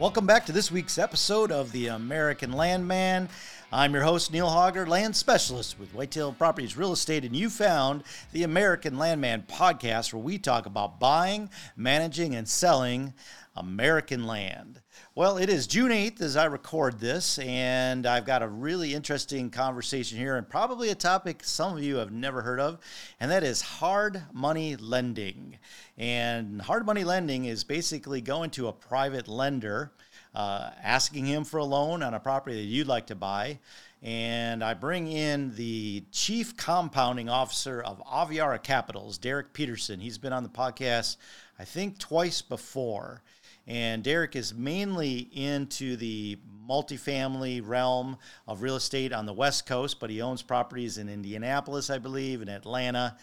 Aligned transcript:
Welcome 0.00 0.24
back 0.24 0.46
to 0.46 0.52
this 0.52 0.72
week's 0.72 0.96
episode 0.96 1.52
of 1.52 1.72
The 1.72 1.88
American 1.88 2.52
Landman. 2.52 3.28
I'm 3.70 3.92
your 3.92 4.02
host, 4.02 4.32
Neil 4.32 4.48
Hauger, 4.48 4.88
land 4.88 5.14
specialist 5.14 5.78
with 5.78 5.92
Whitetail 5.92 6.32
Properties 6.32 6.74
Real 6.74 6.94
Estate, 6.94 7.22
and 7.26 7.36
you 7.36 7.50
found 7.50 8.04
the 8.32 8.42
American 8.42 8.96
Landman 8.96 9.44
podcast 9.46 10.14
where 10.14 10.22
we 10.22 10.38
talk 10.38 10.64
about 10.64 10.98
buying, 11.00 11.50
managing, 11.76 12.34
and 12.34 12.48
selling 12.48 13.12
American 13.56 14.26
land. 14.26 14.80
Well, 15.14 15.36
it 15.36 15.48
is 15.48 15.66
June 15.66 15.90
8th 15.90 16.20
as 16.20 16.36
I 16.36 16.44
record 16.44 17.00
this, 17.00 17.38
and 17.38 18.06
I've 18.06 18.24
got 18.24 18.42
a 18.42 18.48
really 18.48 18.94
interesting 18.94 19.50
conversation 19.50 20.18
here, 20.18 20.36
and 20.36 20.48
probably 20.48 20.90
a 20.90 20.94
topic 20.94 21.42
some 21.42 21.76
of 21.76 21.82
you 21.82 21.96
have 21.96 22.12
never 22.12 22.42
heard 22.42 22.60
of, 22.60 22.78
and 23.18 23.30
that 23.30 23.42
is 23.42 23.60
hard 23.60 24.22
money 24.32 24.76
lending. 24.76 25.58
And 25.98 26.62
hard 26.62 26.86
money 26.86 27.04
lending 27.04 27.46
is 27.46 27.64
basically 27.64 28.20
going 28.20 28.50
to 28.50 28.68
a 28.68 28.72
private 28.72 29.26
lender, 29.26 29.92
uh, 30.34 30.70
asking 30.82 31.26
him 31.26 31.44
for 31.44 31.58
a 31.58 31.64
loan 31.64 32.02
on 32.02 32.14
a 32.14 32.20
property 32.20 32.56
that 32.56 32.68
you'd 32.68 32.86
like 32.86 33.08
to 33.08 33.16
buy. 33.16 33.58
And 34.02 34.64
I 34.64 34.74
bring 34.74 35.08
in 35.08 35.54
the 35.56 36.04
chief 36.10 36.56
compounding 36.56 37.28
officer 37.28 37.82
of 37.82 38.02
Aviara 38.06 38.62
Capitals, 38.62 39.18
Derek 39.18 39.52
Peterson. 39.52 40.00
He's 40.00 40.16
been 40.16 40.32
on 40.32 40.42
the 40.42 40.48
podcast, 40.48 41.16
I 41.58 41.64
think, 41.64 41.98
twice 41.98 42.40
before. 42.40 43.22
And 43.70 44.02
Derek 44.02 44.34
is 44.34 44.52
mainly 44.52 45.28
into 45.32 45.94
the 45.94 46.36
multifamily 46.68 47.62
realm 47.64 48.18
of 48.48 48.62
real 48.62 48.74
estate 48.74 49.12
on 49.12 49.26
the 49.26 49.32
West 49.32 49.64
Coast, 49.64 50.00
but 50.00 50.10
he 50.10 50.20
owns 50.20 50.42
properties 50.42 50.98
in 50.98 51.08
Indianapolis, 51.08 51.88
I 51.88 51.98
believe, 51.98 52.40
and 52.40 52.50
Atlanta. 52.50 53.16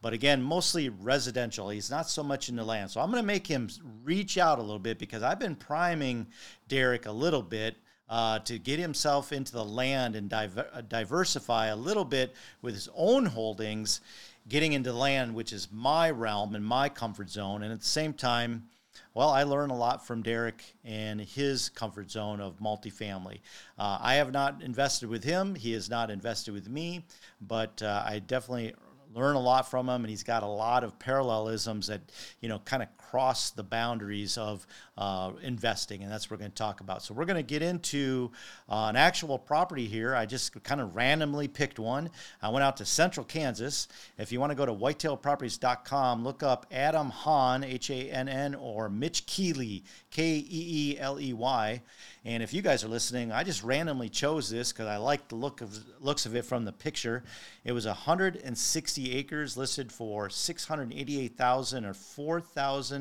But 0.00 0.14
again, 0.14 0.42
mostly 0.42 0.88
residential. 0.88 1.68
He's 1.68 1.90
not 1.90 2.08
so 2.08 2.22
much 2.22 2.48
into 2.48 2.64
land. 2.64 2.90
So 2.90 3.02
I'm 3.02 3.10
going 3.10 3.22
to 3.22 3.26
make 3.26 3.46
him 3.46 3.68
reach 4.02 4.38
out 4.38 4.58
a 4.58 4.62
little 4.62 4.78
bit 4.78 4.98
because 4.98 5.22
I've 5.22 5.38
been 5.38 5.54
priming 5.54 6.28
Derek 6.66 7.04
a 7.04 7.12
little 7.12 7.42
bit. 7.42 7.76
Uh, 8.08 8.40
to 8.40 8.58
get 8.58 8.80
himself 8.80 9.32
into 9.32 9.52
the 9.52 9.64
land 9.64 10.16
and 10.16 10.28
diver- 10.28 10.82
diversify 10.88 11.66
a 11.66 11.76
little 11.76 12.04
bit 12.04 12.34
with 12.60 12.74
his 12.74 12.88
own 12.96 13.24
holdings, 13.24 14.00
getting 14.48 14.72
into 14.72 14.92
land, 14.92 15.32
which 15.32 15.52
is 15.52 15.68
my 15.70 16.10
realm 16.10 16.56
and 16.56 16.64
my 16.64 16.88
comfort 16.88 17.30
zone, 17.30 17.62
and 17.62 17.72
at 17.72 17.78
the 17.78 17.86
same 17.86 18.12
time, 18.12 18.64
well, 19.14 19.30
I 19.30 19.42
learn 19.42 19.70
a 19.70 19.76
lot 19.76 20.06
from 20.06 20.22
Derek 20.22 20.62
and 20.84 21.20
his 21.20 21.68
comfort 21.70 22.10
zone 22.10 22.40
of 22.40 22.58
multifamily. 22.60 23.40
Uh, 23.78 23.98
I 24.00 24.14
have 24.14 24.32
not 24.32 24.62
invested 24.62 25.08
with 25.08 25.24
him. 25.24 25.54
He 25.54 25.72
has 25.72 25.90
not 25.90 26.10
invested 26.10 26.54
with 26.54 26.68
me, 26.68 27.04
but 27.40 27.82
uh, 27.82 28.04
I 28.06 28.20
definitely 28.20 28.74
learn 29.12 29.34
a 29.34 29.40
lot 29.40 29.68
from 29.68 29.88
him, 29.88 30.02
and 30.02 30.10
he's 30.10 30.22
got 30.22 30.42
a 30.42 30.46
lot 30.46 30.84
of 30.84 30.98
parallelisms 30.98 31.88
that 31.88 32.00
you 32.40 32.48
know 32.48 32.60
kind 32.60 32.82
of 32.82 32.88
cross 33.10 33.50
the 33.50 33.64
boundaries 33.64 34.38
of 34.38 34.66
uh, 34.96 35.32
investing, 35.42 36.02
and 36.02 36.12
that's 36.12 36.26
what 36.26 36.38
we're 36.38 36.42
going 36.42 36.52
to 36.52 36.56
talk 36.56 36.80
about. 36.80 37.02
So 37.02 37.12
we're 37.12 37.24
going 37.24 37.36
to 37.36 37.42
get 37.42 37.60
into 37.60 38.30
uh, 38.68 38.86
an 38.86 38.96
actual 38.96 39.36
property 39.36 39.86
here. 39.86 40.14
I 40.14 40.26
just 40.26 40.62
kind 40.62 40.80
of 40.80 40.94
randomly 40.94 41.48
picked 41.48 41.80
one. 41.80 42.10
I 42.40 42.50
went 42.50 42.62
out 42.62 42.76
to 42.76 42.86
Central 42.86 43.26
Kansas. 43.26 43.88
If 44.16 44.30
you 44.30 44.38
want 44.38 44.50
to 44.50 44.54
go 44.54 44.64
to 44.64 44.72
whitetailproperties.com, 44.72 46.22
look 46.22 46.44
up 46.44 46.66
Adam 46.70 47.10
Hann, 47.10 47.64
H 47.64 47.90
A 47.90 48.10
N 48.10 48.28
N, 48.28 48.54
or 48.54 48.88
Mitch 48.88 49.26
Keeley, 49.26 49.82
K 50.10 50.36
E 50.36 50.44
E 50.48 50.98
L 50.98 51.20
E 51.20 51.32
Y. 51.32 51.82
And 52.24 52.42
if 52.42 52.52
you 52.52 52.60
guys 52.62 52.84
are 52.84 52.88
listening, 52.88 53.32
I 53.32 53.42
just 53.42 53.64
randomly 53.64 54.10
chose 54.10 54.50
this 54.50 54.72
because 54.72 54.86
I 54.86 54.98
like 54.98 55.28
the 55.28 55.36
look 55.36 55.62
of 55.62 55.76
looks 56.00 56.26
of 56.26 56.36
it 56.36 56.44
from 56.44 56.64
the 56.64 56.72
picture. 56.72 57.24
It 57.64 57.72
was 57.72 57.86
160 57.86 59.16
acres 59.16 59.56
listed 59.56 59.90
for 59.90 60.28
688,000 60.28 61.84
or 61.84 61.94
4,000 61.94 62.99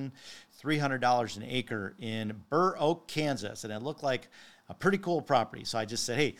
$300 0.61 1.38
an 1.38 1.44
acre 1.44 1.95
in 2.00 2.42
Burr 2.50 2.75
Oak, 2.78 3.08
Kansas. 3.08 3.64
And 3.64 3.73
it 3.73 3.81
looked 3.81 4.03
like 4.03 4.28
a 4.67 4.73
pretty 4.73 4.97
cool 4.97 5.21
property. 5.21 5.64
So 5.64 5.77
I 5.80 5.86
just 5.86 6.05
said, 6.05 6.17
hey, 6.17 6.36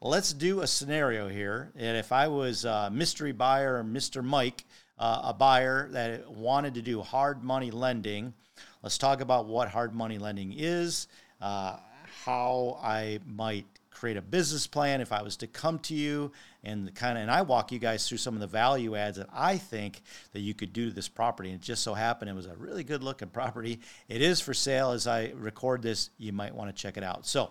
let's 0.00 0.32
do 0.32 0.60
a 0.60 0.66
scenario 0.66 1.28
here. 1.28 1.72
And 1.76 1.96
if 1.96 2.12
I 2.12 2.28
was 2.28 2.64
a 2.64 2.90
mystery 2.92 3.32
buyer, 3.32 3.82
Mr. 3.84 4.24
Mike, 4.24 4.64
uh, 4.98 5.22
a 5.24 5.34
buyer 5.34 5.88
that 5.92 6.30
wanted 6.30 6.74
to 6.74 6.82
do 6.82 7.00
hard 7.00 7.42
money 7.42 7.70
lending, 7.70 8.34
let's 8.82 8.98
talk 8.98 9.20
about 9.20 9.46
what 9.46 9.68
hard 9.68 9.94
money 9.94 10.18
lending 10.18 10.54
is, 10.56 11.08
uh, 11.40 11.76
how 12.24 12.78
I 12.82 13.20
might 13.26 13.66
create 13.90 14.16
a 14.16 14.22
business 14.22 14.66
plan 14.66 15.00
if 15.00 15.12
I 15.12 15.22
was 15.22 15.36
to 15.38 15.46
come 15.46 15.78
to 15.80 15.94
you 15.94 16.32
and 16.62 16.94
kind 16.94 17.16
of 17.16 17.22
and 17.22 17.30
I 17.30 17.42
walk 17.42 17.72
you 17.72 17.78
guys 17.78 18.08
through 18.08 18.18
some 18.18 18.34
of 18.34 18.40
the 18.40 18.46
value 18.46 18.96
adds 18.96 19.18
that 19.18 19.28
I 19.32 19.56
think 19.56 20.02
that 20.32 20.40
you 20.40 20.54
could 20.54 20.72
do 20.72 20.88
to 20.88 20.94
this 20.94 21.08
property. 21.08 21.50
And 21.50 21.60
it 21.60 21.64
just 21.64 21.82
so 21.82 21.94
happened 21.94 22.30
it 22.30 22.34
was 22.34 22.46
a 22.46 22.56
really 22.56 22.84
good 22.84 23.02
looking 23.02 23.28
property. 23.40 23.80
It 24.08 24.22
is 24.22 24.40
for 24.40 24.54
sale 24.54 24.92
as 24.92 25.06
I 25.06 25.32
record 25.36 25.82
this. 25.82 26.10
You 26.18 26.32
might 26.32 26.54
want 26.54 26.74
to 26.74 26.82
check 26.82 26.96
it 26.96 27.04
out. 27.04 27.26
So 27.26 27.50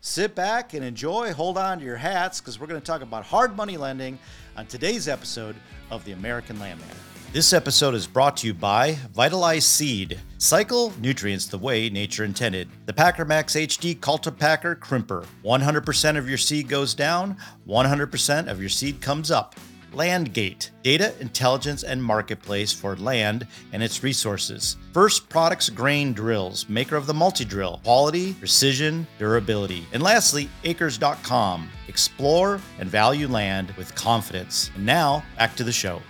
sit 0.00 0.34
back 0.34 0.74
and 0.74 0.84
enjoy. 0.84 1.32
Hold 1.32 1.58
on 1.58 1.78
to 1.78 1.84
your 1.84 1.96
hats 1.96 2.40
because 2.40 2.58
we're 2.58 2.66
going 2.66 2.80
to 2.80 2.86
talk 2.86 3.02
about 3.02 3.24
hard 3.24 3.56
money 3.56 3.76
lending 3.76 4.18
on 4.56 4.66
today's 4.66 5.08
episode 5.08 5.56
of 5.90 6.04
the 6.04 6.12
American 6.12 6.58
Landman. 6.58 7.15
This 7.32 7.52
episode 7.52 7.94
is 7.94 8.06
brought 8.06 8.38
to 8.38 8.46
you 8.46 8.54
by 8.54 8.92
Vitalize 9.12 9.66
Seed. 9.66 10.18
Cycle 10.38 10.94
nutrients 11.00 11.46
the 11.46 11.58
way 11.58 11.90
nature 11.90 12.24
intended. 12.24 12.68
The 12.86 12.94
Packer 12.94 13.26
Max 13.26 13.54
HD 13.54 13.98
Cultipacker 13.98 14.76
Crimper. 14.76 15.26
100% 15.44 16.16
of 16.16 16.28
your 16.28 16.38
seed 16.38 16.66
goes 16.68 16.94
down, 16.94 17.36
100% 17.68 18.46
of 18.48 18.60
your 18.60 18.70
seed 18.70 19.02
comes 19.02 19.30
up. 19.30 19.54
Landgate, 19.92 20.70
data 20.82 21.12
intelligence 21.20 21.82
and 21.82 22.02
marketplace 22.02 22.72
for 22.72 22.96
land 22.96 23.46
and 23.72 23.82
its 23.82 24.02
resources. 24.02 24.76
First 24.92 25.28
Products 25.28 25.68
Grain 25.68 26.14
Drills, 26.14 26.66
maker 26.70 26.96
of 26.96 27.06
the 27.06 27.14
multi 27.14 27.44
drill, 27.44 27.80
quality, 27.84 28.32
precision, 28.34 29.06
durability. 29.18 29.86
And 29.92 30.02
lastly, 30.02 30.48
acres.com, 30.64 31.68
explore 31.88 32.60
and 32.78 32.88
value 32.88 33.28
land 33.28 33.72
with 33.72 33.94
confidence. 33.94 34.70
And 34.74 34.86
now, 34.86 35.22
back 35.36 35.54
to 35.56 35.64
the 35.64 35.72
show. 35.72 36.00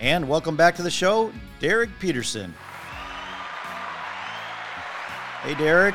And 0.00 0.26
welcome 0.26 0.56
back 0.56 0.76
to 0.76 0.82
the 0.82 0.90
show, 0.90 1.30
Derek 1.58 1.90
Peterson. 1.98 2.54
Hey, 5.42 5.54
Derek. 5.54 5.94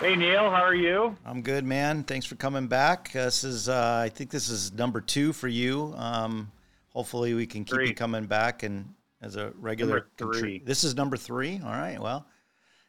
Hey, 0.00 0.16
Neil. 0.16 0.50
How 0.50 0.64
are 0.64 0.74
you? 0.74 1.16
I'm 1.24 1.42
good, 1.42 1.64
man. 1.64 2.02
Thanks 2.02 2.26
for 2.26 2.34
coming 2.34 2.66
back. 2.66 3.12
Uh, 3.14 3.26
this 3.26 3.44
is, 3.44 3.68
uh, 3.68 4.02
I 4.04 4.08
think, 4.08 4.30
this 4.30 4.48
is 4.48 4.72
number 4.72 5.00
two 5.00 5.32
for 5.32 5.46
you. 5.46 5.94
Um, 5.96 6.50
hopefully, 6.88 7.34
we 7.34 7.46
can 7.46 7.64
keep 7.64 7.74
Three. 7.74 7.88
you 7.90 7.94
coming 7.94 8.26
back 8.26 8.64
and 8.64 8.92
as 9.20 9.36
a 9.36 9.52
regular. 9.60 10.08
Number 10.18 10.34
three. 10.40 10.58
this 10.58 10.82
is 10.82 10.96
number 10.96 11.16
three. 11.16 11.60
All 11.64 11.70
right. 11.70 12.00
Well, 12.00 12.26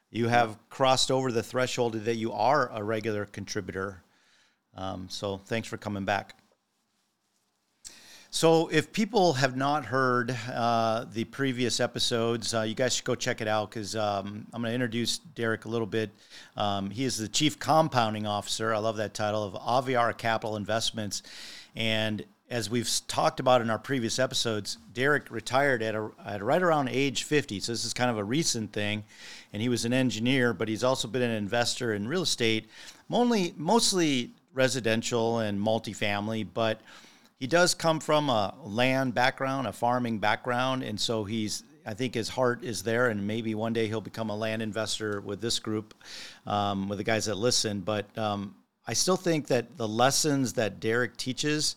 you 0.09 0.27
have 0.27 0.57
crossed 0.69 1.11
over 1.11 1.31
the 1.31 1.43
threshold 1.43 1.93
that 1.93 2.15
you 2.15 2.31
are 2.33 2.71
a 2.73 2.83
regular 2.83 3.25
contributor. 3.25 4.03
Um, 4.75 5.07
so 5.07 5.37
thanks 5.37 5.67
for 5.67 5.77
coming 5.77 6.03
back. 6.05 6.35
So, 8.35 8.67
if 8.69 8.91
people 8.91 9.33
have 9.33 9.55
not 9.55 9.85
heard 9.85 10.35
uh, 10.51 11.05
the 11.13 11.23
previous 11.25 11.79
episodes, 11.79 12.51
uh, 12.51 12.61
you 12.63 12.73
guys 12.73 12.95
should 12.95 13.05
go 13.05 13.13
check 13.13 13.41
it 13.41 13.47
out 13.47 13.69
because 13.69 13.95
um, 13.95 14.47
I'm 14.51 14.63
going 14.63 14.71
to 14.71 14.73
introduce 14.73 15.19
Derek 15.19 15.65
a 15.65 15.69
little 15.69 15.85
bit. 15.85 16.09
Um, 16.57 16.89
he 16.89 17.03
is 17.03 17.15
the 17.15 17.27
Chief 17.27 17.59
Compounding 17.59 18.25
Officer. 18.25 18.73
I 18.73 18.79
love 18.79 18.97
that 18.97 19.13
title 19.13 19.43
of 19.43 19.53
Aviara 19.53 20.17
Capital 20.17 20.55
Investments. 20.55 21.21
And 21.75 22.25
as 22.49 22.71
we've 22.71 22.89
talked 23.07 23.39
about 23.39 23.61
in 23.61 23.69
our 23.69 23.77
previous 23.77 24.17
episodes, 24.17 24.79
Derek 24.95 25.29
retired 25.29 25.83
at, 25.83 25.93
a, 25.93 26.09
at 26.25 26.41
right 26.41 26.63
around 26.63 26.89
age 26.89 27.25
50. 27.25 27.59
So, 27.59 27.71
this 27.71 27.85
is 27.85 27.93
kind 27.93 28.09
of 28.09 28.17
a 28.17 28.23
recent 28.23 28.73
thing. 28.73 29.03
And 29.53 29.61
he 29.61 29.69
was 29.69 29.85
an 29.85 29.93
engineer, 29.93 30.55
but 30.55 30.67
he's 30.67 30.83
also 30.83 31.07
been 31.07 31.21
an 31.21 31.29
investor 31.29 31.93
in 31.93 32.07
real 32.07 32.23
estate, 32.23 32.67
mostly, 33.09 33.53
mostly 33.57 34.31
residential 34.55 35.37
and 35.37 35.59
multifamily. 35.61 36.47
But 36.51 36.81
he 37.43 37.47
does 37.47 37.73
come 37.73 37.99
from 37.99 38.29
a 38.29 38.55
land 38.63 39.13
background, 39.13 39.67
a 39.67 39.73
farming 39.73 40.17
background, 40.17 40.81
and 40.81 40.97
so 40.97 41.25
he's. 41.25 41.63
I 41.85 41.93
think 41.93 42.13
his 42.13 42.29
heart 42.29 42.63
is 42.63 42.83
there, 42.83 43.09
and 43.09 43.27
maybe 43.27 43.53
one 43.53 43.73
day 43.73 43.89
he'll 43.89 43.99
become 43.99 44.29
a 44.29 44.35
land 44.37 44.61
investor 44.61 45.19
with 45.19 45.41
this 45.41 45.59
group, 45.59 45.93
um, 46.47 46.87
with 46.87 46.99
the 46.99 47.03
guys 47.03 47.25
that 47.25 47.35
listen. 47.35 47.81
But 47.81 48.17
um, 48.17 48.55
I 48.87 48.93
still 48.93 49.17
think 49.17 49.47
that 49.47 49.75
the 49.75 49.89
lessons 49.89 50.53
that 50.53 50.79
Derek 50.79 51.17
teaches 51.17 51.75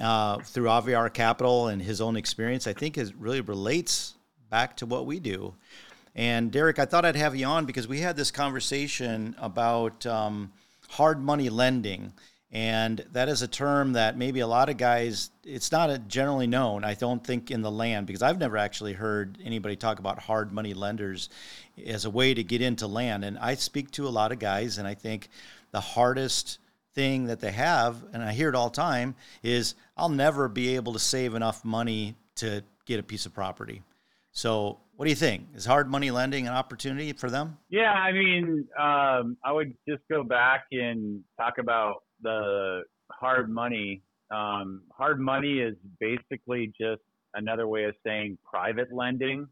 uh, 0.00 0.38
through 0.38 0.68
Aviara 0.68 1.12
Capital 1.12 1.66
and 1.66 1.82
his 1.82 2.00
own 2.00 2.16
experience, 2.16 2.66
I 2.66 2.72
think, 2.72 2.96
is 2.96 3.12
really 3.12 3.42
relates 3.42 4.14
back 4.48 4.78
to 4.78 4.86
what 4.86 5.04
we 5.04 5.20
do. 5.20 5.52
And 6.14 6.50
Derek, 6.50 6.78
I 6.78 6.86
thought 6.86 7.04
I'd 7.04 7.16
have 7.16 7.36
you 7.36 7.44
on 7.44 7.66
because 7.66 7.86
we 7.86 8.00
had 8.00 8.16
this 8.16 8.30
conversation 8.30 9.36
about 9.38 10.06
um, 10.06 10.52
hard 10.88 11.22
money 11.22 11.50
lending. 11.50 12.14
And 12.54 13.02
that 13.12 13.30
is 13.30 13.40
a 13.40 13.48
term 13.48 13.94
that 13.94 14.18
maybe 14.18 14.40
a 14.40 14.46
lot 14.46 14.68
of 14.68 14.76
guys, 14.76 15.30
it's 15.42 15.72
not 15.72 16.06
generally 16.06 16.46
known, 16.46 16.84
I 16.84 16.92
don't 16.92 17.24
think, 17.24 17.50
in 17.50 17.62
the 17.62 17.70
land, 17.70 18.06
because 18.06 18.22
I've 18.22 18.38
never 18.38 18.58
actually 18.58 18.92
heard 18.92 19.38
anybody 19.42 19.74
talk 19.74 19.98
about 19.98 20.18
hard 20.18 20.52
money 20.52 20.74
lenders 20.74 21.30
as 21.86 22.04
a 22.04 22.10
way 22.10 22.34
to 22.34 22.44
get 22.44 22.60
into 22.60 22.86
land. 22.86 23.24
And 23.24 23.38
I 23.38 23.54
speak 23.54 23.90
to 23.92 24.06
a 24.06 24.10
lot 24.10 24.32
of 24.32 24.38
guys, 24.38 24.76
and 24.76 24.86
I 24.86 24.92
think 24.92 25.30
the 25.70 25.80
hardest 25.80 26.58
thing 26.94 27.24
that 27.28 27.40
they 27.40 27.52
have, 27.52 28.04
and 28.12 28.22
I 28.22 28.32
hear 28.32 28.50
it 28.50 28.54
all 28.54 28.68
the 28.68 28.76
time, 28.76 29.14
is 29.42 29.74
I'll 29.96 30.10
never 30.10 30.46
be 30.46 30.74
able 30.74 30.92
to 30.92 30.98
save 30.98 31.34
enough 31.34 31.64
money 31.64 32.16
to 32.36 32.62
get 32.84 33.00
a 33.00 33.02
piece 33.02 33.24
of 33.24 33.32
property. 33.32 33.80
So 34.32 34.78
What 35.02 35.06
do 35.06 35.10
you 35.10 35.16
think? 35.16 35.48
Is 35.56 35.64
hard 35.64 35.90
money 35.90 36.12
lending 36.12 36.46
an 36.46 36.52
opportunity 36.52 37.12
for 37.12 37.28
them? 37.28 37.58
Yeah, 37.70 37.92
I 37.92 38.12
mean, 38.12 38.68
um, 38.78 39.36
I 39.44 39.50
would 39.50 39.74
just 39.88 40.02
go 40.08 40.22
back 40.22 40.66
and 40.70 41.24
talk 41.36 41.58
about 41.58 42.04
the 42.22 42.82
hard 43.10 43.50
money. 43.50 44.02
Um, 44.30 44.82
hard 44.96 45.20
money 45.20 45.58
is 45.58 45.74
basically 46.00 46.72
just 46.80 47.02
another 47.34 47.66
way 47.68 47.84
of 47.84 47.94
saying 48.04 48.38
private 48.44 48.92
lending. 48.92 49.46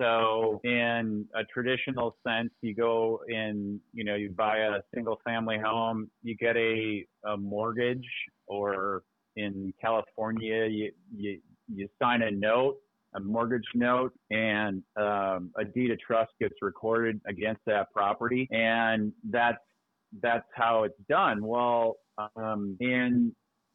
So 0.00 0.60
in 0.64 1.26
a 1.34 1.44
traditional 1.44 2.16
sense, 2.26 2.50
you 2.60 2.74
go 2.74 3.20
in, 3.28 3.80
you 3.92 4.04
know, 4.04 4.16
you 4.16 4.30
buy 4.30 4.58
a 4.58 4.80
single 4.94 5.20
family 5.24 5.58
home, 5.58 6.10
you 6.22 6.34
get 6.34 6.56
a, 6.56 7.04
a 7.24 7.36
mortgage 7.36 8.06
or 8.46 9.02
in 9.36 9.72
California, 9.80 10.66
you, 10.66 10.90
you, 11.14 11.38
you 11.72 11.88
sign 12.00 12.22
a 12.22 12.30
note, 12.30 12.78
a 13.14 13.20
mortgage 13.20 13.68
note, 13.74 14.12
and 14.30 14.82
um, 14.96 15.50
a 15.56 15.64
deed 15.64 15.90
of 15.90 16.00
trust 16.00 16.32
gets 16.40 16.54
recorded 16.62 17.20
against 17.26 17.60
that 17.66 17.92
property, 17.92 18.48
and 18.50 19.12
that's 19.30 19.58
that's 20.20 20.48
how 20.54 20.84
it's 20.84 20.98
done. 21.08 21.44
Well, 21.44 21.96
um, 22.36 22.76
in 22.80 23.34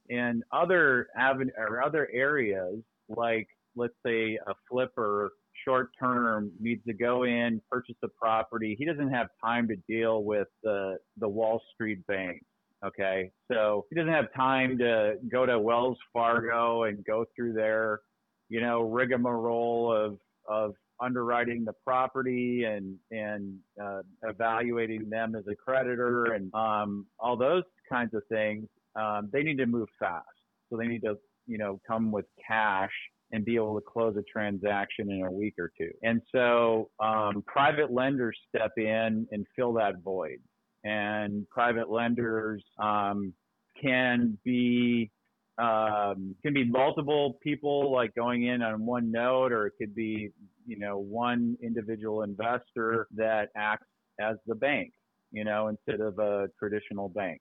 in 0.10 0.44
other 0.52 1.08
aven- 1.18 1.52
or 1.58 1.84
other 1.84 2.10
areas, 2.14 2.80
like 3.10 3.48
let's 3.76 3.96
say 4.06 4.38
a 4.48 4.54
flipper 4.70 5.32
short 5.66 5.90
term 6.00 6.52
needs 6.60 6.84
to 6.86 6.94
go 6.94 7.24
in, 7.24 7.62
purchase 7.70 7.96
a 8.04 8.08
property. 8.08 8.76
He 8.78 8.86
doesn't 8.86 9.10
have 9.10 9.28
time 9.44 9.68
to 9.68 9.76
deal 9.88 10.24
with 10.24 10.48
the 10.64 10.98
the 11.18 11.28
Wall 11.28 11.62
Street 11.74 12.06
banks. 12.08 12.46
Okay. 12.86 13.32
So 13.52 13.86
he 13.90 13.96
doesn't 13.96 14.14
have 14.14 14.32
time 14.36 14.78
to 14.78 15.16
go 15.32 15.46
to 15.46 15.60
Wells 15.60 15.98
Fargo 16.14 16.84
and 16.84 17.04
go 17.06 17.26
through 17.36 17.54
their, 17.54 18.02
you 18.50 18.62
know, 18.62 18.82
rigmarole 18.82 19.92
of, 19.92 20.20
of 20.48 20.76
underwriting 21.00 21.64
the 21.66 21.74
property 21.84 22.64
and, 22.64 22.96
and, 23.12 23.58
uh, 23.82 24.02
evaluating 24.24 25.10
them 25.10 25.36
as 25.36 25.44
a 25.48 25.56
creditor 25.56 26.34
and, 26.34 26.54
um, 26.54 27.06
all 27.20 27.38
those 27.38 27.64
kinds 27.90 28.14
of 28.14 28.24
things. 28.30 28.68
Um, 28.96 29.30
they 29.32 29.44
need 29.44 29.58
to 29.58 29.66
move 29.66 29.90
fast. 30.00 30.26
So 30.70 30.78
they 30.78 30.88
need 30.88 31.04
to, 31.04 31.18
you 31.46 31.58
know, 31.58 31.80
come 31.88 32.12
with 32.12 32.26
cash 32.46 32.92
and 33.32 33.46
be 33.46 33.56
able 33.56 33.76
to 33.76 33.86
close 33.86 34.16
a 34.18 34.24
transaction 34.24 35.12
in 35.12 35.26
a 35.26 35.32
week 35.32 35.56
or 35.60 35.72
two. 35.78 35.92
And 36.04 36.22
so, 36.32 36.90
um, 37.00 37.44
private 37.46 37.92
lenders 37.92 38.38
step 38.50 38.72
in 38.78 39.28
and 39.32 39.46
fill 39.56 39.74
that 39.74 40.00
void 40.04 40.40
and 40.88 41.50
private 41.50 41.90
lenders 41.90 42.64
um, 42.80 43.34
can 43.82 44.38
be 44.44 45.12
um, 45.58 46.36
can 46.44 46.54
be 46.54 46.64
multiple 46.64 47.40
people 47.42 47.92
like 47.92 48.14
going 48.14 48.46
in 48.46 48.62
on 48.62 48.86
one 48.86 49.12
note, 49.12 49.52
or 49.52 49.68
it 49.68 49.74
could 49.80 49.96
be 49.96 50.30
you 50.68 50.78
know 50.78 50.98
one 50.98 51.58
individual 51.64 52.22
investor 52.24 53.08
that 53.16 53.50
acts 53.56 53.88
as 54.20 54.38
the 54.46 54.56
bank, 54.56 54.92
you 55.32 55.44
know, 55.44 55.68
instead 55.68 56.02
of 56.02 56.20
a 56.20 56.48
traditional 56.60 57.10
bank. 57.10 57.40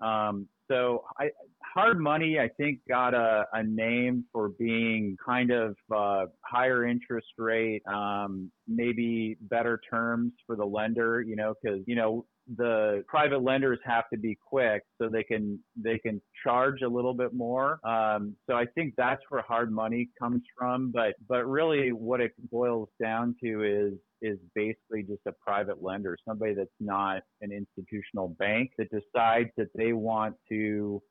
Um, 0.00 0.48
so 0.68 1.04
I, 1.18 1.30
hard 1.74 2.00
money, 2.00 2.38
I 2.38 2.48
think, 2.48 2.80
got 2.88 3.14
a, 3.14 3.46
a 3.52 3.62
name 3.62 4.24
for 4.32 4.48
being 4.48 5.16
kind 5.24 5.50
of 5.50 5.76
uh, 5.94 6.26
higher 6.44 6.86
interest 6.86 7.28
rate, 7.38 7.82
um, 7.86 8.50
maybe 8.66 9.36
better 9.42 9.80
terms 9.90 10.32
for 10.46 10.56
the 10.56 10.64
lender, 10.64 11.20
you 11.20 11.36
know, 11.36 11.54
because 11.62 11.80
you 11.86 11.94
know 11.94 12.24
the 12.56 13.04
private 13.08 13.42
lenders 13.42 13.78
have 13.84 14.08
to 14.10 14.18
be 14.18 14.36
quick 14.46 14.82
so 15.00 15.08
they 15.08 15.22
can 15.22 15.58
they 15.76 15.98
can 15.98 16.20
charge 16.44 16.82
a 16.82 16.88
little 16.88 17.14
bit 17.14 17.32
more. 17.32 17.80
Um, 17.86 18.36
so 18.48 18.56
i 18.56 18.66
think 18.74 18.94
that's 18.96 19.22
where 19.28 19.42
hard 19.42 19.72
money 19.72 20.10
comes 20.18 20.42
from 20.56 20.90
but 20.92 21.14
but 21.28 21.44
really 21.44 21.92
what 21.92 22.20
it 22.20 22.32
boils 22.50 22.88
down 23.00 23.34
to 23.42 23.62
is 23.62 23.94
is 24.20 24.38
basically 24.54 25.02
just 25.02 25.22
a 25.26 25.32
private 25.32 25.82
lender 25.82 26.16
somebody 26.26 26.54
that's 26.54 26.70
not 26.80 27.22
an 27.40 27.50
institutional 27.52 28.28
bank 28.38 28.70
that 28.78 28.88
decides 28.90 29.50
that 29.56 29.68
they 29.74 29.92
want 29.92 30.34
to 30.48 31.02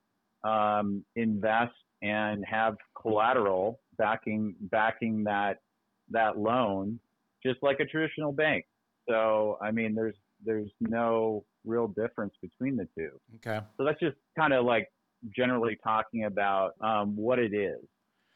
um, 0.43 1.03
invest 1.15 1.73
and 2.01 2.43
have 2.45 2.75
collateral 2.99 3.79
backing 3.97 4.55
backing 4.61 5.23
that 5.23 5.57
that 6.09 6.37
loan 6.37 6.99
just 7.43 7.61
like 7.63 7.79
a 7.79 7.85
traditional 7.85 8.31
bank. 8.31 8.65
So 9.09 9.57
i 9.61 9.71
mean 9.71 9.95
there's 9.95 10.15
there's 10.45 10.71
no 10.79 11.43
real 11.65 11.87
difference 11.87 12.33
between 12.41 12.75
the 12.75 12.87
two. 12.97 13.11
Okay. 13.35 13.63
So 13.77 13.85
that's 13.85 13.99
just 13.99 14.17
kind 14.37 14.53
of 14.53 14.65
like 14.65 14.91
generally 15.35 15.77
talking 15.83 16.25
about 16.25 16.73
um, 16.81 17.15
what 17.15 17.39
it 17.39 17.53
is. 17.53 17.79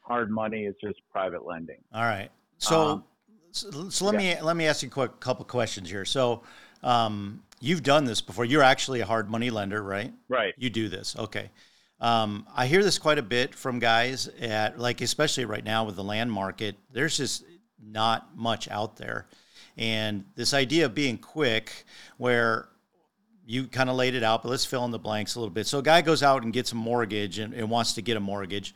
Hard 0.02 0.30
money 0.30 0.64
is 0.64 0.74
just 0.82 1.00
private 1.10 1.44
lending. 1.44 1.78
All 1.92 2.02
right. 2.02 2.30
So, 2.58 2.80
um, 2.80 3.04
so, 3.50 3.88
so, 3.88 4.04
let 4.04 4.20
yeah. 4.20 4.36
me 4.36 4.42
let 4.42 4.56
me 4.56 4.66
ask 4.66 4.82
you 4.82 4.88
a 4.88 4.90
quick 4.90 5.18
couple 5.18 5.44
questions 5.44 5.90
here. 5.90 6.04
So, 6.04 6.42
um, 6.82 7.42
you've 7.60 7.82
done 7.82 8.04
this 8.04 8.20
before. 8.20 8.44
You're 8.44 8.62
actually 8.62 9.00
a 9.00 9.06
hard 9.06 9.28
money 9.28 9.50
lender, 9.50 9.82
right? 9.82 10.12
Right. 10.28 10.54
You 10.56 10.70
do 10.70 10.88
this. 10.88 11.16
Okay. 11.18 11.50
Um, 11.98 12.46
I 12.54 12.66
hear 12.66 12.84
this 12.84 12.98
quite 12.98 13.18
a 13.18 13.22
bit 13.22 13.54
from 13.54 13.78
guys 13.78 14.28
at 14.40 14.78
like, 14.78 15.00
especially 15.00 15.44
right 15.46 15.64
now 15.64 15.84
with 15.84 15.96
the 15.96 16.04
land 16.04 16.30
market. 16.30 16.76
There's 16.92 17.16
just 17.16 17.44
not 17.82 18.36
much 18.36 18.68
out 18.68 18.96
there. 18.96 19.26
And 19.76 20.24
this 20.36 20.54
idea 20.54 20.86
of 20.86 20.94
being 20.94 21.18
quick, 21.18 21.84
where 22.16 22.68
you 23.46 23.68
kind 23.68 23.88
of 23.88 23.96
laid 23.96 24.14
it 24.14 24.22
out, 24.22 24.42
but 24.42 24.48
let's 24.48 24.64
fill 24.64 24.84
in 24.84 24.90
the 24.90 24.98
blanks 24.98 25.36
a 25.36 25.40
little 25.40 25.52
bit. 25.52 25.66
So 25.66 25.78
a 25.78 25.82
guy 25.82 26.02
goes 26.02 26.22
out 26.22 26.42
and 26.42 26.52
gets 26.52 26.72
a 26.72 26.74
mortgage 26.74 27.38
and, 27.38 27.54
and 27.54 27.70
wants 27.70 27.92
to 27.94 28.02
get 28.02 28.16
a 28.16 28.20
mortgage. 28.20 28.74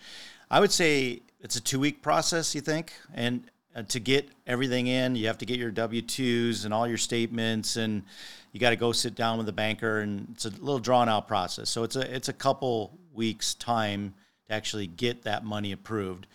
I 0.51 0.61
would 0.61 0.71
say 0.71 1.23
it's 1.41 1.57
a 1.57 1.61
two 1.61 1.81
week 1.81 2.03
process, 2.03 2.55
you 2.55 2.61
think? 2.61 2.93
And 3.13 3.51
uh, 3.75 3.83
to 3.83 3.99
get 3.99 4.29
everything 4.47 4.87
in, 4.87 5.17
you 5.17 5.27
have 5.27 5.39
to 5.39 5.47
get 5.47 5.59
your 5.59 5.71
W 5.71 6.03
2s 6.03 6.65
and 6.65 6.73
all 6.73 6.87
your 6.87 6.99
statements, 6.99 7.77
and 7.77 8.05
you 8.53 8.61
got 8.61 8.71
to 8.71 8.77
go 8.77 8.93
sit 8.93 9.15
down 9.15 9.39
with 9.39 9.47
the 9.47 9.53
banker, 9.53 10.01
and 10.01 10.29
it's 10.33 10.45
a 10.45 10.51
little 10.51 10.79
drawn 10.79 11.09
out 11.09 11.27
process. 11.27 11.71
So 11.71 11.83
it's 11.83 11.97
a, 11.97 12.15
it's 12.15 12.29
a 12.29 12.33
couple 12.33 12.99
weeks' 13.13 13.55
time 13.55 14.15
to 14.49 14.55
actually 14.55 14.87
get 14.87 15.23
that 15.23 15.45
money 15.45 15.73
approved. 15.73 16.27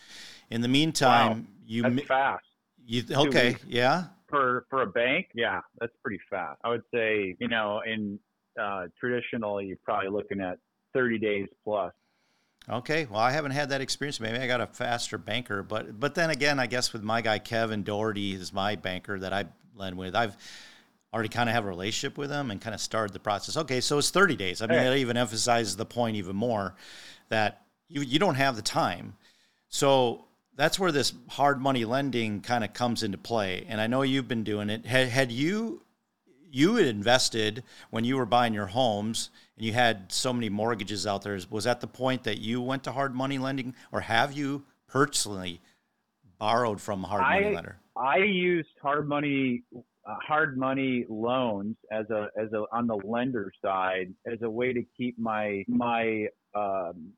In 0.50 0.62
the 0.62 0.68
meantime, 0.68 1.30
wow. 1.30 1.46
you. 1.66 1.82
That's 1.84 2.02
fast. 2.08 2.46
You, 2.88 3.04
okay, 3.12 3.56
yeah 3.68 4.06
for 4.36 4.66
for 4.70 4.82
a 4.82 4.88
bank, 4.88 5.28
yeah, 5.34 5.62
that's 5.80 5.94
pretty 6.04 6.20
fast. 6.30 6.60
I 6.64 6.70
would 6.70 6.84
say, 6.94 7.36
you 7.40 7.48
know, 7.48 7.82
in 7.86 8.20
uh, 8.62 8.86
traditional, 9.00 9.62
you're 9.62 9.78
probably 9.84 10.10
looking 10.10 10.42
at 10.42 10.58
30 10.94 11.20
days 11.20 11.48
plus. 11.64 11.94
Okay, 12.68 13.06
well, 13.06 13.20
I 13.20 13.32
haven't 13.32 13.52
had 13.52 13.70
that 13.70 13.82
experience. 13.82 14.20
Maybe 14.20 14.38
I 14.40 14.48
got 14.48 14.60
a 14.60 14.68
faster 14.68 15.18
banker, 15.18 15.64
but 15.64 16.00
but 16.00 16.16
then 16.16 16.32
again, 16.32 16.60
I 16.60 16.68
guess 16.68 16.92
with 16.94 17.04
my 17.04 17.22
guy 17.22 17.40
Kevin 17.40 17.84
Doherty 17.84 18.34
is 18.34 18.52
my 18.52 18.76
banker 18.76 19.20
that 19.20 19.32
I 19.32 19.46
lend 19.76 19.98
with. 19.98 20.16
I've 20.16 20.36
already 21.14 21.30
kind 21.30 21.48
of 21.48 21.56
have 21.56 21.64
a 21.64 21.70
relationship 21.70 22.18
with 22.18 22.30
him 22.30 22.52
and 22.52 22.60
kind 22.60 22.74
of 22.74 22.82
started 22.82 23.14
the 23.14 23.20
process. 23.20 23.56
Okay, 23.56 23.80
so 23.80 23.98
it's 23.98 24.10
30 24.10 24.36
days. 24.36 24.62
I 24.62 24.68
mean, 24.68 24.78
that 24.78 24.98
even 24.98 25.16
emphasizes 25.16 25.78
the 25.78 25.86
point 25.86 26.18
even 26.18 26.36
more 26.36 26.76
that 27.30 27.62
you 27.88 28.02
you 28.02 28.20
don't 28.20 28.36
have 28.36 28.56
the 28.56 28.62
time. 28.62 29.16
So 29.70 30.26
that's 30.56 30.80
where 30.80 30.92
this 30.92 31.14
hard 31.30 31.62
money 31.62 31.86
lending 31.86 32.42
kind 32.42 32.64
of 32.64 32.74
comes 32.74 33.04
into 33.04 33.18
play. 33.18 33.66
And 33.68 33.82
I 33.82 33.88
know 33.88 34.02
you've 34.02 34.28
been 34.28 34.44
doing 34.44 34.70
it. 34.70 34.86
Had, 34.86 35.10
had 35.10 35.32
you 35.32 35.82
you 36.52 36.76
had 36.76 36.88
invested 36.88 37.64
when 37.90 38.06
you 38.06 38.16
were 38.16 38.26
buying 38.26 38.54
your 38.54 38.68
homes 38.68 39.30
and 39.58 39.66
you 39.66 39.74
had 39.74 40.10
so 40.12 40.32
many 40.32 40.48
mortgages 40.48 41.06
out 41.06 41.22
there? 41.22 41.38
Was 41.50 41.66
that 41.66 41.82
the 41.82 41.88
point 41.88 42.24
that 42.24 42.40
you 42.40 42.62
went 42.62 42.86
to 42.86 42.94
hard 42.94 43.14
money 43.14 43.38
lending, 43.38 43.76
or 43.92 44.00
have 44.00 44.32
you 44.32 44.64
personally 44.88 45.60
borrowed 46.40 46.80
from 46.80 47.04
a 47.04 47.08
hard 47.08 47.24
I, 47.24 47.42
money 47.42 47.56
lender? 47.56 47.78
I 47.98 48.18
used 48.18 48.70
hard 48.82 49.08
money 49.08 49.64
uh, 49.74 50.16
hard 50.26 50.58
money 50.58 51.06
loans 51.10 51.76
as 51.92 52.10
a 52.10 52.28
as 52.38 52.54
a 52.54 52.64
on 52.72 52.88
the 52.88 52.96
lender 52.96 53.52
side 53.62 54.14
as 54.26 54.42
a 54.42 54.50
way 54.50 54.72
to 54.72 54.84
keep 54.98 55.20
my 55.20 55.66
my 55.68 56.28
um, 56.54 57.12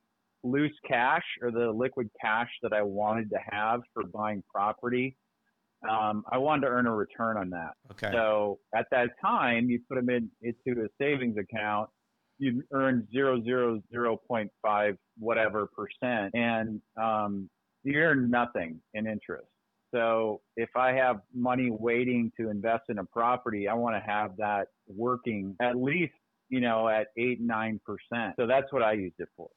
loose 0.43 0.73
cash 0.87 1.23
or 1.41 1.51
the 1.51 1.71
liquid 1.71 2.09
cash 2.21 2.49
that 2.61 2.73
I 2.73 2.81
wanted 2.81 3.29
to 3.31 3.37
have 3.51 3.81
for 3.93 4.03
buying 4.03 4.43
property. 4.53 5.17
Um, 5.87 6.23
I 6.31 6.37
wanted 6.37 6.61
to 6.61 6.67
earn 6.67 6.87
a 6.87 6.95
return 6.95 7.37
on 7.37 7.49
that. 7.51 7.73
Okay. 7.91 8.11
So 8.11 8.59
at 8.75 8.87
that 8.91 9.09
time, 9.21 9.69
you 9.69 9.79
put 9.87 9.95
them 9.95 10.09
in 10.09 10.29
into 10.41 10.81
a 10.81 10.87
savings 10.99 11.37
account, 11.37 11.89
you 12.39 12.63
earn 12.71 13.07
zero 13.11 13.41
zero 13.43 13.81
zero 13.91 14.19
point 14.27 14.51
five 14.61 14.97
whatever 15.17 15.67
percent, 15.67 16.33
and 16.33 16.81
um, 17.01 17.49
you 17.83 17.97
earn 17.99 18.29
nothing 18.29 18.79
in 18.93 19.07
interest. 19.07 19.47
So 19.93 20.41
if 20.57 20.69
I 20.75 20.91
have 20.93 21.21
money 21.33 21.69
waiting 21.71 22.31
to 22.39 22.49
invest 22.49 22.83
in 22.89 22.97
a 22.97 23.05
property, 23.05 23.67
I 23.67 23.73
want 23.73 23.95
to 23.95 24.11
have 24.11 24.35
that 24.37 24.67
working 24.87 25.55
at 25.61 25.75
least 25.75 26.13
you 26.49 26.59
know 26.59 26.89
at 26.89 27.07
eight 27.17 27.39
nine 27.39 27.79
percent. 27.85 28.33
So 28.37 28.47
that's 28.47 28.71
what 28.71 28.81
I 28.81 28.93
used 28.93 29.15
it 29.19 29.29
for. 29.37 29.49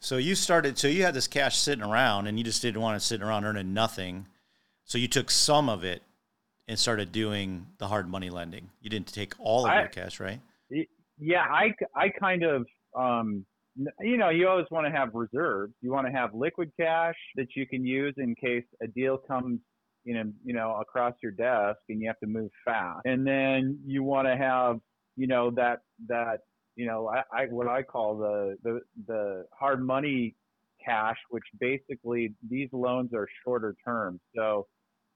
So 0.00 0.16
you 0.16 0.34
started. 0.34 0.78
So 0.78 0.88
you 0.88 1.02
had 1.02 1.14
this 1.14 1.26
cash 1.26 1.58
sitting 1.58 1.84
around, 1.84 2.26
and 2.26 2.38
you 2.38 2.44
just 2.44 2.62
didn't 2.62 2.80
want 2.80 2.96
it 2.96 3.00
sitting 3.00 3.26
around 3.26 3.44
earning 3.44 3.74
nothing. 3.74 4.28
So 4.84 4.98
you 4.98 5.08
took 5.08 5.30
some 5.30 5.68
of 5.68 5.84
it 5.84 6.02
and 6.68 6.78
started 6.78 7.12
doing 7.12 7.66
the 7.78 7.88
hard 7.88 8.08
money 8.08 8.30
lending. 8.30 8.70
You 8.80 8.90
didn't 8.90 9.12
take 9.12 9.34
all 9.38 9.64
of 9.66 9.70
I, 9.70 9.80
your 9.80 9.88
cash, 9.88 10.20
right? 10.20 10.40
Yeah, 11.18 11.42
I, 11.42 11.72
I 11.94 12.08
kind 12.08 12.42
of, 12.42 12.66
um, 12.96 13.46
you 14.00 14.16
know, 14.16 14.28
you 14.28 14.48
always 14.48 14.66
want 14.70 14.86
to 14.86 14.92
have 14.92 15.10
reserves. 15.14 15.74
You 15.80 15.92
want 15.92 16.06
to 16.06 16.12
have 16.12 16.34
liquid 16.34 16.70
cash 16.78 17.14
that 17.36 17.48
you 17.56 17.66
can 17.66 17.84
use 17.84 18.14
in 18.18 18.34
case 18.34 18.64
a 18.82 18.86
deal 18.86 19.16
comes 19.16 19.60
you 20.06 20.14
know, 20.14 20.32
you 20.44 20.54
know, 20.54 20.76
across 20.80 21.14
your 21.22 21.32
desk 21.32 21.80
and 21.88 22.00
you 22.00 22.06
have 22.06 22.18
to 22.20 22.28
move 22.28 22.50
fast. 22.64 23.00
And 23.04 23.26
then 23.26 23.78
you 23.84 24.04
want 24.04 24.28
to 24.28 24.36
have, 24.36 24.78
you 25.16 25.26
know, 25.26 25.50
that, 25.56 25.80
that, 26.08 26.38
you 26.76 26.86
know, 26.86 27.08
I, 27.08 27.22
I, 27.32 27.46
what 27.46 27.68
I 27.68 27.82
call 27.82 28.18
the, 28.18 28.56
the, 28.62 28.80
the 29.06 29.46
hard 29.58 29.84
money 29.84 30.34
cash, 30.84 31.16
which 31.30 31.44
basically 31.58 32.34
these 32.48 32.68
loans 32.72 33.12
are 33.14 33.26
shorter 33.44 33.74
term. 33.84 34.20
So 34.36 34.66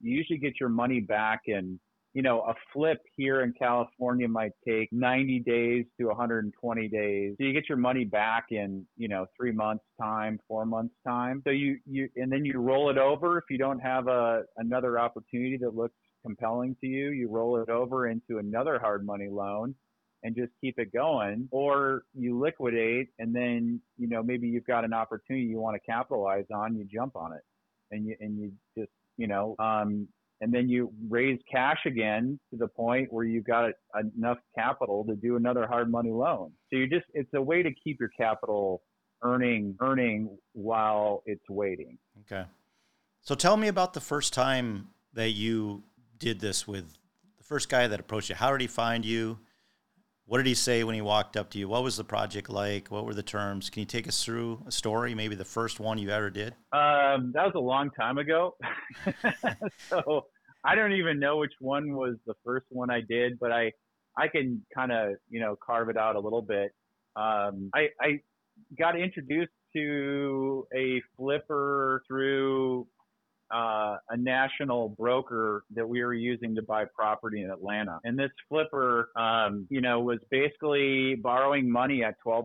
you 0.00 0.16
usually 0.16 0.38
get 0.38 0.54
your 0.58 0.70
money 0.70 1.00
back 1.00 1.42
in 1.46 1.78
you 2.12 2.22
know, 2.22 2.40
a 2.40 2.54
flip 2.72 2.98
here 3.16 3.42
in 3.42 3.52
California 3.52 4.26
might 4.26 4.52
take 4.66 4.92
90 4.92 5.40
days 5.40 5.84
to 5.98 6.06
120 6.06 6.88
days. 6.88 7.34
So 7.38 7.44
you 7.44 7.52
get 7.52 7.68
your 7.68 7.78
money 7.78 8.04
back 8.04 8.46
in, 8.50 8.84
you 8.96 9.06
know, 9.06 9.26
three 9.36 9.52
months 9.52 9.84
time, 10.00 10.40
four 10.48 10.66
months 10.66 10.94
time. 11.06 11.40
So 11.44 11.50
you, 11.50 11.78
you, 11.86 12.08
and 12.16 12.30
then 12.30 12.44
you 12.44 12.58
roll 12.58 12.90
it 12.90 12.98
over. 12.98 13.38
If 13.38 13.44
you 13.48 13.58
don't 13.58 13.78
have 13.78 14.08
a, 14.08 14.42
another 14.56 14.98
opportunity 14.98 15.56
that 15.58 15.76
looks 15.76 15.94
compelling 16.26 16.76
to 16.80 16.86
you, 16.86 17.10
you 17.10 17.28
roll 17.28 17.60
it 17.62 17.68
over 17.68 18.08
into 18.08 18.38
another 18.38 18.78
hard 18.80 19.06
money 19.06 19.28
loan 19.30 19.74
and 20.22 20.36
just 20.36 20.52
keep 20.60 20.78
it 20.78 20.92
going 20.92 21.48
or 21.50 22.02
you 22.14 22.38
liquidate 22.38 23.08
and 23.18 23.34
then, 23.34 23.80
you 23.96 24.08
know, 24.08 24.22
maybe 24.22 24.46
you've 24.46 24.66
got 24.66 24.84
an 24.84 24.92
opportunity 24.92 25.46
you 25.46 25.60
want 25.60 25.76
to 25.76 25.90
capitalize 25.90 26.44
on, 26.54 26.76
you 26.76 26.84
jump 26.84 27.16
on 27.16 27.32
it 27.32 27.42
and 27.90 28.06
you, 28.06 28.16
and 28.20 28.38
you 28.38 28.52
just, 28.76 28.90
you 29.16 29.26
know, 29.26 29.54
um, 29.58 30.06
and 30.40 30.52
then 30.52 30.68
you 30.68 30.90
raise 31.08 31.38
cash 31.50 31.80
again 31.86 32.38
to 32.50 32.56
the 32.56 32.68
point 32.68 33.12
where 33.12 33.24
you've 33.24 33.44
got 33.44 33.70
enough 34.16 34.38
capital 34.54 35.04
to 35.04 35.14
do 35.14 35.36
another 35.36 35.66
hard 35.66 35.90
money 35.90 36.10
loan. 36.10 36.52
So 36.70 36.76
you 36.78 36.86
just 36.86 37.04
it's 37.12 37.28
a 37.34 37.42
way 37.42 37.62
to 37.62 37.70
keep 37.84 37.98
your 38.00 38.10
capital 38.18 38.82
earning 39.22 39.76
earning 39.80 40.38
while 40.52 41.22
it's 41.26 41.44
waiting. 41.50 41.98
Okay. 42.22 42.46
So 43.20 43.34
tell 43.34 43.58
me 43.58 43.68
about 43.68 43.92
the 43.92 44.00
first 44.00 44.32
time 44.32 44.88
that 45.12 45.30
you 45.30 45.82
did 46.18 46.40
this 46.40 46.66
with 46.66 46.96
the 47.36 47.44
first 47.44 47.68
guy 47.68 47.86
that 47.86 48.00
approached 48.00 48.30
you. 48.30 48.34
How 48.34 48.50
did 48.50 48.62
he 48.62 48.66
find 48.66 49.04
you? 49.04 49.38
What 50.30 50.36
did 50.36 50.46
he 50.46 50.54
say 50.54 50.84
when 50.84 50.94
he 50.94 51.00
walked 51.00 51.36
up 51.36 51.50
to 51.50 51.58
you? 51.58 51.66
What 51.66 51.82
was 51.82 51.96
the 51.96 52.04
project 52.04 52.48
like? 52.48 52.88
What 52.88 53.04
were 53.04 53.14
the 53.14 53.22
terms? 53.22 53.68
Can 53.68 53.80
you 53.80 53.86
take 53.86 54.06
us 54.06 54.22
through 54.22 54.62
a 54.64 54.70
story, 54.70 55.12
maybe 55.12 55.34
the 55.34 55.44
first 55.44 55.80
one 55.80 55.98
you 55.98 56.10
ever 56.10 56.30
did? 56.30 56.52
Um, 56.70 57.32
that 57.34 57.46
was 57.46 57.54
a 57.56 57.58
long 57.58 57.90
time 57.98 58.16
ago. 58.16 58.54
so 59.88 60.26
I 60.64 60.76
don't 60.76 60.92
even 60.92 61.18
know 61.18 61.38
which 61.38 61.54
one 61.58 61.96
was 61.96 62.14
the 62.28 62.34
first 62.44 62.66
one 62.68 62.90
I 62.90 63.00
did, 63.00 63.40
but 63.40 63.50
I, 63.50 63.72
I 64.16 64.28
can 64.28 64.64
kind 64.72 64.92
of, 64.92 65.14
you 65.30 65.40
know, 65.40 65.56
carve 65.56 65.88
it 65.88 65.96
out 65.96 66.14
a 66.14 66.20
little 66.20 66.42
bit. 66.42 66.70
Um, 67.16 67.68
I, 67.74 67.88
I 68.00 68.20
got 68.78 68.96
introduced 68.96 69.50
to 69.74 70.64
a 70.72 71.02
flipper 71.16 72.04
through 72.06 72.86
uh, 73.52 73.96
a 74.08 74.16
national 74.16 74.90
broker 74.90 75.64
that 75.74 75.88
we 75.88 76.02
were 76.02 76.14
using 76.14 76.54
to 76.54 76.62
buy 76.62 76.84
property 76.94 77.42
in 77.42 77.50
Atlanta. 77.50 77.98
And 78.04 78.18
this 78.18 78.30
flipper, 78.48 79.10
um, 79.16 79.66
you 79.70 79.80
know, 79.80 80.00
was 80.00 80.18
basically 80.30 81.16
borrowing 81.16 81.70
money 81.70 82.04
at 82.04 82.14
12%. 82.24 82.44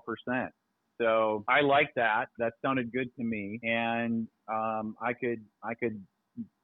So 0.99 1.43
I 1.47 1.61
liked 1.61 1.95
that. 1.95 2.25
That 2.37 2.53
sounded 2.63 2.91
good 2.91 3.09
to 3.17 3.23
me. 3.23 3.59
And, 3.63 4.27
um, 4.47 4.95
I 5.01 5.13
could, 5.13 5.41
I 5.63 5.73
could, 5.73 6.01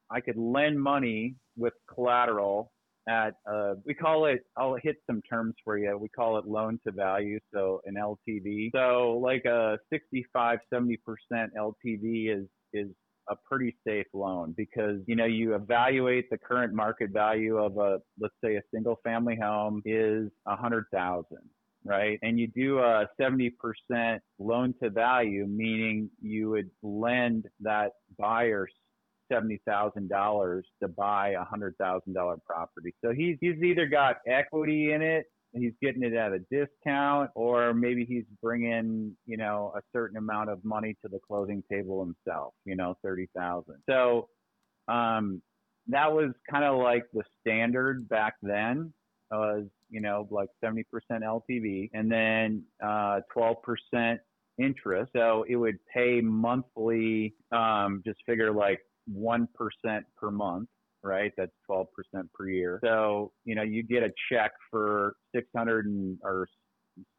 I 0.09 0.21
could 0.21 0.37
lend 0.37 0.81
money 0.81 1.35
with 1.57 1.73
collateral 1.93 2.71
at, 3.07 3.33
uh, 3.51 3.73
we 3.85 3.93
call 3.93 4.25
it, 4.25 4.43
I'll 4.57 4.77
hit 4.81 4.97
some 5.07 5.21
terms 5.23 5.55
for 5.63 5.77
you. 5.77 5.97
We 5.97 6.09
call 6.09 6.37
it 6.37 6.47
loan 6.47 6.79
to 6.85 6.91
value. 6.91 7.39
So 7.53 7.81
an 7.85 7.95
LTV. 7.95 8.71
So 8.73 9.19
like 9.21 9.45
a 9.45 9.77
65, 9.91 10.59
70% 10.73 10.97
LTV 11.33 12.35
is, 12.35 12.45
is 12.73 12.87
a 13.29 13.35
pretty 13.47 13.75
safe 13.85 14.07
loan 14.13 14.53
because, 14.57 14.99
you 15.07 15.15
know, 15.15 15.25
you 15.25 15.55
evaluate 15.55 16.29
the 16.29 16.37
current 16.37 16.73
market 16.73 17.11
value 17.11 17.57
of 17.57 17.77
a, 17.77 17.99
let's 18.19 18.33
say 18.43 18.55
a 18.55 18.61
single 18.73 18.97
family 19.03 19.37
home 19.41 19.81
is 19.85 20.29
a 20.47 20.55
hundred 20.55 20.85
thousand 20.91 21.49
right? 21.83 22.19
And 22.21 22.39
you 22.39 22.47
do 22.47 22.79
a 22.79 23.07
70% 23.19 24.19
loan 24.39 24.73
to 24.83 24.89
value, 24.89 25.47
meaning 25.47 26.09
you 26.21 26.49
would 26.51 26.69
lend 26.83 27.47
that 27.61 27.93
buyer 28.19 28.67
$70,000 29.31 30.61
to 30.81 30.87
buy 30.89 31.29
a 31.29 31.45
$100,000 31.45 32.37
property. 32.45 32.93
So 33.03 33.13
he's, 33.13 33.37
he's 33.39 33.61
either 33.63 33.87
got 33.87 34.17
equity 34.27 34.91
in 34.91 35.01
it 35.01 35.25
he's 35.53 35.73
getting 35.81 36.03
it 36.03 36.13
at 36.13 36.31
a 36.31 36.39
discount 36.51 37.29
or 37.35 37.73
maybe 37.73 38.05
he's 38.05 38.23
bringing 38.41 39.15
you 39.25 39.37
know 39.37 39.73
a 39.75 39.81
certain 39.93 40.17
amount 40.17 40.49
of 40.49 40.63
money 40.63 40.95
to 41.01 41.09
the 41.09 41.19
closing 41.27 41.63
table 41.69 41.99
himself 41.99 42.53
you 42.65 42.75
know 42.75 42.95
30,000 43.03 43.75
so 43.89 44.27
um 44.87 45.41
that 45.87 46.11
was 46.11 46.31
kind 46.49 46.63
of 46.63 46.77
like 46.77 47.03
the 47.13 47.23
standard 47.41 48.07
back 48.07 48.35
then 48.41 48.93
was 49.31 49.65
you 49.89 50.01
know 50.01 50.27
like 50.31 50.49
70% 50.63 50.83
LTV 51.11 51.89
and 51.93 52.11
then 52.11 52.63
uh 52.83 53.19
12% 53.35 54.19
interest. 54.57 55.11
So 55.15 55.45
it 55.47 55.55
would 55.55 55.77
pay 55.93 56.21
monthly 56.21 57.33
um 57.51 58.01
just 58.05 58.19
figure 58.25 58.51
like 58.51 58.79
1% 59.13 59.47
per 60.17 60.31
month 60.31 60.69
right? 61.03 61.31
That's 61.37 61.51
12% 61.69 61.85
per 62.33 62.49
year. 62.49 62.79
So, 62.83 63.31
you 63.45 63.55
know, 63.55 63.63
you 63.63 63.83
get 63.83 64.03
a 64.03 64.11
check 64.31 64.51
for 64.69 65.15
600 65.35 66.17
or 66.23 66.47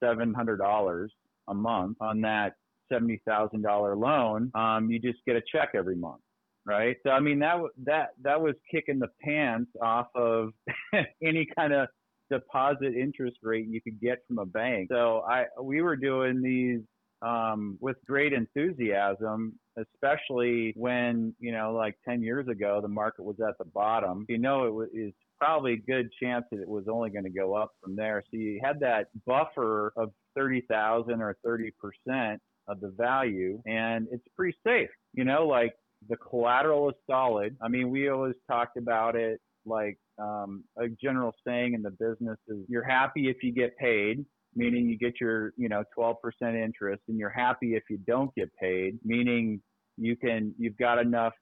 $700 0.03 1.09
a 1.49 1.55
month 1.55 1.97
on 2.01 2.21
that 2.23 2.55
$70,000 2.93 3.97
loan. 3.97 4.51
Um, 4.55 4.91
you 4.91 4.99
just 4.99 5.19
get 5.27 5.37
a 5.37 5.43
check 5.53 5.71
every 5.75 5.97
month. 5.97 6.21
Right. 6.65 6.97
So, 7.05 7.11
I 7.11 7.19
mean, 7.19 7.41
that, 7.41 7.57
that, 7.85 8.11
that 8.23 8.41
was 8.41 8.55
kicking 8.71 9.01
the 9.01 9.09
pants 9.21 9.73
off 9.83 10.07
of 10.15 10.51
any 11.23 11.47
kind 11.57 11.73
of 11.73 11.89
deposit 12.31 12.95
interest 12.95 13.39
rate 13.43 13.67
you 13.69 13.81
could 13.81 14.01
get 14.01 14.19
from 14.29 14.39
a 14.39 14.47
bank. 14.47 14.89
So 14.93 15.25
I, 15.29 15.47
we 15.61 15.83
were 15.83 15.97
doing 15.97 16.41
these 16.41 16.81
um, 17.21 17.79
with 17.81 17.97
great 18.07 18.33
enthusiasm, 18.33 19.59
especially 19.77 20.73
when, 20.77 21.35
you 21.39 21.53
know, 21.53 21.73
like 21.73 21.97
10 22.07 22.23
years 22.23 22.49
ago, 22.49 22.81
the 22.81 22.89
market 22.89 23.25
was 23.25 23.37
at 23.47 23.57
the 23.59 23.65
bottom. 23.65 24.27
You 24.29 24.39
know, 24.39 24.67
it 24.67 24.73
was 24.75 24.89
is 24.95 25.13
probably 25.39 25.73
a 25.73 25.77
good 25.77 26.09
chance 26.23 26.45
that 26.53 26.61
it 26.61 26.69
was 26.69 26.85
only 26.89 27.11
going 27.11 27.25
to 27.25 27.31
go 27.31 27.55
up 27.55 27.73
from 27.83 27.97
there. 27.97 28.23
So 28.31 28.37
you 28.37 28.61
had 28.63 28.79
that 28.81 29.09
buffer 29.27 29.93
of 29.97 30.11
30,000 30.37 31.21
or 31.21 31.37
30% 31.45 32.39
of 32.69 32.81
the 32.81 32.95
value 32.97 33.61
and 33.67 34.07
it's 34.13 34.25
pretty 34.37 34.57
safe, 34.65 34.89
you 35.15 35.25
know, 35.25 35.47
like 35.47 35.75
the 36.09 36.17
collateral 36.17 36.89
is 36.91 36.95
solid. 37.11 37.57
I 37.61 37.69
mean, 37.69 37.91
we 37.91 38.09
always 38.09 38.37
talked 38.49 38.77
about 38.77 39.17
it 39.17 39.41
like 39.65 39.99
um, 40.19 40.65
a 40.79 40.89
general 40.89 41.33
saying 41.47 41.75
in 41.75 41.83
the 41.83 41.91
business 41.91 42.39
is 42.49 42.59
you're 42.69 42.85
happy 42.85 43.29
if 43.29 43.43
you 43.43 43.53
get 43.53 43.77
paid 43.79 44.25
meaning 44.55 44.89
you 44.89 44.99
get 44.99 45.21
your, 45.21 45.53
you 45.57 45.69
know, 45.69 45.85
12% 45.97 46.17
interest 46.43 47.03
and 47.09 47.19
you're 47.19 47.31
happy 47.31 47.75
if 47.75 47.85
you 47.89 47.99
don't 48.07 48.35
get 48.35 48.51
paid, 48.57 48.99
meaning 49.05 49.61
you 49.97 50.17
can, 50.17 50.55
you've 50.59 50.77
got 50.77 50.99
enough 50.99 51.33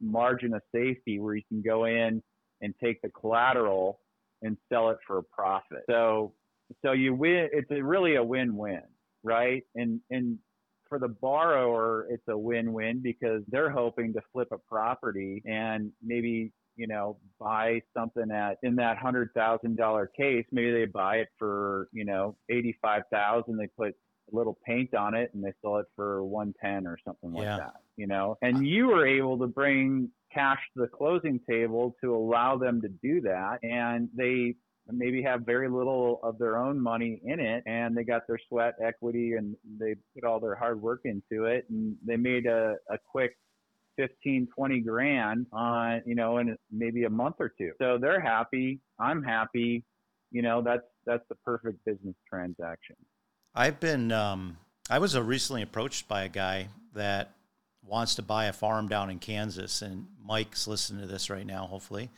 margin 0.00 0.54
of 0.54 0.62
safety 0.74 1.18
where 1.18 1.34
you 1.34 1.42
can 1.48 1.62
go 1.62 1.84
in 1.84 2.22
and 2.60 2.74
take 2.82 3.00
the 3.02 3.08
collateral 3.10 4.00
and 4.42 4.56
sell 4.68 4.90
it 4.90 4.98
for 5.06 5.18
a 5.18 5.22
profit. 5.22 5.82
So, 5.88 6.32
so 6.84 6.92
you 6.92 7.14
win, 7.14 7.48
it's 7.52 7.70
a, 7.70 7.82
really 7.82 8.16
a 8.16 8.22
win-win, 8.22 8.82
right? 9.22 9.62
And, 9.74 10.00
and 10.10 10.38
for 10.88 10.98
the 10.98 11.08
borrower, 11.08 12.06
it's 12.10 12.26
a 12.28 12.36
win-win 12.36 13.00
because 13.02 13.42
they're 13.48 13.70
hoping 13.70 14.12
to 14.14 14.20
flip 14.32 14.48
a 14.52 14.58
property 14.58 15.42
and 15.46 15.92
maybe 16.02 16.52
you 16.78 16.86
know, 16.86 17.18
buy 17.38 17.82
something 17.94 18.30
at 18.30 18.56
in 18.62 18.76
that 18.76 18.96
hundred 18.96 19.30
thousand 19.34 19.76
dollar 19.76 20.06
case, 20.06 20.46
maybe 20.52 20.70
they 20.70 20.86
buy 20.86 21.16
it 21.16 21.28
for, 21.38 21.88
you 21.92 22.04
know, 22.04 22.36
eighty 22.48 22.78
five 22.80 23.02
thousand, 23.12 23.58
they 23.58 23.66
put 23.66 23.88
a 24.32 24.36
little 24.36 24.56
paint 24.64 24.94
on 24.94 25.14
it 25.14 25.30
and 25.34 25.44
they 25.44 25.52
sell 25.60 25.78
it 25.78 25.86
for 25.96 26.22
one 26.24 26.54
ten 26.62 26.86
or 26.86 26.96
something 27.04 27.32
like 27.32 27.44
yeah. 27.44 27.56
that. 27.56 27.74
You 27.96 28.06
know? 28.06 28.38
And 28.40 28.58
uh. 28.58 28.60
you 28.60 28.86
were 28.86 29.06
able 29.06 29.36
to 29.38 29.48
bring 29.48 30.10
cash 30.32 30.60
to 30.74 30.82
the 30.82 30.88
closing 30.88 31.40
table 31.50 31.96
to 32.02 32.14
allow 32.14 32.56
them 32.56 32.80
to 32.82 32.88
do 32.88 33.20
that 33.22 33.58
and 33.62 34.08
they 34.16 34.54
maybe 34.90 35.22
have 35.22 35.42
very 35.44 35.68
little 35.68 36.20
of 36.22 36.38
their 36.38 36.56
own 36.56 36.80
money 36.80 37.20
in 37.24 37.40
it 37.40 37.62
and 37.66 37.96
they 37.96 38.04
got 38.04 38.26
their 38.26 38.38
sweat 38.48 38.74
equity 38.82 39.34
and 39.34 39.56
they 39.78 39.94
put 40.14 40.24
all 40.24 40.40
their 40.40 40.54
hard 40.54 40.80
work 40.80 41.00
into 41.04 41.44
it 41.44 41.66
and 41.70 41.96
they 42.06 42.16
made 42.16 42.46
a, 42.46 42.76
a 42.90 42.98
quick 43.10 43.36
15, 43.98 44.48
20 44.54 44.80
grand 44.80 45.46
on, 45.52 46.00
you 46.06 46.14
know, 46.14 46.38
in 46.38 46.56
maybe 46.70 47.04
a 47.04 47.10
month 47.10 47.36
or 47.40 47.50
two. 47.50 47.72
So 47.78 47.98
they're 48.00 48.20
happy. 48.20 48.80
I'm 48.98 49.22
happy. 49.22 49.84
You 50.30 50.42
know, 50.42 50.62
that's, 50.62 50.84
that's 51.04 51.24
the 51.28 51.34
perfect 51.34 51.84
business 51.84 52.14
transaction. 52.28 52.96
I've 53.54 53.80
been, 53.80 54.12
um, 54.12 54.56
I 54.88 55.00
was 55.00 55.18
recently 55.18 55.62
approached 55.62 56.06
by 56.06 56.22
a 56.22 56.28
guy 56.28 56.68
that 56.94 57.34
wants 57.82 58.14
to 58.14 58.22
buy 58.22 58.46
a 58.46 58.52
farm 58.52 58.88
down 58.88 59.10
in 59.10 59.18
Kansas, 59.18 59.82
and 59.82 60.06
Mike's 60.24 60.66
listening 60.68 61.02
to 61.02 61.08
this 61.08 61.28
right 61.28 61.46
now, 61.46 61.66
hopefully. 61.66 62.10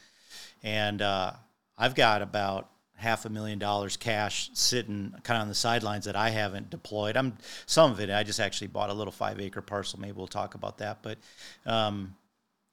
And 0.62 1.00
uh, 1.00 1.32
I've 1.78 1.94
got 1.94 2.22
about 2.22 2.68
half 3.00 3.24
a 3.24 3.30
million 3.30 3.58
dollars 3.58 3.96
cash 3.96 4.50
sitting 4.52 5.14
kind 5.22 5.38
of 5.38 5.42
on 5.42 5.48
the 5.48 5.54
sidelines 5.54 6.04
that 6.04 6.16
I 6.16 6.30
haven't 6.30 6.68
deployed. 6.68 7.16
I'm 7.16 7.36
some 7.66 7.90
of 7.90 7.98
it. 7.98 8.10
I 8.10 8.22
just 8.22 8.40
actually 8.40 8.68
bought 8.68 8.90
a 8.90 8.94
little 8.94 9.12
five 9.12 9.40
acre 9.40 9.62
parcel. 9.62 9.98
Maybe 9.98 10.12
we'll 10.12 10.26
talk 10.26 10.54
about 10.54 10.78
that. 10.78 11.02
But 11.02 11.18
um, 11.64 12.14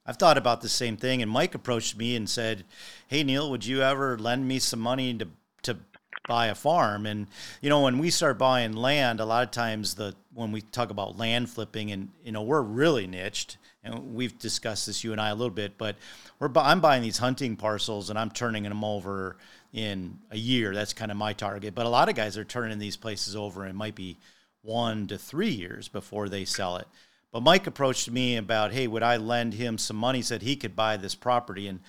I've 0.06 0.16
thought 0.16 0.38
about 0.38 0.60
the 0.60 0.68
same 0.68 0.96
thing. 0.96 1.22
And 1.22 1.30
Mike 1.30 1.54
approached 1.54 1.96
me 1.96 2.14
and 2.14 2.28
said, 2.28 2.64
"Hey 3.08 3.24
Neil, 3.24 3.50
would 3.50 3.64
you 3.64 3.82
ever 3.82 4.18
lend 4.18 4.46
me 4.46 4.58
some 4.58 4.80
money 4.80 5.14
to 5.14 5.28
to 5.62 5.78
buy 6.26 6.48
a 6.48 6.54
farm?" 6.54 7.06
And 7.06 7.26
you 7.62 7.70
know, 7.70 7.80
when 7.80 7.98
we 7.98 8.10
start 8.10 8.38
buying 8.38 8.74
land, 8.74 9.20
a 9.20 9.24
lot 9.24 9.44
of 9.44 9.50
times 9.50 9.94
the 9.94 10.14
when 10.34 10.52
we 10.52 10.60
talk 10.60 10.90
about 10.90 11.18
land 11.18 11.48
flipping, 11.48 11.90
and 11.90 12.10
you 12.22 12.32
know, 12.32 12.42
we're 12.42 12.62
really 12.62 13.06
niched, 13.06 13.56
and 13.82 14.14
we've 14.14 14.38
discussed 14.38 14.86
this 14.86 15.04
you 15.04 15.12
and 15.12 15.20
I 15.20 15.30
a 15.30 15.34
little 15.34 15.54
bit, 15.54 15.78
but 15.78 15.96
we're 16.38 16.50
I'm 16.56 16.80
buying 16.80 17.02
these 17.02 17.18
hunting 17.18 17.56
parcels 17.56 18.10
and 18.10 18.18
I'm 18.18 18.30
turning 18.30 18.64
them 18.64 18.84
over 18.84 19.36
in 19.72 20.18
a 20.30 20.36
year. 20.36 20.74
That's 20.74 20.92
kind 20.92 21.10
of 21.10 21.16
my 21.16 21.32
target. 21.32 21.74
But 21.74 21.86
a 21.86 21.90
lot 21.90 22.08
of 22.08 22.14
guys 22.14 22.36
are 22.36 22.44
turning 22.44 22.78
these 22.78 22.96
places 22.96 23.36
over 23.36 23.62
and 23.62 23.70
it 23.70 23.76
might 23.76 23.94
be 23.94 24.18
one 24.62 25.06
to 25.06 25.18
three 25.18 25.50
years 25.50 25.88
before 25.88 26.28
they 26.28 26.44
sell 26.44 26.76
it. 26.76 26.88
But 27.32 27.42
Mike 27.42 27.66
approached 27.66 28.10
me 28.10 28.36
about, 28.36 28.72
hey, 28.72 28.86
would 28.86 29.02
I 29.02 29.18
lend 29.18 29.54
him 29.54 29.78
some 29.78 29.96
money? 29.96 30.22
Said 30.22 30.42
he 30.42 30.56
could 30.56 30.74
buy 30.74 30.96
this 30.96 31.14
property, 31.14 31.68
and 31.68 31.80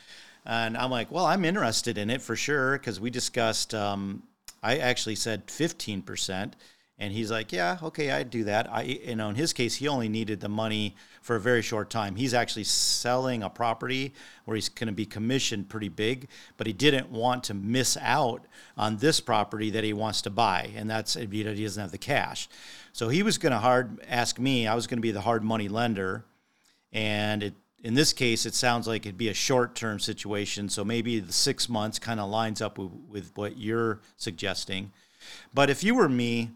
and 0.46 0.76
I'm 0.76 0.92
like, 0.92 1.12
well, 1.12 1.26
I'm 1.26 1.46
interested 1.46 1.98
in 1.98 2.10
it 2.10 2.22
for 2.22 2.36
sure 2.36 2.78
because 2.78 3.00
we 3.00 3.10
discussed. 3.10 3.74
Um, 3.74 4.24
I 4.62 4.78
actually 4.80 5.16
said 5.16 5.50
fifteen 5.50 6.02
percent, 6.02 6.58
and 6.98 7.14
he's 7.14 7.32
like, 7.32 7.54
yeah, 7.54 7.78
okay, 7.82 8.12
I'd 8.12 8.30
do 8.30 8.44
that. 8.46 8.72
I, 8.72 8.82
you 8.82 9.16
know, 9.16 9.30
in 9.30 9.36
his 9.36 9.54
case, 9.54 9.76
he 9.76 9.88
only 9.88 10.10
needed 10.10 10.42
the 10.42 10.50
money 10.50 10.96
for 11.22 11.36
a 11.36 11.40
very 11.40 11.62
short 11.62 11.90
time. 11.90 12.16
He's 12.16 12.34
actually 12.34 12.64
selling 12.64 13.44
a 13.44 13.50
property 13.50 14.14
where 14.46 14.56
he's 14.56 14.70
going 14.70 14.88
to 14.88 14.94
be 14.94 15.06
commissioned 15.06 15.70
pretty 15.70 15.90
big, 15.90 16.28
but 16.58 16.68
he 16.68 16.74
didn't 16.74 17.10
want 17.10 17.44
to 17.46 17.54
miss 17.54 17.98
out 17.98 18.46
on 18.78 18.98
this 18.98 19.20
property 19.20 19.70
that 19.72 19.84
he 19.84 19.94
wants 19.94 20.22
to 20.24 20.30
buy, 20.30 20.72
and 20.76 20.90
that's 20.90 21.14
he 21.14 21.44
doesn't 21.44 21.82
have 21.82 21.92
the 21.92 21.98
cash. 21.98 22.50
So 22.94 23.10
he 23.10 23.24
was 23.24 23.38
going 23.38 23.52
to 23.52 23.60
hard 23.60 24.00
ask 24.08 24.40
me. 24.40 24.68
I 24.68 24.76
was 24.76 24.88
going 24.88 24.98
to 24.98 25.02
be 25.02 25.12
the 25.12 25.22
hard 25.22 25.44
money 25.44 25.68
lender, 25.68 26.26
and 26.92 27.44
it, 27.44 27.54
in 27.84 27.94
this 27.94 28.12
case, 28.12 28.46
it 28.46 28.54
sounds 28.54 28.88
like 28.88 29.06
it'd 29.06 29.18
be 29.18 29.30
a 29.30 29.34
short 29.34 29.76
term 29.76 30.00
situation. 30.00 30.70
So 30.70 30.84
maybe 30.84 31.20
the 31.20 31.34
six 31.34 31.70
months 31.70 32.00
kind 32.00 32.20
of 32.20 32.30
lines 32.30 32.62
up 32.62 32.78
with, 32.78 32.92
with 33.08 33.32
what 33.36 33.58
you're 33.58 34.02
suggesting. 34.18 34.92
But 35.54 35.70
if 35.70 35.84
you 35.84 35.96
were 35.96 36.10
me, 36.10 36.52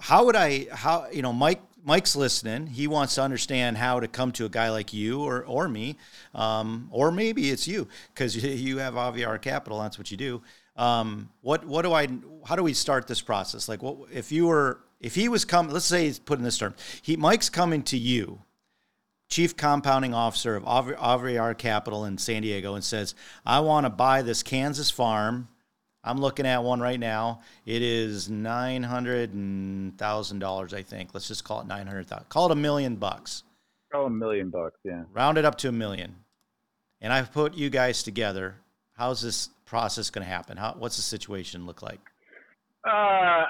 how 0.00 0.24
would 0.24 0.36
I 0.36 0.66
how 0.72 1.08
you 1.12 1.22
know 1.22 1.32
Mike 1.32 1.60
Mike's 1.84 2.16
listening. 2.16 2.66
He 2.66 2.86
wants 2.86 3.14
to 3.16 3.22
understand 3.22 3.76
how 3.76 4.00
to 4.00 4.08
come 4.08 4.32
to 4.32 4.44
a 4.44 4.48
guy 4.48 4.70
like 4.70 4.92
you 4.92 5.22
or 5.22 5.44
or 5.44 5.68
me, 5.68 5.96
um, 6.34 6.88
or 6.90 7.10
maybe 7.10 7.50
it's 7.50 7.66
you 7.66 7.88
because 8.14 8.36
you 8.36 8.78
have 8.78 8.94
Aviara 8.94 9.40
Capital. 9.40 9.80
That's 9.80 9.98
what 9.98 10.10
you 10.10 10.16
do. 10.16 10.42
Um, 10.76 11.30
what 11.42 11.64
what 11.64 11.82
do 11.82 11.92
I? 11.92 12.08
How 12.44 12.56
do 12.56 12.62
we 12.62 12.74
start 12.74 13.06
this 13.06 13.20
process? 13.20 13.68
Like, 13.68 13.82
what 13.82 13.96
if 14.12 14.32
you 14.32 14.46
were 14.46 14.80
if 15.00 15.14
he 15.14 15.28
was 15.28 15.44
coming? 15.44 15.72
Let's 15.72 15.84
say 15.84 16.06
he's 16.06 16.18
putting 16.18 16.44
this 16.44 16.58
term. 16.58 16.74
He 17.02 17.16
Mike's 17.16 17.48
coming 17.50 17.82
to 17.84 17.98
you, 17.98 18.40
chief 19.28 19.56
compounding 19.56 20.14
officer 20.14 20.56
of 20.56 20.64
Aviara 20.64 21.56
Capital 21.56 22.04
in 22.04 22.18
San 22.18 22.42
Diego, 22.42 22.74
and 22.74 22.84
says, 22.84 23.14
"I 23.44 23.60
want 23.60 23.84
to 23.84 23.90
buy 23.90 24.22
this 24.22 24.42
Kansas 24.42 24.90
farm." 24.90 25.48
I'm 26.02 26.18
looking 26.18 26.46
at 26.46 26.62
one 26.64 26.80
right 26.80 26.98
now. 26.98 27.42
It 27.66 27.82
is 27.82 28.30
nine 28.30 28.82
hundred 28.82 29.30
thousand 29.98 30.38
dollars, 30.38 30.72
I 30.72 30.82
think. 30.82 31.10
Let's 31.12 31.28
just 31.28 31.44
call 31.44 31.60
it 31.60 31.66
nine 31.66 31.86
hundred 31.86 32.06
thousand. 32.06 32.28
Call 32.28 32.46
it 32.46 32.52
a 32.52 32.56
million 32.56 32.96
bucks. 32.96 33.42
Call 33.92 34.04
it 34.04 34.06
a 34.06 34.10
million 34.10 34.50
bucks, 34.50 34.78
yeah. 34.84 35.02
Round 35.12 35.36
it 35.36 35.44
up 35.44 35.56
to 35.58 35.68
a 35.68 35.72
million. 35.72 36.16
And 37.00 37.12
I've 37.12 37.32
put 37.32 37.54
you 37.54 37.70
guys 37.70 38.02
together. 38.02 38.56
How's 38.92 39.20
this 39.20 39.48
process 39.66 40.10
going 40.10 40.24
to 40.24 40.30
happen? 40.30 40.56
How 40.56 40.74
what's 40.78 40.96
the 40.96 41.02
situation 41.02 41.66
look 41.66 41.82
like? 41.82 42.00
Uh, 42.86 42.90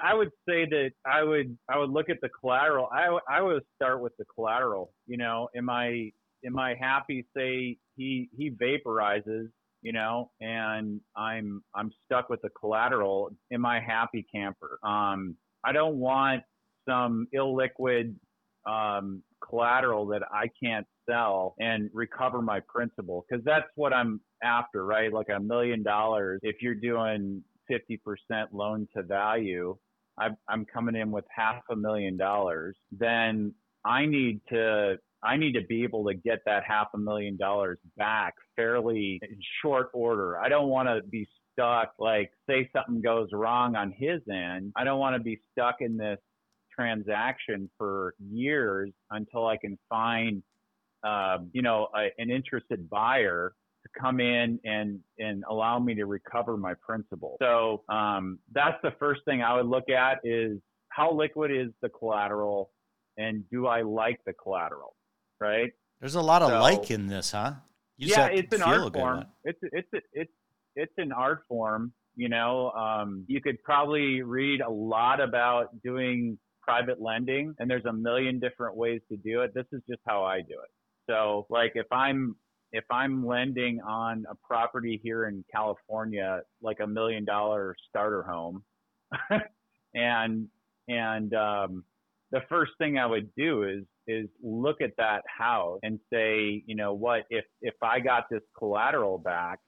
I 0.03 0.13
would 0.13 0.31
say 0.49 0.67
that 0.67 0.91
I 1.05 1.23
would 1.23 1.57
I 1.69 1.79
would 1.79 1.91
look 1.91 2.09
at 2.11 2.21
the 2.21 2.29
collateral. 2.29 2.89
I 2.93 3.17
I 3.29 3.41
would 3.43 3.63
start 3.77 4.01
with 4.01 4.17
the 4.19 4.25
collateral. 4.35 4.93
You 5.07 5.19
know, 5.19 5.49
am 5.57 5.71
I 5.71 6.13
am 6.45 6.59
I 6.59 6.75
happy? 6.81 7.27
Say 7.37 7.79
he 7.97 8.29
he 8.37 8.51
vaporizes 8.51 9.51
you 9.83 9.93
know, 9.93 10.31
and 10.41 11.01
I'm 11.17 11.63
I'm 11.75 11.91
stuck 12.05 12.29
with 12.29 12.43
the 12.43 12.51
collateral. 12.51 13.31
Am 13.53 13.65
I 13.65 13.81
happy 13.81 14.27
camper? 14.33 14.79
Um, 14.83 15.37
I 15.65 15.73
don't 15.73 15.97
want 15.97 16.43
some 16.89 17.27
illiquid 17.35 18.15
um, 18.67 19.23
collateral 19.47 20.07
that 20.07 20.23
I 20.33 20.49
can't 20.63 20.87
sell 21.09 21.55
and 21.61 21.91
recover 21.93 22.43
my 22.43 22.61
principal 22.69 23.25
because 23.29 23.45
that's 23.45 23.69
what 23.75 23.93
I'm 23.93 24.21
after, 24.43 24.85
right? 24.85 25.13
Like 25.13 25.29
a 25.35 25.41
million 25.41 25.83
dollars. 25.83 26.41
If 26.43 26.57
you're 26.61 26.75
doing 26.75 27.43
50% 27.71 27.99
loan 28.53 28.89
to 28.97 29.03
value, 29.03 29.77
I'm 30.49 30.67
coming 30.67 30.97
in 30.97 31.11
with 31.11 31.25
half 31.35 31.63
a 31.71 31.77
million 31.77 32.17
dollars. 32.17 32.77
Then 32.93 33.55
I 33.85 34.05
need 34.05 34.41
to 34.51 34.99
I 35.23 35.37
need 35.37 35.53
to 35.53 35.63
be 35.63 35.83
able 35.85 36.05
to 36.07 36.15
get 36.15 36.39
that 36.47 36.63
half 36.67 36.89
a 36.95 36.99
million 36.99 37.37
dollars 37.37 37.79
back 37.97 38.35
fairly 38.57 39.19
in 39.23 39.39
short 39.63 39.91
order. 39.93 40.39
I 40.39 40.49
don't 40.49 40.69
want 40.69 40.89
to 40.89 41.07
be 41.09 41.29
stuck, 41.53 41.93
like, 41.99 42.31
say 42.49 42.71
something 42.75 43.03
goes 43.03 43.29
wrong 43.33 43.77
on 43.77 43.93
his 43.97 44.21
end. 44.33 44.73
I 44.77 44.85
don't 44.85 44.99
want 44.99 45.17
to 45.17 45.23
be 45.23 45.39
stuck 45.53 45.77
in 45.81 45.97
this 45.97 46.19
transaction 46.75 47.69
for 47.77 48.15
years 48.19 48.91
until 49.11 49.47
I 49.47 49.59
can 49.59 49.79
find, 49.89 50.43
uh, 51.05 51.39
you 51.53 51.63
know, 51.63 51.89
a, 51.95 52.09
an 52.19 52.31
interested 52.31 52.89
buyer 52.89 53.53
to 53.83 54.01
come 54.01 54.21
in 54.21 54.59
and 54.65 55.01
and 55.19 55.43
allow 55.49 55.79
me 55.79 55.95
to 55.95 56.05
recover 56.05 56.57
my 56.57 56.75
principal. 56.87 57.37
So 57.41 57.83
um, 57.89 58.39
that's 58.53 58.77
the 58.83 58.93
first 58.99 59.23
thing 59.25 59.43
I 59.43 59.55
would 59.57 59.67
look 59.67 59.89
at 59.91 60.19
is 60.25 60.59
how 60.91 61.13
liquid 61.13 61.51
is 61.51 61.69
the 61.83 61.89
collateral, 61.89 62.71
and 63.17 63.45
do 63.51 63.67
I 63.67 63.83
like 63.83 64.21
the 64.27 64.33
collateral? 64.33 64.95
Right? 65.41 65.71
There's 66.01 66.15
a 66.15 66.21
lot 66.21 66.43
of 66.43 66.49
so, 66.49 66.61
like 66.61 66.91
in 66.91 67.07
this, 67.07 67.33
huh? 67.33 67.55
You 67.97 68.09
yeah, 68.09 68.27
it's 68.27 68.55
an 68.55 68.63
art 68.63 68.93
form. 68.95 69.27
It's 69.45 69.59
it's 69.63 69.89
it's 70.13 70.33
it's 70.77 70.93
an 70.97 71.13
art 71.13 71.43
form. 71.49 71.93
You 72.17 72.29
know, 72.29 72.71
um, 72.71 73.25
you 73.29 73.41
could 73.41 73.63
probably 73.63 74.23
read 74.23 74.61
a 74.61 74.71
lot 74.71 75.21
about 75.21 75.83
doing 75.83 76.39
private 76.63 77.01
lending, 77.01 77.55
and 77.59 77.71
there's 77.71 77.85
a 77.85 77.93
million 77.93 78.41
different 78.41 78.77
ways 78.77 79.01
to 79.11 79.17
do 79.17 79.43
it. 79.43 79.53
This 79.55 79.67
is 79.73 79.83
just 79.89 80.01
how 80.07 80.25
I 80.25 80.41
do 80.41 80.55
it. 80.55 80.71
So, 81.09 81.47
like, 81.51 81.73
if 81.75 81.87
I'm 81.93 82.37
if 82.73 82.85
I'm 82.91 83.27
lending 83.27 83.81
on 83.81 84.25
a 84.31 84.35
property 84.47 85.01
here 85.03 85.27
in 85.27 85.45
California, 85.53 86.41
like 86.63 86.79
a 86.81 86.87
million 86.87 87.25
dollar 87.25 87.75
starter 87.89 88.23
home, 88.23 88.63
and 89.95 90.49
and 90.89 91.35
um, 91.35 91.85
the 92.31 92.41
first 92.49 92.73
thing 92.79 92.99
I 92.99 93.07
would 93.07 93.35
do 93.37 93.65
is 93.65 93.85
is 94.11 94.29
look 94.43 94.81
at 94.81 94.91
that 94.99 95.23
house 95.27 95.79
and 95.83 95.99
say, 96.13 96.63
you 96.67 96.75
know 96.75 96.93
what, 96.93 97.23
if 97.31 97.45
if 97.63 97.75
I 97.83 98.01
got 98.01 98.25
this 98.31 98.43
collateral 98.59 99.19
back, 99.19 99.59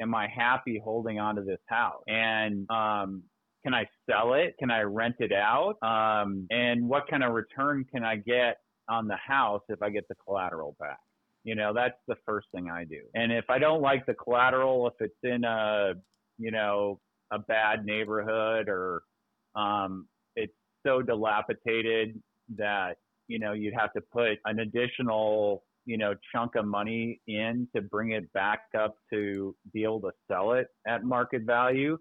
am 0.00 0.14
I 0.14 0.28
happy 0.28 0.80
holding 0.82 1.18
on 1.18 1.36
to 1.36 1.42
this 1.42 1.60
house? 1.66 2.02
And 2.06 2.68
um, 2.70 3.22
can 3.62 3.74
I 3.74 3.86
sell 4.08 4.34
it? 4.34 4.54
Can 4.58 4.70
I 4.70 4.80
rent 4.82 5.16
it 5.18 5.32
out? 5.32 5.76
Um, 5.82 6.46
and 6.50 6.88
what 6.88 7.08
kind 7.08 7.22
of 7.22 7.32
return 7.32 7.84
can 7.92 8.04
I 8.04 8.16
get 8.16 8.58
on 8.88 9.06
the 9.06 9.16
house 9.16 9.62
if 9.68 9.82
I 9.82 9.90
get 9.90 10.08
the 10.08 10.14
collateral 10.24 10.76
back? 10.80 10.98
You 11.44 11.54
know, 11.54 11.72
that's 11.74 11.98
the 12.06 12.16
first 12.26 12.48
thing 12.54 12.70
I 12.70 12.84
do. 12.84 13.00
And 13.14 13.32
if 13.32 13.48
I 13.48 13.58
don't 13.58 13.80
like 13.80 14.04
the 14.06 14.14
collateral, 14.14 14.88
if 14.88 14.94
it's 15.00 15.14
in 15.22 15.44
a, 15.44 15.94
you 16.38 16.50
know, 16.50 17.00
a 17.30 17.38
bad 17.38 17.84
neighborhood 17.84 18.68
or 18.68 19.02
um, 19.54 20.06
it's 20.36 20.52
so 20.86 21.02
dilapidated 21.02 22.20
that 22.56 22.96
you 23.30 23.38
know, 23.38 23.52
you'd 23.52 23.74
have 23.74 23.92
to 23.92 24.00
put 24.00 24.38
an 24.44 24.58
additional, 24.58 25.64
you 25.86 25.96
know, 25.96 26.14
chunk 26.32 26.56
of 26.56 26.66
money 26.66 27.20
in 27.26 27.68
to 27.74 27.80
bring 27.80 28.10
it 28.10 28.30
back 28.32 28.62
up 28.76 28.96
to 29.12 29.54
be 29.72 29.84
able 29.84 30.00
to 30.00 30.10
sell 30.28 30.52
it 30.52 30.66
at 30.86 31.04
market 31.04 31.42
value, 31.42 31.96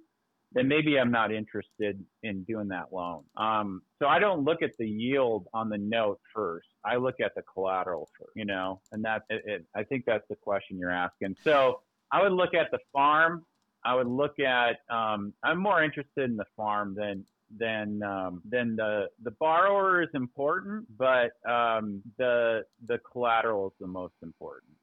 then 0.51 0.67
maybe 0.67 0.99
I'm 0.99 1.11
not 1.11 1.31
interested 1.31 2.03
in 2.23 2.43
doing 2.43 2.67
that 2.69 2.87
loan. 2.91 3.23
Um, 3.37 3.83
so 3.99 4.07
I 4.07 4.17
don't 4.17 4.43
look 4.43 4.63
at 4.63 4.71
the 4.79 4.87
yield 4.87 5.47
on 5.53 5.69
the 5.69 5.77
note 5.77 6.19
first. 6.33 6.67
I 6.83 6.95
look 6.95 7.19
at 7.19 7.35
the 7.35 7.43
collateral 7.53 8.09
first, 8.17 8.31
you 8.35 8.45
know, 8.45 8.81
and 8.91 9.05
that's 9.05 9.23
it, 9.29 9.43
it, 9.45 9.65
I 9.75 9.83
think 9.83 10.05
that's 10.07 10.27
the 10.29 10.35
question 10.35 10.79
you're 10.79 10.89
asking. 10.91 11.35
So 11.43 11.81
I 12.11 12.23
would 12.23 12.33
look 12.33 12.55
at 12.55 12.71
the 12.71 12.79
farm. 12.91 13.45
I 13.85 13.93
would 13.95 14.07
look 14.07 14.39
at, 14.39 14.77
um, 14.89 15.33
I'm 15.43 15.59
more 15.59 15.83
interested 15.83 16.29
in 16.29 16.35
the 16.35 16.45
farm 16.57 16.95
than 16.95 17.23
then 17.57 18.01
um, 18.03 18.41
then 18.45 18.75
the 18.75 19.09
the 19.23 19.31
borrower 19.31 20.01
is 20.01 20.09
important, 20.13 20.85
but 20.97 21.31
um, 21.49 22.01
the 22.17 22.65
the 22.87 22.99
collateral 23.11 23.67
is 23.67 23.73
the 23.79 23.87
most 23.87 24.15
important. 24.21 24.73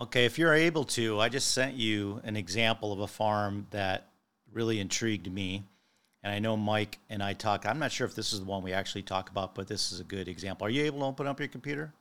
Okay, 0.00 0.24
if 0.24 0.38
you're 0.38 0.54
able 0.54 0.84
to, 0.84 1.20
I 1.20 1.28
just 1.28 1.52
sent 1.52 1.74
you 1.74 2.20
an 2.24 2.36
example 2.36 2.92
of 2.92 3.00
a 3.00 3.06
farm 3.06 3.66
that 3.70 4.08
really 4.52 4.80
intrigued 4.80 5.30
me. 5.30 5.64
And 6.22 6.32
I 6.32 6.38
know 6.38 6.56
Mike 6.56 6.98
and 7.08 7.22
I 7.22 7.32
talk. 7.32 7.66
I'm 7.66 7.78
not 7.78 7.92
sure 7.92 8.06
if 8.06 8.14
this 8.14 8.32
is 8.32 8.40
the 8.40 8.46
one 8.46 8.62
we 8.62 8.72
actually 8.72 9.02
talk 9.02 9.30
about, 9.30 9.54
but 9.54 9.68
this 9.68 9.92
is 9.92 10.00
a 10.00 10.04
good 10.04 10.28
example. 10.28 10.66
Are 10.66 10.70
you 10.70 10.84
able 10.84 11.00
to 11.00 11.06
open 11.06 11.26
up 11.26 11.38
your 11.38 11.48
computer? 11.48 11.92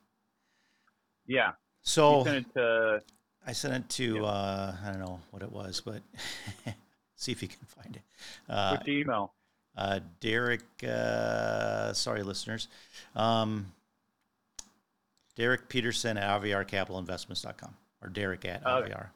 Yeah. 1.26 1.52
So 1.84 2.24
sent 2.24 2.38
it 2.38 2.54
to, 2.56 3.02
I 3.46 3.52
sent 3.54 3.74
it 3.76 3.90
to 3.90 4.16
yeah. 4.16 4.24
uh, 4.24 4.76
I 4.86 4.90
don't 4.92 5.00
know 5.00 5.20
what 5.32 5.42
it 5.42 5.52
was, 5.52 5.82
but 5.82 6.02
see 7.16 7.32
if 7.32 7.42
you 7.42 7.48
can 7.48 7.66
find 7.66 7.96
it. 7.96 8.02
Uh, 8.50 8.78
Which 8.78 8.88
email? 8.88 9.34
Uh, 9.78 10.00
Derek, 10.20 10.64
uh, 10.88 11.94
sorry, 11.94 12.24
listeners. 12.24 12.68
Um, 13.16 13.72
Derek 15.36 15.70
Peterson 15.70 16.18
at 16.18 16.42
AviaraCapitalInvestments.com 16.42 17.74
or 18.02 18.10
Derek 18.10 18.46
at 18.46 18.66
Okay. 18.66 18.92
Aviara. 18.92 19.08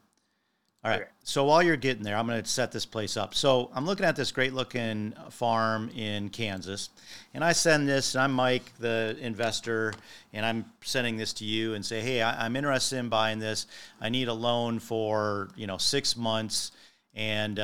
All 0.85 0.91
right. 0.91 1.01
Okay. 1.01 1.09
So 1.23 1.45
while 1.45 1.63
you're 1.63 1.77
getting 1.77 2.03
there, 2.03 2.17
I'm 2.17 2.27
going 2.27 2.41
to 2.41 2.49
set 2.49 2.71
this 2.73 2.85
place 2.85 3.15
up. 3.15 3.33
So 3.35 3.71
I'm 3.73 3.85
looking 3.85 4.05
at 4.05 4.17
this 4.17 4.31
great 4.33 4.53
looking 4.53 5.13
farm 5.29 5.89
in 5.95 6.29
Kansas, 6.29 6.89
and 7.33 7.41
I 7.43 7.53
send 7.53 7.87
this. 7.87 8.15
And 8.15 8.21
I'm 8.23 8.33
Mike, 8.33 8.71
the 8.79 9.17
investor, 9.21 9.93
and 10.33 10.45
I'm 10.45 10.65
sending 10.81 11.15
this 11.15 11.31
to 11.33 11.45
you 11.45 11.73
and 11.73 11.85
say, 11.85 12.01
hey, 12.01 12.21
I, 12.21 12.45
I'm 12.45 12.55
interested 12.57 12.97
in 12.97 13.07
buying 13.07 13.39
this. 13.39 13.65
I 14.01 14.09
need 14.09 14.27
a 14.27 14.33
loan 14.33 14.79
for 14.79 15.49
you 15.55 15.67
know 15.67 15.77
six 15.77 16.17
months, 16.17 16.71
and 17.13 17.59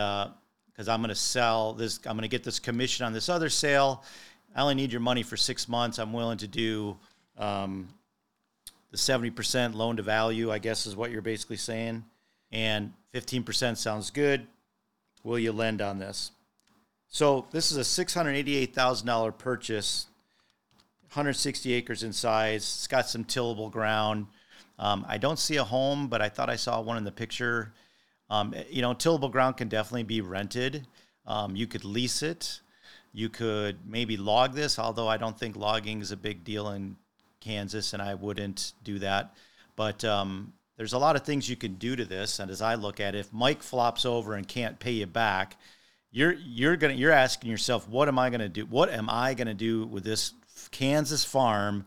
because 0.79 0.87
I'm 0.87 1.01
going 1.01 1.09
to 1.09 1.15
sell 1.15 1.73
this, 1.73 1.99
I'm 2.05 2.15
going 2.15 2.21
to 2.21 2.29
get 2.29 2.45
this 2.45 2.57
commission 2.57 3.05
on 3.05 3.11
this 3.11 3.27
other 3.27 3.49
sale. 3.49 4.01
I 4.55 4.61
only 4.61 4.75
need 4.75 4.93
your 4.93 5.01
money 5.01 5.23
for 5.23 5.35
six 5.35 5.67
months. 5.67 5.99
I'm 5.99 6.13
willing 6.13 6.37
to 6.37 6.47
do. 6.47 6.95
Um, 7.37 7.89
the 8.89 8.95
70% 8.95 9.75
loan 9.75 9.97
to 9.97 10.03
value, 10.03 10.49
I 10.49 10.59
guess, 10.59 10.85
is 10.85 10.95
what 10.95 11.11
you're 11.11 11.21
basically 11.21 11.57
saying. 11.57 12.05
And 12.53 12.93
15% 13.13 13.75
sounds 13.75 14.09
good. 14.09 14.47
Will 15.21 15.37
you 15.37 15.51
lend 15.51 15.81
on 15.81 15.99
this? 15.99 16.31
So, 17.09 17.45
this 17.51 17.73
is 17.73 17.77
a 17.77 18.05
$688,000 18.05 19.37
purchase, 19.37 20.07
160 21.09 21.73
acres 21.73 22.03
in 22.03 22.13
size. 22.13 22.61
It's 22.61 22.87
got 22.87 23.09
some 23.09 23.25
tillable 23.25 23.69
ground. 23.69 24.27
Um, 24.77 25.05
I 25.09 25.17
don't 25.17 25.39
see 25.39 25.57
a 25.57 25.65
home, 25.65 26.07
but 26.07 26.21
I 26.21 26.29
thought 26.29 26.49
I 26.49 26.55
saw 26.55 26.79
one 26.79 26.95
in 26.95 27.03
the 27.03 27.11
picture. 27.11 27.73
Um, 28.29 28.53
you 28.69 28.81
know, 28.81 28.93
tillable 28.93 29.31
ground 29.31 29.57
can 29.57 29.69
definitely 29.69 30.03
be 30.03 30.21
rented. 30.21 30.87
Um, 31.25 31.55
you 31.55 31.67
could 31.67 31.85
lease 31.85 32.21
it. 32.21 32.61
You 33.11 33.29
could 33.29 33.79
maybe 33.87 34.17
log 34.17 34.53
this, 34.53 34.77
although 34.77 35.07
I 35.07 35.17
don't 35.17 35.37
think 35.37 35.55
logging 35.55 36.01
is 36.01 36.11
a 36.11 36.17
big 36.17 36.43
deal 36.43 36.69
in 36.69 36.95
Kansas, 37.39 37.93
and 37.93 38.01
I 38.01 38.13
wouldn't 38.13 38.73
do 38.83 38.99
that. 38.99 39.33
But 39.75 40.03
um, 40.05 40.53
there's 40.77 40.93
a 40.93 40.99
lot 40.99 41.15
of 41.15 41.23
things 41.23 41.49
you 41.49 41.55
can 41.55 41.75
do 41.75 41.95
to 41.95 42.05
this, 42.05 42.39
and 42.39 42.51
as 42.51 42.61
I 42.61 42.75
look 42.75 42.99
at 42.99 43.15
it, 43.15 43.19
if 43.19 43.33
Mike 43.33 43.63
flops 43.63 44.05
over 44.05 44.35
and 44.35 44.47
can't 44.47 44.79
pay 44.79 44.91
you 44.91 45.07
back, 45.07 45.57
you're 46.11 46.33
you're 46.33 46.75
gonna 46.75 46.93
you're 46.93 47.11
asking 47.11 47.49
yourself, 47.49 47.87
what 47.87 48.07
am 48.07 48.19
I 48.19 48.29
gonna 48.29 48.49
do? 48.49 48.65
What 48.65 48.89
am 48.89 49.09
I 49.09 49.33
gonna 49.33 49.53
do 49.53 49.85
with 49.85 50.03
this 50.03 50.33
Kansas 50.71 51.23
farm 51.23 51.85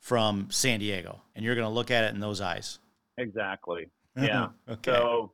from 0.00 0.48
San 0.50 0.80
Diego? 0.80 1.20
And 1.34 1.44
you're 1.44 1.54
gonna 1.54 1.70
look 1.70 1.90
at 1.90 2.04
it 2.04 2.14
in 2.14 2.20
those 2.20 2.40
eyes. 2.40 2.78
Exactly. 3.16 3.88
Yeah. 4.20 4.48
okay. 4.68 4.90
So, 4.90 5.30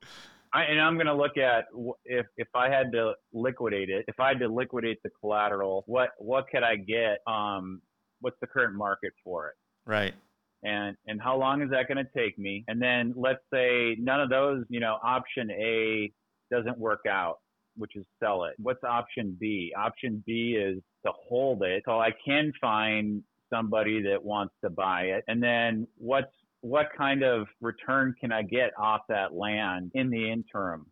I, 0.54 0.62
and 0.64 0.80
I'm 0.80 0.94
going 0.94 1.06
to 1.08 1.14
look 1.14 1.36
at 1.36 1.66
if 2.04 2.26
if 2.36 2.48
I 2.54 2.70
had 2.70 2.92
to 2.92 3.14
liquidate 3.32 3.90
it, 3.90 4.04
if 4.08 4.20
I 4.20 4.28
had 4.28 4.38
to 4.38 4.48
liquidate 4.48 5.02
the 5.02 5.10
collateral, 5.20 5.82
what 5.86 6.10
what 6.18 6.46
could 6.50 6.62
I 6.62 6.76
get? 6.76 7.18
Um, 7.26 7.82
what's 8.20 8.36
the 8.40 8.46
current 8.46 8.74
market 8.74 9.12
for 9.24 9.48
it? 9.48 9.54
right. 9.86 10.14
and 10.62 10.96
and 11.06 11.20
how 11.20 11.36
long 11.36 11.62
is 11.62 11.70
that 11.70 11.88
going 11.88 12.02
to 12.04 12.10
take 12.16 12.38
me 12.38 12.64
and 12.68 12.80
then 12.80 13.12
let's 13.16 13.42
say 13.52 13.96
none 13.98 14.20
of 14.20 14.30
those 14.30 14.64
you 14.68 14.80
know 14.80 14.98
option 15.02 15.50
a 15.50 16.10
doesn't 16.50 16.78
work 16.78 17.00
out 17.08 17.38
which 17.76 17.96
is 17.96 18.04
sell 18.22 18.44
it 18.44 18.54
what's 18.58 18.82
option 18.84 19.36
b 19.38 19.72
option 19.76 20.22
b 20.26 20.56
is 20.58 20.82
to 21.04 21.12
hold 21.28 21.62
it 21.62 21.82
so 21.86 22.00
i 22.00 22.10
can 22.24 22.52
find 22.60 23.22
somebody 23.52 24.02
that 24.02 24.22
wants 24.22 24.54
to 24.62 24.70
buy 24.70 25.02
it 25.02 25.24
and 25.28 25.42
then 25.42 25.86
what's 25.98 26.32
what 26.64 26.86
kind 26.96 27.22
of 27.22 27.46
return 27.60 28.14
can 28.18 28.32
i 28.32 28.40
get 28.40 28.70
off 28.78 29.02
that 29.10 29.34
land 29.34 29.90
in 29.94 30.08
the 30.08 30.30
interim? 30.30 30.86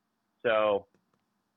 So 0.44 0.86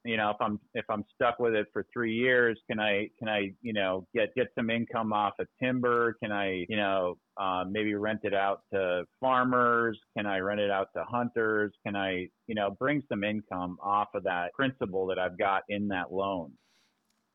you 0.05 0.15
know 0.15 0.29
if 0.29 0.37
i'm 0.39 0.57
if 0.73 0.85
i'm 0.89 1.03
stuck 1.13 1.37
with 1.37 1.53
it 1.53 1.67
for 1.73 1.85
three 1.91 2.13
years 2.13 2.57
can 2.69 2.79
i 2.79 3.09
can 3.19 3.27
i 3.27 3.51
you 3.61 3.73
know 3.73 4.07
get 4.13 4.33
get 4.35 4.47
some 4.57 4.69
income 4.69 5.11
off 5.11 5.33
of 5.39 5.47
timber? 5.61 6.15
Can 6.23 6.31
i 6.31 6.65
you 6.69 6.77
know 6.77 7.17
uh, 7.35 7.65
maybe 7.69 7.93
rent 7.95 8.21
it 8.23 8.33
out 8.33 8.61
to 8.73 9.03
farmers? 9.19 9.99
Can 10.15 10.25
i 10.25 10.37
rent 10.37 10.61
it 10.61 10.71
out 10.71 10.87
to 10.95 11.03
hunters? 11.03 11.73
Can 11.85 11.97
i 11.97 12.29
you 12.47 12.55
know 12.55 12.73
bring 12.79 13.03
some 13.09 13.25
income 13.25 13.77
off 13.83 14.07
of 14.13 14.23
that 14.23 14.53
principal 14.53 15.07
that 15.07 15.19
i've 15.19 15.37
got 15.37 15.63
in 15.67 15.89
that 15.89 16.13
loan? 16.13 16.53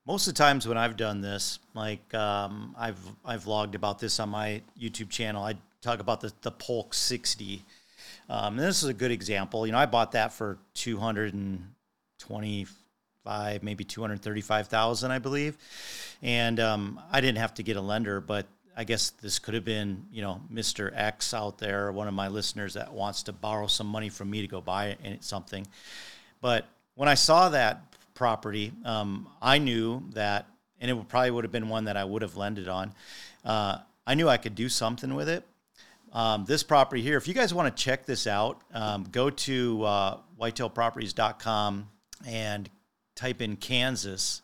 Most 0.07 0.27
of 0.27 0.35
the 0.35 0.39
times 0.39 0.67
when 0.67 0.79
I've 0.79 0.97
done 0.97 1.21
this, 1.21 1.59
like 1.75 2.15
um, 2.15 2.75
I've 2.79 2.99
I've 3.23 3.47
logged 3.47 3.75
about 3.75 3.99
this 3.99 4.19
on 4.19 4.31
my 4.31 4.63
YouTube 4.81 5.11
channel. 5.11 5.45
I 5.45 5.57
talk 5.81 6.01
about 6.01 6.21
the 6.21 6.33
the 6.43 6.51
Polk 6.51 6.95
60. 6.95 7.63
Um, 8.29 8.57
this 8.57 8.83
is 8.83 8.89
a 8.89 8.95
good 8.95 9.11
example. 9.11 9.67
You 9.67 9.73
know, 9.73 9.79
I 9.79 9.87
bought 9.87 10.13
that 10.13 10.33
for 10.33 10.59
two 10.75 10.99
hundred 10.99 11.35
and 11.35 11.75
twenty-five, 12.19 13.63
maybe 13.63 13.85
two 13.85 14.01
hundred 14.01 14.23
thirty-five 14.23 14.69
thousand, 14.69 15.11
I 15.11 15.19
believe. 15.19 15.59
And 16.23 16.61
um, 16.61 17.01
I 17.11 17.21
didn't 17.21 17.39
have 17.39 17.55
to 17.55 17.63
get 17.63 17.77
a 17.77 17.81
lender, 17.81 18.21
but 18.21 18.47
I 18.77 18.85
guess 18.85 19.11
this 19.11 19.39
could 19.39 19.55
have 19.55 19.65
been, 19.65 20.07
you 20.13 20.23
know, 20.23 20.41
Mr. 20.53 20.91
X 20.95 21.35
out 21.35 21.59
there, 21.59 21.91
one 21.93 22.09
of 22.09 22.15
my 22.15 22.29
listeners 22.29 22.75
that 22.75 22.93
wants 22.93 23.25
to 23.25 23.33
borrow 23.33 23.67
some 23.67 23.87
money 23.87 24.09
from 24.09 24.31
me 24.31 24.43
to 24.43 24.47
go 24.47 24.61
buy 24.61 24.97
something. 25.21 25.67
But 26.41 26.67
when 26.95 27.09
I 27.09 27.15
saw 27.15 27.49
that 27.51 27.83
property, 28.15 28.73
um, 28.85 29.29
I 29.43 29.59
knew 29.59 30.05
that, 30.15 30.47
and 30.81 30.91
it 30.91 31.09
probably 31.09 31.31
would 31.31 31.45
have 31.45 31.53
been 31.53 31.69
one 31.69 31.85
that 31.87 31.97
I 31.97 32.05
would 32.05 32.23
have 32.23 32.37
lended 32.37 32.69
on. 32.69 32.93
Uh, 33.45 33.79
I 34.07 34.15
knew 34.15 34.29
I 34.29 34.37
could 34.37 34.55
do 34.55 34.69
something 34.69 35.15
with 35.15 35.29
it. 35.29 35.45
Um, 36.13 36.45
this 36.45 36.63
property 36.63 37.03
here, 37.03 37.17
if 37.17 37.29
you 37.29 37.35
guys 37.35 37.55
want 37.55 37.75
to 37.75 37.83
check 37.83 38.05
this 38.05 38.27
out, 38.27 38.63
um, 38.75 39.07
go 39.13 39.31
to 39.31 39.85
uh, 39.85 40.19
whitetailproperties.com 40.41 41.89
and 42.27 42.71
type 43.15 43.41
in 43.41 43.57
Kansas 43.57 44.43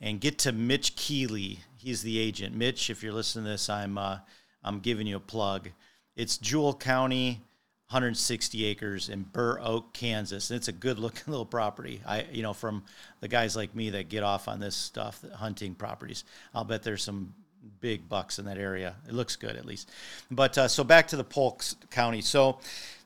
and 0.00 0.20
get 0.20 0.38
to 0.40 0.52
Mitch 0.52 0.96
Keeley. 0.96 1.60
He's 1.76 2.02
the 2.02 2.18
agent. 2.18 2.54
Mitch, 2.54 2.90
if 2.90 3.02
you're 3.02 3.12
listening 3.12 3.46
to 3.46 3.52
this, 3.52 3.70
I'm 3.70 3.96
uh, 3.96 4.18
I'm 4.62 4.80
giving 4.80 5.06
you 5.06 5.16
a 5.16 5.20
plug. 5.20 5.70
It's 6.16 6.36
Jewell 6.36 6.74
County, 6.74 7.40
160 7.88 8.64
acres 8.66 9.08
in 9.08 9.22
Burr 9.22 9.58
Oak, 9.60 9.94
Kansas. 9.94 10.50
And 10.50 10.58
it's 10.58 10.68
a 10.68 10.72
good 10.72 10.98
looking 10.98 11.24
little 11.28 11.46
property. 11.46 12.02
I 12.06 12.26
you 12.30 12.42
know 12.42 12.52
from 12.52 12.84
the 13.20 13.28
guys 13.28 13.56
like 13.56 13.74
me 13.74 13.90
that 13.90 14.10
get 14.10 14.22
off 14.22 14.48
on 14.48 14.60
this 14.60 14.76
stuff, 14.76 15.24
hunting 15.34 15.74
properties. 15.74 16.24
I'll 16.54 16.64
bet 16.64 16.82
there's 16.82 17.02
some 17.02 17.34
big 17.80 18.08
bucks 18.08 18.38
in 18.38 18.44
that 18.46 18.58
area. 18.58 18.96
It 19.08 19.14
looks 19.14 19.36
good 19.36 19.56
at 19.56 19.64
least. 19.64 19.90
But 20.30 20.56
uh, 20.58 20.68
so 20.68 20.84
back 20.84 21.08
to 21.08 21.16
the 21.16 21.24
Polk 21.24 21.62
County. 21.90 22.20
So 22.20 22.58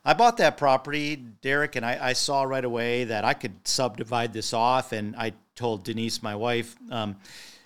I 0.04 0.14
bought 0.14 0.36
that 0.38 0.56
property, 0.56 1.16
Derek, 1.16 1.76
and 1.76 1.84
I, 1.84 2.08
I 2.08 2.12
saw 2.12 2.42
right 2.42 2.64
away 2.64 3.04
that 3.04 3.24
I 3.24 3.34
could 3.34 3.66
subdivide 3.66 4.32
this 4.32 4.52
off. 4.52 4.92
And 4.92 5.14
I 5.16 5.32
told 5.54 5.84
Denise, 5.84 6.22
my 6.22 6.34
wife, 6.34 6.76
um, 6.90 7.16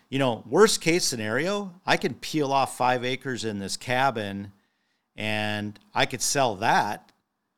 you 0.08 0.18
know, 0.18 0.42
worst 0.48 0.80
case 0.80 1.04
scenario, 1.04 1.74
I 1.86 1.96
can 1.96 2.14
peel 2.14 2.52
off 2.52 2.76
five 2.76 3.04
acres 3.04 3.44
in 3.44 3.58
this 3.58 3.76
cabin 3.76 4.52
and 5.16 5.78
I 5.94 6.06
could 6.06 6.22
sell 6.22 6.54
that 6.56 7.10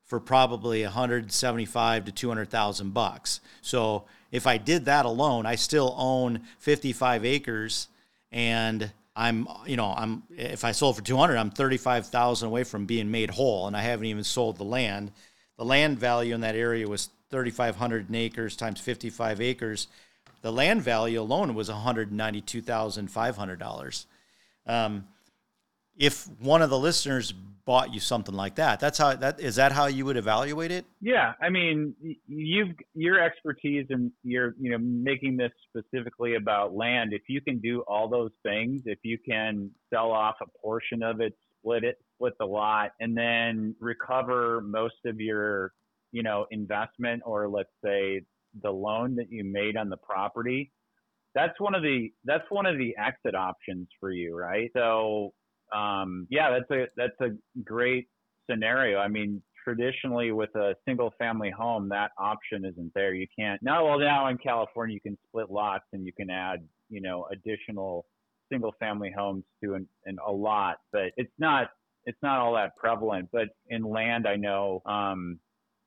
for 0.04 0.18
probably 0.18 0.82
175 0.82 2.04
to 2.06 2.10
200,000 2.10 2.94
bucks. 2.94 3.40
So 3.60 4.04
if 4.32 4.46
I 4.46 4.56
did 4.56 4.86
that 4.86 5.04
alone, 5.04 5.46
I 5.46 5.54
still 5.54 5.94
own 5.96 6.40
55 6.58 7.24
acres 7.24 7.88
and 8.32 8.90
I'm, 9.16 9.48
you 9.66 9.76
know, 9.76 9.92
I'm 9.96 10.22
if 10.30 10.64
I 10.64 10.72
sold 10.72 10.96
for 10.96 11.02
200, 11.02 11.36
I'm 11.36 11.50
35,000 11.50 12.46
away 12.46 12.64
from 12.64 12.86
being 12.86 13.10
made 13.10 13.30
whole 13.30 13.66
and 13.66 13.76
I 13.76 13.82
haven't 13.82 14.06
even 14.06 14.24
sold 14.24 14.56
the 14.56 14.64
land. 14.64 15.12
The 15.56 15.64
land 15.64 15.98
value 15.98 16.34
in 16.34 16.40
that 16.42 16.54
area 16.54 16.88
was 16.88 17.10
3,500 17.30 18.14
acres 18.14 18.56
times 18.56 18.80
55 18.80 19.40
acres. 19.40 19.88
The 20.42 20.52
land 20.52 20.82
value 20.82 21.20
alone 21.20 21.54
was 21.54 21.68
$192,500. 21.68 24.06
Um, 24.66 25.06
if 25.96 26.28
one 26.40 26.62
of 26.62 26.70
the 26.70 26.78
listeners 26.78 27.32
bought 27.64 27.94
you 27.94 28.00
something 28.00 28.34
like 28.34 28.56
that, 28.56 28.80
that's 28.80 28.98
how 28.98 29.14
that 29.14 29.40
is 29.40 29.56
that 29.56 29.72
how 29.72 29.86
you 29.86 30.04
would 30.04 30.16
evaluate 30.16 30.70
it? 30.70 30.84
Yeah, 31.00 31.34
I 31.40 31.50
mean, 31.50 31.94
you've 32.26 32.74
your 32.94 33.22
expertise 33.22 33.86
and 33.90 34.10
you're 34.24 34.54
you 34.58 34.72
know 34.72 34.78
making 34.78 35.36
this 35.36 35.52
specifically 35.68 36.34
about 36.34 36.74
land. 36.74 37.12
If 37.12 37.22
you 37.28 37.40
can 37.40 37.58
do 37.60 37.82
all 37.86 38.08
those 38.08 38.32
things, 38.42 38.82
if 38.86 38.98
you 39.02 39.18
can 39.18 39.70
sell 39.92 40.10
off 40.10 40.36
a 40.42 40.46
portion 40.60 41.02
of 41.02 41.20
it, 41.20 41.36
split 41.58 41.84
it, 41.84 42.00
split 42.16 42.34
the 42.38 42.46
lot, 42.46 42.90
and 43.00 43.16
then 43.16 43.74
recover 43.80 44.60
most 44.62 45.04
of 45.06 45.20
your 45.20 45.72
you 46.12 46.22
know 46.22 46.46
investment 46.50 47.22
or 47.24 47.48
let's 47.48 47.70
say 47.84 48.22
the 48.62 48.70
loan 48.70 49.14
that 49.16 49.30
you 49.30 49.44
made 49.44 49.76
on 49.76 49.88
the 49.88 49.96
property, 49.96 50.72
that's 51.34 51.60
one 51.60 51.74
of 51.74 51.82
the 51.82 52.12
that's 52.24 52.50
one 52.50 52.66
of 52.66 52.78
the 52.78 52.96
exit 52.96 53.34
options 53.34 53.88
for 54.00 54.10
you, 54.10 54.36
right? 54.36 54.70
So 54.74 55.32
um, 55.72 56.26
yeah, 56.30 56.50
that's 56.50 56.70
a 56.70 56.86
that's 56.96 57.20
a 57.20 57.36
great 57.62 58.08
scenario. 58.48 58.98
I 58.98 59.08
mean, 59.08 59.42
traditionally 59.62 60.32
with 60.32 60.54
a 60.56 60.74
single 60.86 61.12
family 61.18 61.50
home, 61.50 61.88
that 61.90 62.10
option 62.18 62.64
isn't 62.64 62.92
there. 62.94 63.14
You 63.14 63.26
can't 63.36 63.62
now. 63.62 63.86
Well, 63.86 63.98
now 63.98 64.28
in 64.28 64.38
California, 64.38 64.94
you 64.94 65.00
can 65.00 65.18
split 65.28 65.50
lots 65.50 65.84
and 65.92 66.04
you 66.04 66.12
can 66.12 66.30
add 66.30 66.60
you 66.88 67.00
know 67.00 67.26
additional 67.32 68.06
single 68.50 68.74
family 68.80 69.12
homes 69.16 69.44
to 69.62 69.74
an, 69.74 69.88
an 70.06 70.18
a 70.26 70.32
lot, 70.32 70.78
but 70.92 71.12
it's 71.16 71.32
not 71.38 71.70
it's 72.06 72.18
not 72.22 72.38
all 72.38 72.54
that 72.54 72.76
prevalent. 72.76 73.28
But 73.32 73.48
in 73.68 73.82
land, 73.82 74.26
I 74.26 74.36
know 74.36 74.82
um, 74.86 75.38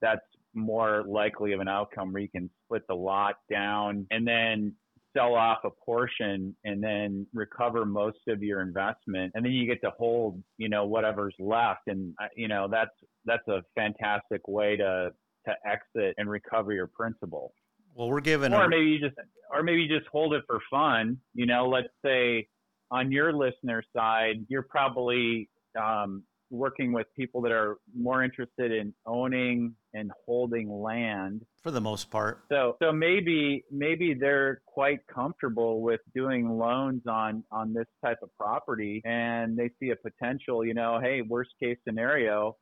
that's 0.01 0.21
more 0.53 1.03
likely 1.07 1.53
of 1.53 1.59
an 1.59 1.67
outcome 1.67 2.13
where 2.13 2.21
you 2.21 2.29
can 2.29 2.49
split 2.65 2.83
the 2.87 2.93
lot 2.93 3.35
down 3.49 4.05
and 4.11 4.27
then 4.27 4.73
sell 5.15 5.35
off 5.35 5.59
a 5.63 5.69
portion 5.69 6.55
and 6.63 6.83
then 6.83 7.25
recover 7.33 7.85
most 7.85 8.19
of 8.27 8.41
your 8.43 8.61
investment 8.61 9.31
and 9.35 9.45
then 9.45 9.51
you 9.51 9.65
get 9.65 9.81
to 9.81 9.91
hold 9.97 10.41
you 10.57 10.69
know 10.69 10.85
whatever's 10.85 11.35
left. 11.39 11.81
And 11.87 12.13
uh, 12.21 12.27
you 12.35 12.47
know 12.47 12.67
that's 12.69 12.91
that's 13.25 13.47
a 13.47 13.61
fantastic 13.75 14.47
way 14.47 14.77
to 14.77 15.11
to 15.45 15.53
exit 15.65 16.15
and 16.17 16.29
recover 16.29 16.73
your 16.73 16.87
principal. 16.87 17.53
Well 17.95 18.09
we're 18.09 18.21
given 18.21 18.53
or 18.53 18.65
a, 18.65 18.69
maybe 18.69 18.85
you 18.85 18.99
just 18.99 19.15
or 19.51 19.63
maybe 19.63 19.83
you 19.83 19.97
just 19.97 20.09
hold 20.11 20.33
it 20.33 20.43
for 20.47 20.59
fun. 20.69 21.17
You 21.33 21.45
know 21.45 21.67
let's 21.67 21.93
say 22.03 22.47
on 22.91 23.11
your 23.11 23.33
listener 23.33 23.83
side 23.95 24.45
you're 24.49 24.63
probably 24.69 25.49
um, 25.79 26.23
working 26.53 26.93
with 26.93 27.07
people 27.15 27.41
that 27.41 27.51
are 27.51 27.77
more 27.95 28.23
interested 28.23 28.71
in 28.71 28.93
owning 29.07 29.75
and 29.93 30.11
holding 30.25 30.69
land 30.69 31.41
for 31.61 31.71
the 31.71 31.81
most 31.81 32.11
part. 32.11 32.43
So 32.49 32.77
so 32.81 32.91
maybe 32.91 33.63
maybe 33.71 34.13
they're 34.13 34.61
quite 34.65 34.99
comfortable 35.07 35.81
with 35.81 35.99
doing 36.15 36.57
loans 36.57 37.01
on 37.09 37.43
on 37.51 37.73
this 37.73 37.87
type 38.05 38.19
of 38.21 38.29
property 38.37 39.01
and 39.03 39.57
they 39.57 39.71
see 39.79 39.89
a 39.89 39.95
potential, 39.95 40.63
you 40.63 40.73
know, 40.73 40.99
hey, 41.01 41.21
worst 41.21 41.51
case 41.61 41.77
scenario, 41.87 42.55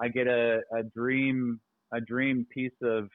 I 0.00 0.08
get 0.08 0.26
a, 0.26 0.60
a 0.76 0.82
dream 0.82 1.60
a 1.94 2.00
dream 2.00 2.46
piece 2.52 2.78
of 2.82 3.08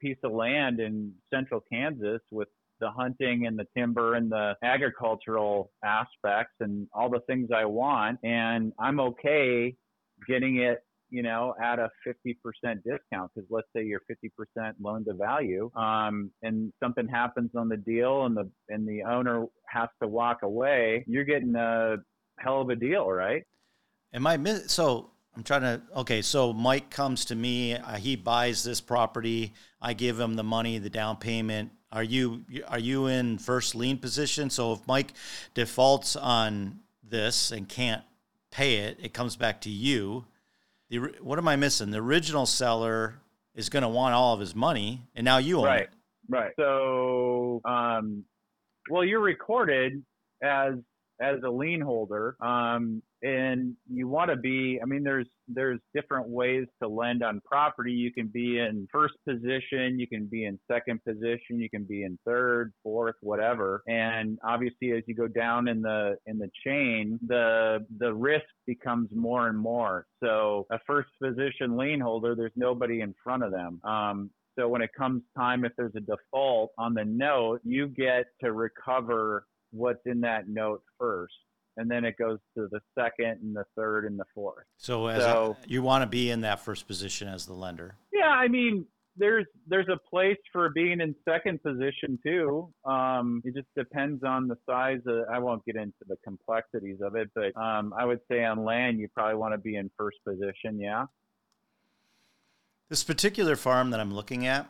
piece 0.00 0.18
of 0.24 0.32
land 0.32 0.80
in 0.80 1.12
central 1.32 1.62
Kansas 1.72 2.20
with 2.30 2.48
the 2.80 2.90
hunting 2.90 3.46
and 3.46 3.58
the 3.58 3.66
timber 3.76 4.14
and 4.14 4.30
the 4.30 4.54
agricultural 4.62 5.70
aspects 5.84 6.54
and 6.60 6.86
all 6.92 7.10
the 7.10 7.20
things 7.20 7.50
I 7.54 7.64
want. 7.64 8.18
And 8.22 8.72
I'm 8.78 9.00
okay 9.00 9.74
getting 10.26 10.58
it, 10.58 10.84
you 11.10 11.22
know, 11.22 11.54
at 11.62 11.78
a 11.78 11.90
50% 12.06 12.36
discount. 12.84 13.30
Cause 13.34 13.44
let's 13.50 13.68
say 13.74 13.84
you're 13.84 14.02
50% 14.10 14.72
loan 14.80 15.04
to 15.04 15.14
value. 15.14 15.70
Um, 15.74 16.30
and 16.42 16.72
something 16.82 17.08
happens 17.08 17.50
on 17.56 17.68
the 17.68 17.76
deal 17.76 18.26
and 18.26 18.36
the, 18.36 18.50
and 18.68 18.86
the 18.86 19.02
owner 19.02 19.46
has 19.66 19.88
to 20.02 20.08
walk 20.08 20.42
away. 20.42 21.04
You're 21.06 21.24
getting 21.24 21.54
a 21.54 21.96
hell 22.38 22.60
of 22.60 22.70
a 22.70 22.76
deal, 22.76 23.08
right? 23.10 23.44
Am 24.12 24.26
I 24.26 24.36
miss? 24.36 24.72
So 24.72 25.10
I'm 25.38 25.44
trying 25.44 25.62
to. 25.62 25.82
Okay, 25.94 26.22
so 26.22 26.52
Mike 26.52 26.90
comes 26.90 27.26
to 27.26 27.36
me. 27.36 27.74
Uh, 27.74 27.96
he 27.96 28.16
buys 28.16 28.64
this 28.64 28.80
property. 28.80 29.54
I 29.80 29.92
give 29.92 30.18
him 30.18 30.34
the 30.34 30.42
money, 30.42 30.78
the 30.78 30.90
down 30.90 31.16
payment. 31.16 31.70
Are 31.90 32.02
you 32.02 32.44
are 32.66 32.78
you 32.78 33.06
in 33.06 33.38
first 33.38 33.74
lien 33.74 33.98
position? 33.98 34.50
So 34.50 34.72
if 34.72 34.86
Mike 34.86 35.12
defaults 35.54 36.16
on 36.16 36.80
this 37.02 37.50
and 37.50 37.68
can't 37.68 38.02
pay 38.50 38.76
it, 38.76 38.98
it 39.02 39.14
comes 39.14 39.36
back 39.36 39.62
to 39.62 39.70
you. 39.70 40.26
The 40.90 40.98
what 41.20 41.38
am 41.38 41.48
I 41.48 41.56
missing? 41.56 41.90
The 41.90 42.00
original 42.00 42.46
seller 42.46 43.14
is 43.54 43.68
going 43.68 43.82
to 43.82 43.88
want 43.88 44.14
all 44.14 44.34
of 44.34 44.40
his 44.40 44.54
money, 44.54 45.02
and 45.14 45.24
now 45.24 45.38
you 45.38 45.58
own 45.58 45.64
right. 45.64 45.82
it. 45.82 45.90
Right. 46.28 46.52
So, 46.58 47.60
um, 47.64 48.24
well, 48.90 49.04
you're 49.04 49.20
recorded 49.20 50.02
as 50.42 50.74
as 51.20 51.42
a 51.42 51.50
lien 51.50 51.80
holder. 51.80 52.36
Um, 52.40 53.02
and 53.22 53.74
you 53.92 54.08
want 54.08 54.30
to 54.30 54.36
be 54.36 54.78
i 54.82 54.86
mean 54.86 55.02
there's 55.02 55.26
there's 55.48 55.80
different 55.94 56.28
ways 56.28 56.66
to 56.82 56.88
lend 56.88 57.22
on 57.22 57.40
property. 57.44 57.92
You 57.92 58.12
can 58.12 58.28
be 58.28 58.58
in 58.58 58.86
first 58.92 59.14
position 59.26 59.98
you 59.98 60.06
can 60.06 60.26
be 60.26 60.44
in 60.44 60.58
second 60.70 61.02
position 61.04 61.58
you 61.58 61.70
can 61.70 61.84
be 61.84 62.04
in 62.04 62.18
third 62.24 62.72
fourth 62.82 63.16
whatever. 63.20 63.82
And 63.88 64.38
obviously 64.44 64.92
as 64.92 65.02
you 65.06 65.14
go 65.14 65.28
down 65.28 65.68
in 65.68 65.82
the 65.82 66.16
in 66.26 66.38
the 66.38 66.50
chain 66.64 67.18
the 67.26 67.86
the 67.98 68.12
risk 68.12 68.46
becomes 68.66 69.08
more 69.14 69.48
and 69.48 69.58
more. 69.58 70.06
So 70.22 70.66
a 70.70 70.78
first 70.86 71.08
position 71.22 71.76
lien 71.76 72.00
holder 72.00 72.34
there's 72.34 72.52
nobody 72.56 73.00
in 73.00 73.14
front 73.24 73.42
of 73.42 73.50
them. 73.50 73.80
Um, 73.84 74.30
so 74.58 74.68
when 74.68 74.82
it 74.82 74.90
comes 74.96 75.22
time 75.36 75.64
if 75.64 75.72
there's 75.76 75.94
a 75.96 76.00
default 76.00 76.72
on 76.78 76.94
the 76.94 77.04
note 77.04 77.60
you 77.64 77.88
get 77.88 78.26
to 78.42 78.52
recover 78.52 79.46
what's 79.70 80.00
in 80.06 80.20
that 80.20 80.48
note 80.48 80.82
first 80.98 81.34
and 81.78 81.90
then 81.90 82.04
it 82.04 82.16
goes 82.18 82.38
to 82.56 82.68
the 82.70 82.80
second 82.98 83.38
and 83.42 83.56
the 83.56 83.64
third 83.76 84.04
and 84.04 84.18
the 84.18 84.24
fourth. 84.34 84.64
So, 84.76 85.06
as 85.06 85.22
so, 85.22 85.56
a, 85.62 85.68
you 85.68 85.82
want 85.82 86.02
to 86.02 86.06
be 86.06 86.30
in 86.30 86.42
that 86.42 86.60
first 86.60 86.86
position 86.86 87.28
as 87.28 87.46
the 87.46 87.54
lender. 87.54 87.96
Yeah, 88.12 88.28
I 88.28 88.48
mean, 88.48 88.84
there's 89.16 89.46
there's 89.66 89.88
a 89.88 89.98
place 90.10 90.36
for 90.52 90.70
being 90.70 91.00
in 91.00 91.14
second 91.28 91.62
position 91.62 92.18
too. 92.24 92.72
Um, 92.84 93.42
it 93.44 93.54
just 93.54 93.68
depends 93.76 94.22
on 94.24 94.48
the 94.48 94.56
size. 94.68 95.00
Of, 95.06 95.24
I 95.32 95.38
won't 95.38 95.64
get 95.64 95.76
into 95.76 95.94
the 96.06 96.16
complexities 96.24 96.98
of 97.02 97.16
it, 97.16 97.30
but 97.34 97.56
um, 97.60 97.94
I 97.98 98.04
would 98.04 98.20
say 98.30 98.44
on 98.44 98.64
land 98.64 98.98
you 98.98 99.08
probably 99.14 99.36
want 99.36 99.54
to 99.54 99.58
be 99.58 99.76
in 99.76 99.90
first 99.96 100.18
position. 100.26 100.80
Yeah. 100.80 101.06
This 102.88 103.04
particular 103.04 103.54
farm 103.54 103.90
that 103.90 104.00
I'm 104.00 104.14
looking 104.14 104.46
at, 104.46 104.66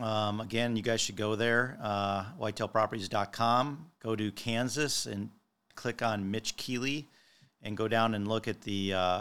um, 0.00 0.40
again, 0.40 0.76
you 0.76 0.82
guys 0.82 1.00
should 1.00 1.16
go 1.16 1.34
there, 1.34 1.76
uh, 1.82 2.24
whitetailproperties.com. 2.40 3.90
Go 4.00 4.14
to 4.14 4.30
Kansas 4.30 5.06
and 5.06 5.30
click 5.78 6.02
on 6.02 6.28
Mitch 6.28 6.56
Keeley 6.56 7.06
and 7.62 7.76
go 7.76 7.86
down 7.86 8.16
and 8.16 8.26
look 8.26 8.48
at 8.48 8.60
the 8.62 8.92
uh, 8.92 9.20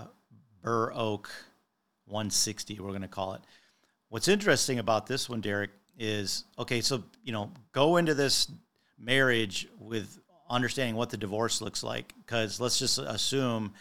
Burr 0.64 0.92
Oak 0.92 1.30
160, 2.08 2.80
we're 2.80 2.90
going 2.90 3.02
to 3.04 3.08
call 3.08 3.34
it. 3.34 3.42
What's 4.10 4.28
interesting 4.28 4.80
about 4.80 5.06
this 5.06 5.30
one, 5.30 5.40
Derek, 5.40 5.70
is 6.00 6.46
okay, 6.58 6.82
so, 6.82 7.04
you 7.24 7.32
know, 7.32 7.52
go 7.74 7.98
into 7.98 8.16
this 8.16 8.50
marriage 8.98 9.68
with 9.80 10.20
understanding 10.50 10.96
what 10.96 11.12
the 11.12 11.18
divorce 11.18 11.62
looks 11.62 11.84
like. 11.84 12.14
Because 12.26 12.60
let's 12.60 12.80
just 12.80 12.98
assume 12.98 13.74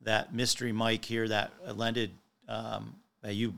that 0.00 0.34
Mystery 0.34 0.72
Mike 0.72 1.04
here 1.04 1.28
that 1.28 1.52
lended, 1.76 2.10
um, 2.48 2.96
that 3.22 3.34
you 3.34 3.54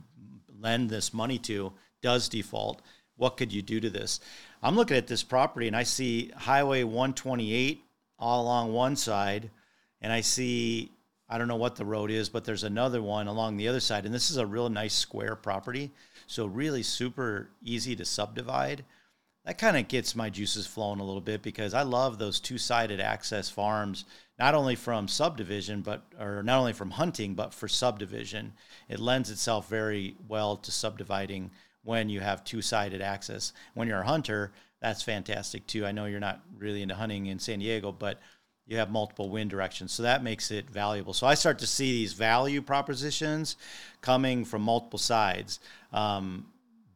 lend 0.60 0.90
this 0.90 1.14
money 1.14 1.38
to, 1.38 1.72
does 2.02 2.28
default. 2.28 2.82
What 3.16 3.38
could 3.38 3.54
you 3.54 3.62
do 3.62 3.80
to 3.80 3.88
this? 3.88 4.20
I'm 4.62 4.76
looking 4.76 4.98
at 4.98 5.06
this 5.06 5.22
property 5.22 5.66
and 5.66 5.76
I 5.76 5.84
see 5.84 6.30
Highway 6.36 6.84
128 6.84 7.85
all 8.18 8.42
along 8.42 8.72
one 8.72 8.96
side, 8.96 9.50
and 10.00 10.12
I 10.12 10.20
see 10.20 10.90
I 11.28 11.38
don't 11.38 11.48
know 11.48 11.56
what 11.56 11.74
the 11.74 11.84
road 11.84 12.10
is, 12.10 12.28
but 12.28 12.44
there's 12.44 12.62
another 12.62 13.02
one 13.02 13.26
along 13.26 13.56
the 13.56 13.68
other 13.68 13.80
side, 13.80 14.06
and 14.06 14.14
this 14.14 14.30
is 14.30 14.36
a 14.36 14.46
real 14.46 14.68
nice 14.68 14.94
square 14.94 15.34
property, 15.34 15.90
so 16.26 16.46
really 16.46 16.84
super 16.84 17.50
easy 17.62 17.96
to 17.96 18.04
subdivide. 18.04 18.84
That 19.44 19.58
kind 19.58 19.76
of 19.76 19.88
gets 19.88 20.14
my 20.14 20.30
juices 20.30 20.66
flowing 20.66 21.00
a 21.00 21.04
little 21.04 21.20
bit 21.20 21.42
because 21.42 21.74
I 21.74 21.82
love 21.82 22.18
those 22.18 22.40
two-sided 22.40 23.00
access 23.00 23.48
farms, 23.48 24.04
not 24.38 24.54
only 24.54 24.76
from 24.76 25.08
subdivision, 25.08 25.82
but 25.82 26.02
or 26.18 26.42
not 26.42 26.58
only 26.58 26.72
from 26.72 26.90
hunting, 26.92 27.34
but 27.34 27.54
for 27.54 27.68
subdivision. 27.68 28.52
It 28.88 29.00
lends 29.00 29.30
itself 29.30 29.68
very 29.68 30.16
well 30.28 30.56
to 30.58 30.70
subdividing 30.70 31.50
when 31.82 32.08
you 32.08 32.20
have 32.20 32.44
two-sided 32.44 33.00
access. 33.00 33.52
When 33.74 33.86
you're 33.88 34.00
a 34.00 34.06
hunter, 34.06 34.52
that's 34.80 35.02
fantastic 35.02 35.66
too. 35.66 35.86
I 35.86 35.92
know 35.92 36.04
you're 36.04 36.20
not 36.20 36.40
really 36.58 36.82
into 36.82 36.94
hunting 36.94 37.26
in 37.26 37.38
San 37.38 37.58
Diego, 37.58 37.92
but 37.92 38.20
you 38.66 38.76
have 38.78 38.90
multiple 38.90 39.30
wind 39.30 39.50
directions. 39.50 39.92
So 39.92 40.02
that 40.02 40.22
makes 40.22 40.50
it 40.50 40.68
valuable. 40.68 41.14
So 41.14 41.26
I 41.26 41.34
start 41.34 41.58
to 41.60 41.66
see 41.66 41.92
these 41.92 42.12
value 42.12 42.60
propositions 42.60 43.56
coming 44.00 44.44
from 44.44 44.62
multiple 44.62 44.98
sides. 44.98 45.60
Um, 45.92 46.46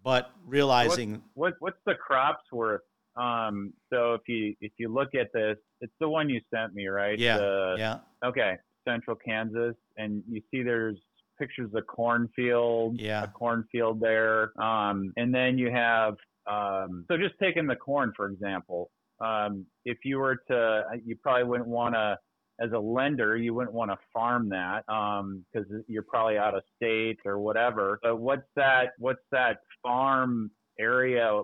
but 0.03 0.31
realizing 0.47 1.23
what, 1.35 1.53
what, 1.53 1.55
what's 1.61 1.79
the 1.87 1.95
crops 1.95 2.45
worth? 2.53 2.81
Um, 3.17 3.73
so 3.93 4.15
if 4.15 4.23
you 4.27 4.55
if 4.61 4.73
you 4.79 4.93
look 4.93 5.15
at 5.15 5.33
this, 5.33 5.57
it's 5.81 5.93
the 6.01 6.09
one 6.09 6.29
you 6.29 6.41
sent 6.53 6.75
me, 6.75 6.87
right? 6.89 7.19
Yeah. 7.19 7.39
The, 7.39 7.75
yeah. 7.79 7.99
Okay. 8.25 8.57
Central 8.89 9.17
Kansas, 9.17 9.75
and 9.99 10.23
you 10.29 10.41
see 10.51 10.63
there's 10.63 10.97
pictures 11.39 11.71
of 11.75 11.87
cornfield, 11.87 12.99
yeah. 12.99 13.25
a 13.25 13.29
cornfield 13.29 14.01
there. 14.01 14.53
Um, 14.61 15.13
and 15.17 15.35
then 15.35 15.59
you 15.59 15.71
have 15.71 16.17
um, 16.51 17.05
so 17.09 17.17
just 17.17 17.35
taking 17.41 17.67
the 17.67 17.77
corn, 17.77 18.13
for 18.17 18.29
example, 18.29 18.91
um, 19.21 19.67
if 19.85 19.99
you 20.05 20.19
were 20.19 20.37
to, 20.49 20.83
you 21.05 21.17
probably 21.17 21.45
wouldn't 21.45 21.69
want 21.69 21.95
to, 21.95 22.19
as 22.61 22.73
a 22.73 22.79
lender, 22.79 23.37
you 23.37 23.55
wouldn't 23.55 23.75
want 23.75 23.91
to 23.91 23.97
farm 24.13 24.49
that 24.51 24.83
because 24.87 25.71
um, 25.71 25.85
you're 25.89 26.03
probably 26.03 26.37
out 26.37 26.55
of 26.55 26.63
state 26.77 27.19
or 27.25 27.39
whatever. 27.39 27.99
But 28.03 28.17
what's 28.17 28.47
that? 28.57 28.93
What's 28.99 29.23
that 29.33 29.59
farm 29.83 30.51
area 30.79 31.43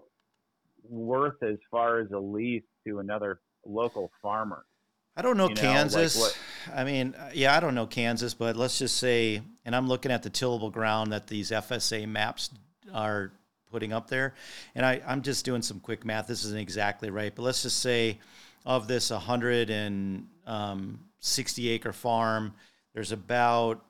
worth 0.88 1.42
as 1.42 1.56
far 1.70 2.00
as 2.00 2.10
a 2.10 2.18
lease 2.18 2.62
to 2.86 2.98
another 2.98 3.40
local 3.64 4.10
farmer? 4.20 4.64
I 5.16 5.22
don't 5.22 5.38
know, 5.38 5.48
you 5.48 5.54
know 5.54 5.60
Kansas. 5.60 6.20
Like 6.20 6.36
I 6.74 6.84
mean, 6.84 7.14
yeah, 7.32 7.56
I 7.56 7.60
don't 7.60 7.74
know 7.74 7.86
Kansas, 7.86 8.34
but 8.34 8.56
let's 8.56 8.78
just 8.78 8.98
say, 8.98 9.40
and 9.64 9.74
I'm 9.74 9.88
looking 9.88 10.12
at 10.12 10.22
the 10.22 10.30
tillable 10.30 10.70
ground 10.70 11.12
that 11.12 11.28
these 11.28 11.50
FSA 11.50 12.06
maps 12.06 12.50
are 12.92 13.32
putting 13.70 13.92
up 13.92 14.08
there. 14.08 14.34
And 14.74 14.84
I, 14.84 15.00
I'm 15.06 15.22
just 15.22 15.44
doing 15.44 15.62
some 15.62 15.80
quick 15.80 16.04
math. 16.04 16.26
This 16.26 16.44
isn't 16.44 16.58
exactly 16.58 17.10
right, 17.10 17.34
but 17.34 17.42
let's 17.42 17.62
just 17.62 17.80
say 17.80 18.18
of 18.64 18.88
this 18.88 19.10
160 19.10 20.26
um, 20.46 20.98
acre 21.74 21.92
farm, 21.92 22.54
there's 22.94 23.12
about 23.12 23.82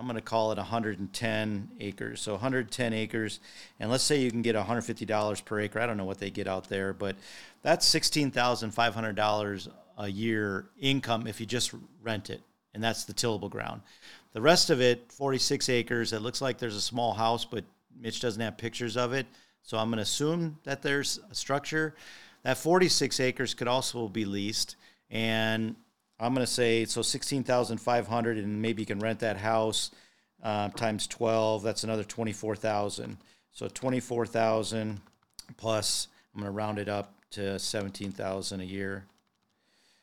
I'm 0.00 0.06
going 0.06 0.16
to 0.16 0.22
call 0.22 0.50
it 0.50 0.56
110 0.56 1.68
acres. 1.78 2.22
So 2.22 2.32
110 2.32 2.94
acres, 2.94 3.38
and 3.78 3.90
let's 3.90 4.02
say 4.02 4.18
you 4.18 4.30
can 4.30 4.40
get 4.40 4.56
$150 4.56 5.44
per 5.44 5.60
acre. 5.60 5.78
I 5.78 5.86
don't 5.86 5.98
know 5.98 6.06
what 6.06 6.18
they 6.18 6.30
get 6.30 6.48
out 6.48 6.70
there, 6.70 6.94
but 6.94 7.16
that's 7.60 7.86
$16,500 7.94 9.68
a 9.98 10.08
year 10.08 10.70
income 10.80 11.26
if 11.26 11.38
you 11.38 11.44
just 11.44 11.74
rent 12.02 12.30
it, 12.30 12.40
and 12.72 12.82
that's 12.82 13.04
the 13.04 13.12
tillable 13.12 13.50
ground. 13.50 13.82
The 14.32 14.40
rest 14.40 14.70
of 14.70 14.80
it, 14.80 15.12
46 15.12 15.68
acres. 15.68 16.14
It 16.14 16.22
looks 16.22 16.40
like 16.40 16.56
there's 16.56 16.76
a 16.76 16.80
small 16.80 17.12
house, 17.12 17.44
but 17.44 17.64
Mitch 17.98 18.20
doesn't 18.20 18.40
have 18.40 18.56
pictures 18.56 18.96
of 18.96 19.12
it. 19.12 19.26
So 19.62 19.78
I'm 19.78 19.88
going 19.88 19.98
to 19.98 20.02
assume 20.02 20.58
that 20.64 20.82
there's 20.82 21.20
a 21.30 21.34
structure. 21.34 21.94
that 22.42 22.56
46 22.56 23.20
acres 23.20 23.54
could 23.54 23.68
also 23.68 24.08
be 24.08 24.24
leased. 24.24 24.76
And 25.10 25.76
I'm 26.18 26.34
going 26.34 26.46
to 26.46 26.52
say 26.52 26.84
so 26.84 27.02
16,500, 27.02 28.38
and 28.38 28.62
maybe 28.62 28.82
you 28.82 28.86
can 28.86 29.00
rent 29.00 29.20
that 29.20 29.36
house 29.36 29.90
uh, 30.42 30.68
times 30.70 31.06
12. 31.06 31.62
That's 31.62 31.84
another 31.84 32.04
24,000. 32.04 33.16
So 33.52 33.68
24,000 33.68 35.00
plus, 35.56 36.08
I'm 36.34 36.40
going 36.40 36.52
to 36.52 36.56
round 36.56 36.78
it 36.78 36.88
up 36.88 37.14
to 37.32 37.58
17,000 37.58 38.60
a 38.60 38.64
year. 38.64 39.04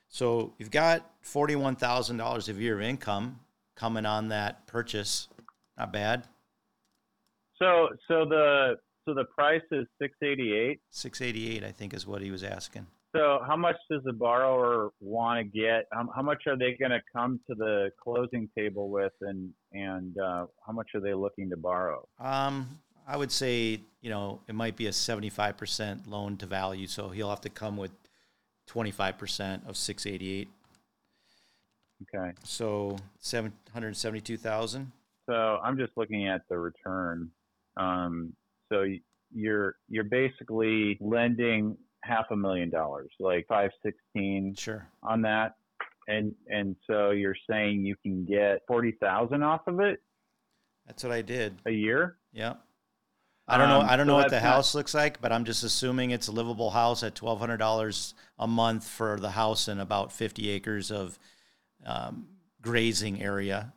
So 0.09 0.53
you've 0.57 0.71
got 0.71 1.09
$41,000 1.23 2.49
of 2.49 2.61
year 2.61 2.81
income 2.81 3.39
coming 3.75 4.05
on 4.05 4.29
that 4.29 4.65
purchase. 4.67 5.27
Not 5.77 5.93
bad. 5.93 6.23
So 7.59 7.89
so 8.07 8.25
the 8.25 8.75
so 9.05 9.13
the 9.13 9.25
price 9.25 9.61
is 9.71 9.85
688. 10.01 10.79
688 10.91 11.63
I 11.63 11.71
think 11.71 11.93
is 11.93 12.05
what 12.05 12.21
he 12.21 12.31
was 12.31 12.43
asking. 12.43 12.87
So 13.15 13.39
how 13.47 13.55
much 13.55 13.77
does 13.89 14.01
the 14.03 14.13
borrower 14.13 14.91
want 14.99 15.39
to 15.39 15.59
get? 15.59 15.87
Um, 15.97 16.09
how 16.13 16.21
much 16.21 16.43
are 16.45 16.57
they 16.57 16.75
going 16.77 16.91
to 16.91 17.01
come 17.15 17.39
to 17.49 17.55
the 17.55 17.89
closing 18.01 18.49
table 18.55 18.89
with, 18.89 19.13
and 19.21 19.51
and 19.71 20.17
uh, 20.19 20.45
how 20.65 20.73
much 20.73 20.89
are 20.93 20.99
they 20.99 21.13
looking 21.13 21.49
to 21.49 21.57
borrow? 21.57 22.07
Um, 22.19 22.79
I 23.07 23.17
would 23.17 23.31
say 23.31 23.81
you 24.01 24.09
know 24.09 24.41
it 24.47 24.55
might 24.55 24.75
be 24.75 24.87
a 24.87 24.91
75% 24.91 26.07
loan 26.07 26.37
to 26.37 26.45
value, 26.45 26.85
so 26.85 27.09
he'll 27.09 27.29
have 27.29 27.41
to 27.41 27.49
come 27.49 27.77
with 27.77 27.91
25% 28.69 29.67
of 29.67 29.77
688. 29.77 30.49
Okay. 32.03 32.31
So 32.43 32.97
772,000. 33.19 34.91
So 35.27 35.33
I'm 35.33 35.77
just 35.77 35.91
looking 35.95 36.27
at 36.27 36.41
the 36.49 36.57
return. 36.57 37.31
Um, 37.77 38.33
so 38.71 38.85
you're 39.33 39.75
you're 39.87 40.03
basically 40.03 40.97
lending 40.99 41.77
half 42.03 42.25
a 42.31 42.35
million 42.35 42.69
dollars, 42.69 43.11
like 43.19 43.45
five 43.47 43.71
sixteen, 43.83 44.55
sure, 44.57 44.87
on 45.03 45.21
that, 45.23 45.53
and 46.07 46.33
and 46.47 46.75
so 46.89 47.11
you're 47.11 47.35
saying 47.49 47.85
you 47.85 47.95
can 48.01 48.25
get 48.25 48.61
forty 48.67 48.93
thousand 48.99 49.43
off 49.43 49.61
of 49.67 49.79
it. 49.79 49.99
That's 50.85 51.03
what 51.03 51.11
I 51.11 51.21
did 51.21 51.55
a 51.65 51.71
year. 51.71 52.17
Yeah. 52.31 52.53
I 53.49 53.57
don't 53.57 53.69
know. 53.69 53.79
Um, 53.79 53.89
I 53.89 53.95
don't 53.95 54.07
so 54.07 54.11
know 54.11 54.15
what 54.15 54.25
the 54.25 54.31
that's 54.31 54.45
house 54.45 54.75
looks 54.75 54.93
like, 54.93 55.21
but 55.21 55.31
I'm 55.31 55.45
just 55.45 55.63
assuming 55.63 56.11
it's 56.11 56.27
a 56.27 56.33
livable 56.33 56.69
house 56.69 57.01
at 57.01 57.15
twelve 57.15 57.39
hundred 57.39 57.57
dollars 57.57 58.13
a 58.37 58.47
month 58.47 58.85
for 58.85 59.17
the 59.19 59.29
house 59.29 59.69
and 59.69 59.79
about 59.79 60.11
fifty 60.11 60.49
acres 60.49 60.91
of 60.91 61.17
um, 61.85 62.27
grazing 62.61 63.21
area. 63.21 63.73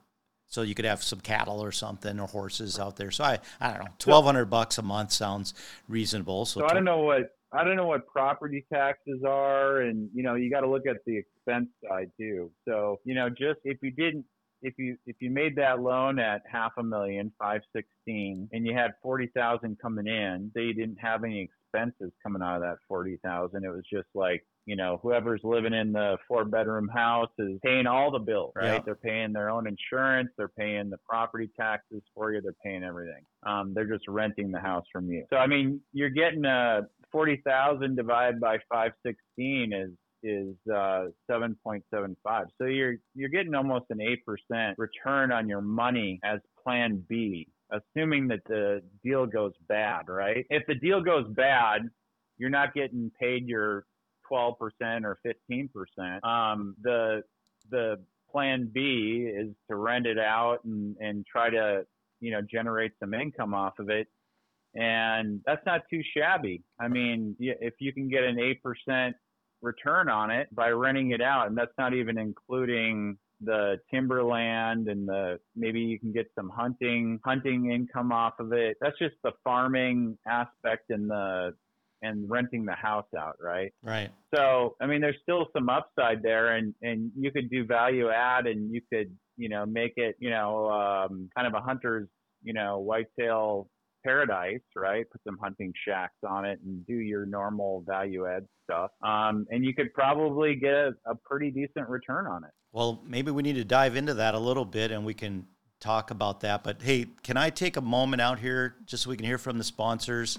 So 0.51 0.63
you 0.63 0.75
could 0.75 0.85
have 0.85 1.03
some 1.03 1.21
cattle 1.21 1.63
or 1.63 1.71
something 1.71 2.19
or 2.19 2.27
horses 2.27 2.79
out 2.79 2.97
there. 2.97 3.13
So 3.13 3.23
I, 3.23 3.39
I 3.61 3.71
don't 3.71 3.85
know, 3.85 3.91
twelve 3.99 4.25
hundred 4.25 4.47
bucks 4.47 4.79
a 4.79 4.83
month 4.83 5.13
sounds 5.13 5.55
reasonable. 5.89 6.45
So, 6.45 6.61
So 6.61 6.67
I 6.67 6.75
don't 6.75 6.85
know 6.85 6.99
what 6.99 7.31
I 7.53 7.65
don't 7.65 7.77
know 7.77 7.87
what 7.87 8.07
property 8.09 8.67
taxes 8.73 9.23
are, 9.27 9.83
and 9.83 10.11
you 10.13 10.25
know 10.25 10.35
you 10.35 10.51
got 10.51 10.61
to 10.61 10.69
look 10.69 10.87
at 10.89 10.97
the 11.07 11.19
expense 11.19 11.69
side 11.89 12.11
too. 12.19 12.51
So 12.69 12.99
you 13.05 13.15
know 13.15 13.29
just 13.29 13.61
if 13.65 13.79
you 13.81 13.93
didn't 13.93 14.25
if 14.63 14.75
you 14.77 14.97
if 15.07 15.17
you 15.21 15.31
made 15.31 15.55
that 15.57 15.81
loan 15.81 16.19
at 16.19 16.43
half 16.51 16.73
a 16.79 16.83
million 16.83 17.33
five 17.39 17.61
sixteen 17.75 18.49
and 18.53 18.67
you 18.67 18.75
had 18.75 18.91
forty 19.03 19.29
thousand 19.35 19.79
coming 19.81 20.09
in, 20.09 20.51
they 20.55 20.73
didn't 20.73 20.99
have 21.01 21.23
any 21.23 21.49
expenses 21.49 22.13
coming 22.23 22.43
out 22.43 22.57
of 22.57 22.63
that 22.63 22.79
forty 22.89 23.19
thousand, 23.25 23.65
it 23.65 23.71
was 23.71 23.85
just 23.89 24.09
like 24.15 24.45
you 24.71 24.77
know 24.77 25.01
whoever's 25.03 25.41
living 25.43 25.75
in 25.75 25.93
the 25.93 26.17
four 26.29 26.45
bedroom 26.45 26.89
house 26.89 27.33
is 27.41 27.59
paying 27.65 27.89
all 27.89 28.13
the 28.13 28.21
bills, 28.21 28.53
right? 28.55 28.75
Yeah. 28.75 28.79
They're 28.85 28.95
paying 28.95 29.33
their 29.33 29.51
own 29.51 29.67
insurance, 29.67 30.31
they're 30.39 30.47
paying 30.47 30.91
the 30.91 30.99
property 30.99 31.51
taxes 31.59 32.03
for 32.15 32.33
you, 32.33 32.41
they're 32.41 32.55
paying 32.65 32.85
everything. 32.85 33.25
Um, 33.45 33.73
they're 33.75 33.89
just 33.89 34.07
renting 34.07 34.53
the 34.53 34.61
house 34.61 34.85
from 34.93 35.11
you. 35.11 35.25
So 35.29 35.39
I 35.39 35.49
mean, 35.49 35.81
you're 35.93 36.09
getting 36.11 36.45
a 36.45 36.83
forty 37.11 37.43
thousand 37.45 37.97
divided 37.97 38.41
by 38.41 38.59
five 38.73 38.93
sixteen 39.05 39.73
is 39.73 39.91
is 40.23 40.55
uh, 40.73 41.07
seven 41.29 41.57
point 41.65 41.83
seven 41.93 42.17
five. 42.23 42.47
So 42.59 42.67
you're 42.67 42.95
you're 43.17 43.29
getting 43.29 43.57
almost 43.57 43.87
an 43.91 44.01
eight 44.01 44.25
percent 44.25 44.79
return 44.79 45.33
on 45.33 45.49
your 45.49 45.63
money 45.63 46.21
as 46.23 46.39
Plan 46.63 47.03
B, 47.09 47.49
assuming 47.73 48.29
that 48.29 48.45
the 48.47 48.83
deal 49.03 49.27
goes 49.27 49.55
bad, 49.69 50.03
right? 50.09 50.47
If 50.49 50.63
the 50.69 50.77
deal 50.77 51.03
goes 51.03 51.27
bad, 51.31 51.83
you're 52.39 52.51
not 52.51 52.75
getting 52.75 53.11
paid 53.21 53.49
your 53.49 53.85
twelve 54.31 54.55
percent 54.59 55.05
or 55.05 55.19
fifteen 55.23 55.69
percent. 55.69 56.25
Um, 56.25 56.77
the 56.83 57.23
the 57.71 57.97
Plan 58.31 58.71
B 58.73 59.29
is 59.29 59.49
to 59.69 59.77
rent 59.77 60.07
it 60.07 60.19
out 60.19 60.65
and 60.65 60.97
and 61.01 61.27
try 61.27 61.51
to 61.51 61.85
you 62.21 62.31
know 62.31 62.41
generate 62.43 62.93
some 63.01 63.13
income 63.13 63.55
off 63.55 63.79
of 63.79 63.91
it 63.91 64.07
and 64.75 65.41
that's 65.47 65.65
not 65.67 65.83
too 65.91 66.01
shabby. 66.17 66.63
I 66.79 66.89
mean, 66.89 67.35
if 67.41 67.75
you 67.81 67.93
can 67.93 68.09
get 68.09 68.23
an 68.23 68.39
eight 68.39 68.63
percent 68.63 69.17
return 69.63 70.09
on 70.09 70.31
it 70.31 70.55
by 70.55 70.71
renting 70.71 71.11
it 71.11 71.21
out, 71.21 71.49
and 71.49 71.57
that's 71.57 71.77
not 71.79 71.95
even 71.95 72.19
including 72.19 73.19
the 73.43 73.79
timberland 73.91 74.89
and 74.89 75.09
the 75.09 75.41
maybe 75.57 75.81
you 75.81 75.99
can 75.99 76.13
get 76.13 76.31
some 76.35 76.51
hunting 76.51 77.19
hunting 77.25 77.73
income 77.73 78.13
off 78.13 78.35
of 78.39 78.53
it. 78.53 78.77
That's 78.81 78.99
just 78.99 79.15
the 79.25 79.33
farming 79.43 80.19
aspect 80.27 80.91
and 80.91 81.09
the 81.09 81.55
and 82.03 82.29
renting 82.29 82.65
the 82.65 82.75
house 82.75 83.07
out, 83.19 83.37
right? 83.41 83.73
right. 83.83 84.11
So, 84.35 84.77
I 84.81 84.87
mean, 84.87 85.01
there's 85.01 85.19
still 85.23 85.47
some 85.53 85.69
upside 85.69 86.23
there, 86.23 86.57
and 86.57 86.75
and 86.83 87.11
you 87.17 87.31
could 87.31 87.51
do 87.51 87.65
value 87.65 88.11
add, 88.11 88.47
and 88.47 88.73
you 88.73 88.81
could, 88.93 89.15
you 89.37 89.49
know, 89.49 89.67
make 89.67 89.93
it, 89.97 90.17
you 90.19 90.31
know, 90.31 90.71
um, 90.71 91.29
kind 91.35 91.47
of 91.47 91.55
a 91.55 91.61
hunter's, 91.61 92.09
you 92.43 92.53
know, 92.53 92.79
whitetail 92.79 93.69
paradise, 94.05 94.61
right? 94.75 95.05
Put 95.11 95.21
some 95.27 95.37
hunting 95.43 95.73
shacks 95.87 96.17
on 96.27 96.45
it 96.45 96.59
and 96.65 96.87
do 96.87 96.95
your 96.95 97.27
normal 97.27 97.85
value 97.87 98.27
add 98.27 98.47
stuff, 98.65 98.91
um, 99.03 99.47
and 99.51 99.65
you 99.65 99.75
could 99.75 99.93
probably 99.95 100.55
get 100.55 100.73
a, 100.73 100.93
a 101.07 101.15
pretty 101.25 101.51
decent 101.51 101.89
return 101.89 102.27
on 102.27 102.45
it. 102.45 102.51
Well, 102.73 103.03
maybe 103.05 103.31
we 103.33 103.43
need 103.43 103.57
to 103.57 103.65
dive 103.65 103.97
into 103.97 104.15
that 104.15 104.35
a 104.35 104.39
little 104.39 104.65
bit 104.65 104.93
and 104.93 105.05
we 105.05 105.13
can 105.13 105.45
talk 105.81 106.11
about 106.11 106.41
that. 106.41 106.63
But 106.63 106.83
hey, 106.83 107.07
can 107.23 107.37
I 107.37 107.51
take 107.51 107.77
a 107.77 107.81
moment 107.81 108.21
out 108.21 108.39
here 108.39 108.77
just 108.87 109.05
so 109.05 109.11
we 109.11 109.17
can 109.17 109.25
hear 109.25 109.39
from 109.39 109.57
the 109.57 109.65
sponsors 109.65 110.39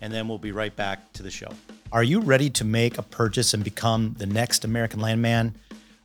and 0.00 0.12
then 0.12 0.28
we'll 0.28 0.38
be 0.38 0.52
right 0.52 0.74
back 0.74 1.12
to 1.14 1.22
the 1.22 1.30
show? 1.30 1.48
Are 1.92 2.04
you 2.04 2.20
ready 2.20 2.50
to 2.50 2.64
make 2.64 2.96
a 2.96 3.02
purchase 3.02 3.52
and 3.52 3.64
become 3.64 4.14
the 4.18 4.26
next 4.26 4.64
American 4.64 5.00
landman? 5.00 5.56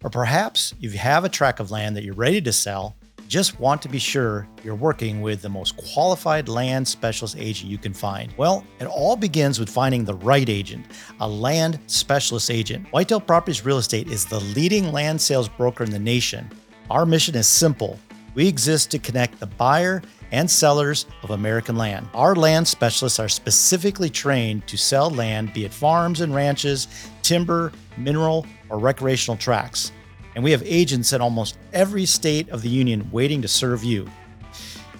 Or 0.03 0.09
perhaps 0.09 0.73
you 0.79 0.89
have 0.91 1.23
a 1.23 1.29
tract 1.29 1.59
of 1.59 1.69
land 1.69 1.95
that 1.95 2.03
you're 2.03 2.15
ready 2.15 2.41
to 2.41 2.51
sell, 2.51 2.95
just 3.27 3.59
want 3.59 3.81
to 3.83 3.87
be 3.87 3.99
sure 3.99 4.47
you're 4.63 4.75
working 4.75 5.21
with 5.21 5.41
the 5.41 5.47
most 5.47 5.77
qualified 5.93 6.49
land 6.49 6.85
specialist 6.85 7.37
agent 7.37 7.71
you 7.71 7.77
can 7.77 7.93
find. 7.93 8.33
Well, 8.35 8.65
it 8.79 8.87
all 8.87 9.15
begins 9.15 9.59
with 9.59 9.69
finding 9.69 10.03
the 10.03 10.15
right 10.15 10.49
agent, 10.49 10.85
a 11.21 11.27
land 11.29 11.79
specialist 11.87 12.49
agent. 12.51 12.87
Whitetail 12.91 13.21
Properties 13.21 13.63
Real 13.63 13.77
Estate 13.77 14.09
is 14.09 14.25
the 14.25 14.39
leading 14.39 14.91
land 14.91 15.21
sales 15.21 15.47
broker 15.47 15.83
in 15.83 15.91
the 15.91 15.99
nation. 15.99 16.49
Our 16.89 17.05
mission 17.05 17.35
is 17.35 17.47
simple. 17.47 17.97
We 18.33 18.47
exist 18.47 18.91
to 18.91 18.99
connect 18.99 19.39
the 19.39 19.47
buyer 19.47 20.01
and 20.31 20.49
sellers 20.49 21.05
of 21.23 21.31
American 21.31 21.75
land. 21.75 22.07
Our 22.13 22.35
land 22.35 22.67
specialists 22.67 23.19
are 23.19 23.27
specifically 23.27 24.09
trained 24.09 24.65
to 24.67 24.77
sell 24.77 25.09
land, 25.09 25.53
be 25.53 25.65
it 25.65 25.73
farms 25.73 26.21
and 26.21 26.33
ranches, 26.33 26.87
timber, 27.21 27.73
mineral, 27.97 28.45
or 28.69 28.79
recreational 28.79 29.37
tracts. 29.37 29.91
And 30.35 30.43
we 30.43 30.51
have 30.51 30.63
agents 30.65 31.11
in 31.11 31.21
almost 31.21 31.57
every 31.73 32.05
state 32.05 32.49
of 32.49 32.61
the 32.61 32.69
union 32.69 33.09
waiting 33.11 33.41
to 33.41 33.47
serve 33.49 33.83
you. 33.83 34.09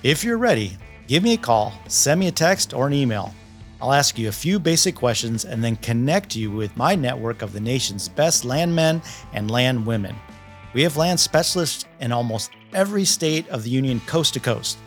If 0.03 0.23
you're 0.23 0.37
ready, 0.37 0.77
give 1.07 1.23
me 1.23 1.33
a 1.33 1.37
call, 1.37 1.73
send 1.87 2.19
me 2.19 2.27
a 2.27 2.31
text 2.31 2.73
or 2.73 2.87
an 2.87 2.93
email. 2.93 3.33
I'll 3.81 3.93
ask 3.93 4.19
you 4.19 4.27
a 4.27 4.33
few 4.33 4.59
basic 4.59 4.95
questions 4.95 5.45
and 5.45 5.63
then 5.63 5.77
connect 5.77 6.35
you 6.35 6.51
with 6.51 6.75
my 6.75 6.95
network 6.95 7.41
of 7.41 7.53
the 7.53 7.59
nation's 7.59 8.09
best 8.09 8.45
landmen 8.45 9.01
and 9.33 9.49
landwomen. 9.49 10.15
We 10.73 10.83
have 10.83 10.97
land 10.97 11.19
specialists 11.19 11.85
in 11.99 12.11
almost 12.11 12.51
every 12.73 13.05
state 13.05 13.47
of 13.49 13.63
the 13.63 13.69
union, 13.69 13.99
coast 14.07 14.33
to 14.33 14.39
coast. 14.39 14.77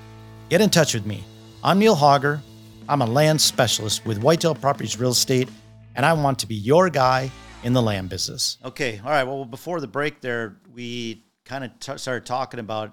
Get 0.49 0.61
in 0.61 0.71
touch 0.71 0.95
with 0.95 1.07
me. 1.07 1.25
I'm 1.63 1.79
Neil 1.79 1.97
Hauger. 1.97 2.41
I'm 2.89 3.01
a 3.01 3.07
land 3.07 3.41
specialist 3.41 4.05
with 4.05 4.19
Whitetail 4.19 4.55
Properties 4.55 4.99
Real 4.99 5.13
Estate, 5.13 5.49
and 5.95 6.05
I 6.05 6.13
want 6.13 6.39
to 6.41 6.47
be 6.47 6.55
your 6.55 6.91
guy 6.91 7.31
in 7.63 7.73
the 7.73 7.83
land 7.83 8.11
business. 8.11 8.59
Okay, 8.65 9.01
all 9.03 9.11
right. 9.11 9.25
Well, 9.25 9.45
before 9.45 9.81
the 9.81 9.87
break, 9.87 10.21
there 10.21 10.59
we 10.75 11.25
kind 11.45 11.65
of 11.65 11.79
t- 11.81 11.97
started 11.97 12.27
talking 12.27 12.61
about 12.61 12.93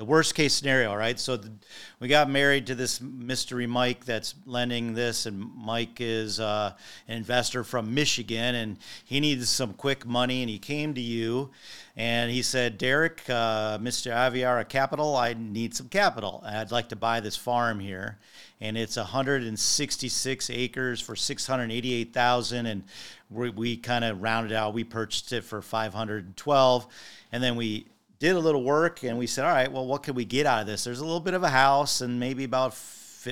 the 0.00 0.06
worst 0.06 0.34
case 0.34 0.54
scenario, 0.54 0.94
right? 0.94 1.20
So 1.20 1.36
the, 1.36 1.52
we 2.00 2.08
got 2.08 2.30
married 2.30 2.66
to 2.68 2.74
this 2.74 3.02
mystery 3.02 3.66
Mike 3.66 4.06
that's 4.06 4.34
lending 4.46 4.94
this, 4.94 5.26
and 5.26 5.38
Mike 5.54 6.00
is 6.00 6.40
uh, 6.40 6.72
an 7.06 7.18
investor 7.18 7.64
from 7.64 7.92
Michigan, 7.92 8.54
and 8.54 8.78
he 9.04 9.20
needs 9.20 9.46
some 9.50 9.74
quick 9.74 10.06
money, 10.06 10.40
and 10.40 10.48
he 10.48 10.58
came 10.58 10.94
to 10.94 11.02
you, 11.02 11.50
and 11.98 12.30
he 12.30 12.40
said, 12.40 12.78
Derek, 12.78 13.20
uh, 13.28 13.76
Mr. 13.76 14.10
Aviara 14.10 14.66
Capital, 14.66 15.16
I 15.16 15.34
need 15.34 15.76
some 15.76 15.90
capital. 15.90 16.42
I'd 16.46 16.72
like 16.72 16.88
to 16.88 16.96
buy 16.96 17.20
this 17.20 17.36
farm 17.36 17.78
here, 17.78 18.16
and 18.58 18.78
it's 18.78 18.96
166 18.96 20.48
acres 20.48 21.02
for 21.02 21.14
688,000, 21.14 22.64
and 22.64 22.84
we, 23.28 23.50
we 23.50 23.76
kind 23.76 24.06
of 24.06 24.22
rounded 24.22 24.54
out. 24.54 24.72
We 24.72 24.82
purchased 24.82 25.34
it 25.34 25.44
for 25.44 25.60
512, 25.60 26.86
and 27.32 27.42
then 27.42 27.54
we 27.56 27.84
did 28.20 28.36
a 28.36 28.38
little 28.38 28.62
work 28.62 29.02
and 29.02 29.18
we 29.18 29.26
said, 29.26 29.44
all 29.44 29.52
right, 29.52 29.72
well, 29.72 29.86
what 29.86 30.02
can 30.02 30.14
we 30.14 30.24
get 30.24 30.46
out 30.46 30.60
of 30.60 30.66
this? 30.66 30.84
There's 30.84 31.00
a 31.00 31.04
little 31.04 31.20
bit 31.20 31.34
of 31.34 31.42
a 31.42 31.48
house 31.48 32.02
and 32.02 32.20
maybe 32.20 32.44
about 32.44 32.76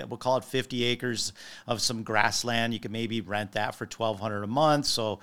we'll 0.08 0.18
call 0.18 0.36
it 0.38 0.44
50 0.44 0.84
acres 0.84 1.32
of 1.66 1.80
some 1.80 2.02
grassland. 2.02 2.74
You 2.74 2.80
can 2.80 2.90
maybe 2.90 3.20
rent 3.20 3.52
that 3.52 3.74
for 3.74 3.84
1200 3.84 4.42
a 4.42 4.46
month. 4.46 4.86
So 4.86 5.20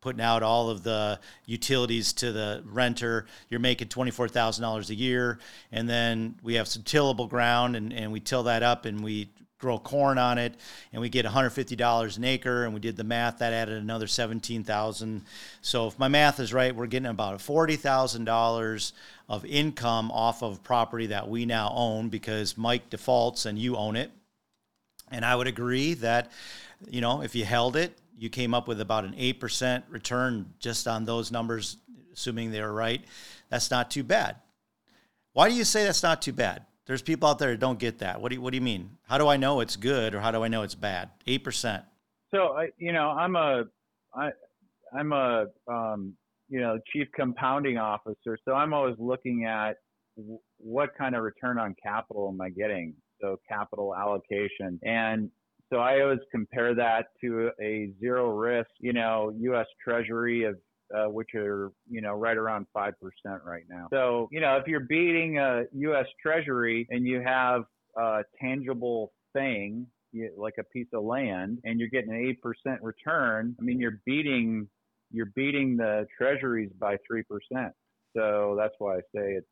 putting 0.00 0.20
out 0.20 0.42
all 0.42 0.70
of 0.70 0.82
the 0.82 1.18
utilities 1.46 2.12
to 2.14 2.32
the 2.32 2.62
renter, 2.66 3.26
you're 3.48 3.60
making 3.60 3.88
$24,000 3.88 4.90
a 4.90 4.94
year. 4.94 5.38
And 5.72 5.88
then 5.88 6.36
we 6.42 6.54
have 6.54 6.68
some 6.68 6.82
tillable 6.82 7.28
ground 7.28 7.76
and, 7.76 7.92
and 7.92 8.12
we 8.12 8.20
till 8.20 8.44
that 8.44 8.62
up 8.62 8.84
and 8.84 9.02
we 9.02 9.30
grow 9.58 9.78
corn 9.78 10.18
on 10.18 10.38
it 10.38 10.54
and 10.92 11.02
we 11.02 11.08
get 11.08 11.26
$150 11.26 12.16
an 12.16 12.24
acre 12.24 12.64
and 12.64 12.72
we 12.72 12.78
did 12.80 12.96
the 12.96 13.04
math 13.04 13.38
that 13.38 13.52
added 13.52 13.76
another 13.76 14.06
17,000 14.06 15.22
so 15.60 15.88
if 15.88 15.98
my 15.98 16.06
math 16.06 16.38
is 16.38 16.54
right 16.54 16.74
we're 16.74 16.86
getting 16.86 17.06
about 17.06 17.38
$40,000 17.40 18.92
of 19.28 19.44
income 19.44 20.10
off 20.12 20.42
of 20.42 20.62
property 20.62 21.06
that 21.06 21.28
we 21.28 21.44
now 21.44 21.72
own 21.74 22.08
because 22.08 22.56
Mike 22.56 22.88
defaults 22.88 23.46
and 23.46 23.58
you 23.58 23.76
own 23.76 23.96
it. 23.96 24.10
And 25.10 25.24
I 25.24 25.34
would 25.34 25.46
agree 25.46 25.94
that 25.94 26.30
you 26.88 27.00
know 27.00 27.22
if 27.22 27.34
you 27.34 27.44
held 27.44 27.76
it 27.76 27.98
you 28.16 28.30
came 28.30 28.54
up 28.54 28.68
with 28.68 28.80
about 28.80 29.04
an 29.04 29.12
8% 29.12 29.82
return 29.90 30.52
just 30.58 30.88
on 30.88 31.04
those 31.04 31.30
numbers 31.30 31.76
assuming 32.12 32.50
they're 32.50 32.72
right. 32.72 33.04
That's 33.48 33.70
not 33.70 33.90
too 33.90 34.02
bad. 34.02 34.36
Why 35.32 35.48
do 35.48 35.54
you 35.54 35.64
say 35.64 35.84
that's 35.84 36.02
not 36.02 36.22
too 36.22 36.32
bad 36.32 36.64
there's 36.88 37.02
people 37.02 37.28
out 37.28 37.38
there 37.38 37.50
that 37.50 37.60
don't 37.60 37.78
get 37.78 37.98
that. 37.98 38.20
What 38.20 38.30
do 38.30 38.36
you, 38.36 38.40
what 38.40 38.50
do 38.50 38.56
you 38.56 38.62
mean? 38.62 38.96
How 39.02 39.18
do 39.18 39.28
I 39.28 39.36
know 39.36 39.60
it's 39.60 39.76
good 39.76 40.14
or 40.14 40.20
how 40.20 40.30
do 40.30 40.42
I 40.42 40.48
know 40.48 40.62
it's 40.62 40.74
bad? 40.74 41.10
Eight 41.26 41.44
percent. 41.44 41.84
So 42.34 42.54
I, 42.56 42.70
you 42.78 42.92
know, 42.92 43.10
I'm 43.10 43.36
a, 43.36 43.64
I, 44.14 44.30
I'm 44.98 45.12
a, 45.12 45.44
um, 45.70 46.14
you 46.48 46.60
know, 46.60 46.78
chief 46.90 47.06
compounding 47.14 47.76
officer. 47.76 48.38
So 48.42 48.54
I'm 48.54 48.72
always 48.72 48.96
looking 48.98 49.44
at 49.44 49.76
what 50.56 50.90
kind 50.96 51.14
of 51.14 51.22
return 51.22 51.58
on 51.58 51.76
capital 51.80 52.30
am 52.32 52.40
I 52.40 52.48
getting? 52.48 52.94
So 53.20 53.38
capital 53.46 53.94
allocation. 53.94 54.80
And 54.82 55.30
so 55.70 55.80
I 55.80 56.00
always 56.00 56.20
compare 56.30 56.74
that 56.74 57.08
to 57.20 57.50
a 57.60 57.90
zero 58.00 58.30
risk, 58.30 58.70
you 58.80 58.94
know, 58.94 59.34
U.S. 59.40 59.66
Treasury 59.84 60.44
of 60.44 60.56
uh, 60.94 61.06
which 61.06 61.34
are 61.34 61.72
you 61.90 62.00
know 62.00 62.14
right 62.14 62.36
around 62.36 62.66
five 62.72 62.94
percent 63.00 63.42
right 63.44 63.64
now. 63.68 63.88
So 63.92 64.28
you 64.30 64.40
know 64.40 64.56
if 64.56 64.66
you're 64.66 64.80
beating 64.80 65.38
a 65.38 65.64
U.S. 65.72 66.06
Treasury 66.20 66.86
and 66.90 67.06
you 67.06 67.20
have 67.20 67.64
a 67.96 68.22
tangible 68.40 69.12
thing 69.32 69.86
like 70.36 70.54
a 70.58 70.64
piece 70.64 70.86
of 70.94 71.04
land 71.04 71.58
and 71.64 71.78
you're 71.78 71.90
getting 71.90 72.10
an 72.10 72.26
eight 72.28 72.40
percent 72.42 72.82
return, 72.82 73.54
I 73.60 73.62
mean 73.62 73.78
you're 73.78 74.00
beating 74.06 74.68
you're 75.10 75.32
beating 75.34 75.76
the 75.76 76.06
Treasuries 76.16 76.70
by 76.78 76.96
three 77.06 77.22
percent. 77.22 77.72
So 78.16 78.56
that's 78.58 78.74
why 78.78 78.96
I 78.96 79.00
say 79.14 79.32
it's 79.32 79.46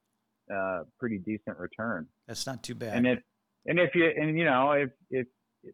a 0.51 0.55
uh, 0.55 0.85
pretty 0.99 1.19
decent 1.19 1.59
return. 1.59 2.07
That's 2.27 2.47
not 2.47 2.63
too 2.63 2.75
bad. 2.75 2.97
And 2.97 3.07
if 3.07 3.19
and 3.67 3.79
if 3.79 3.95
you 3.95 4.11
and 4.17 4.39
you 4.39 4.45
know 4.45 4.73
if 4.73 4.91
if 5.11 5.27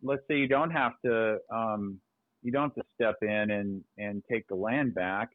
let's 0.03 0.23
say 0.29 0.37
you 0.37 0.49
don't 0.49 0.71
have 0.71 0.93
to 1.05 1.39
um, 1.55 2.01
you 2.43 2.51
don't 2.51 2.75
have 2.75 2.75
to 2.75 2.83
step 2.95 3.17
in 3.23 3.51
and 3.51 3.85
and 3.99 4.23
take 4.31 4.49
the 4.49 4.55
land 4.55 4.95
back 4.95 5.31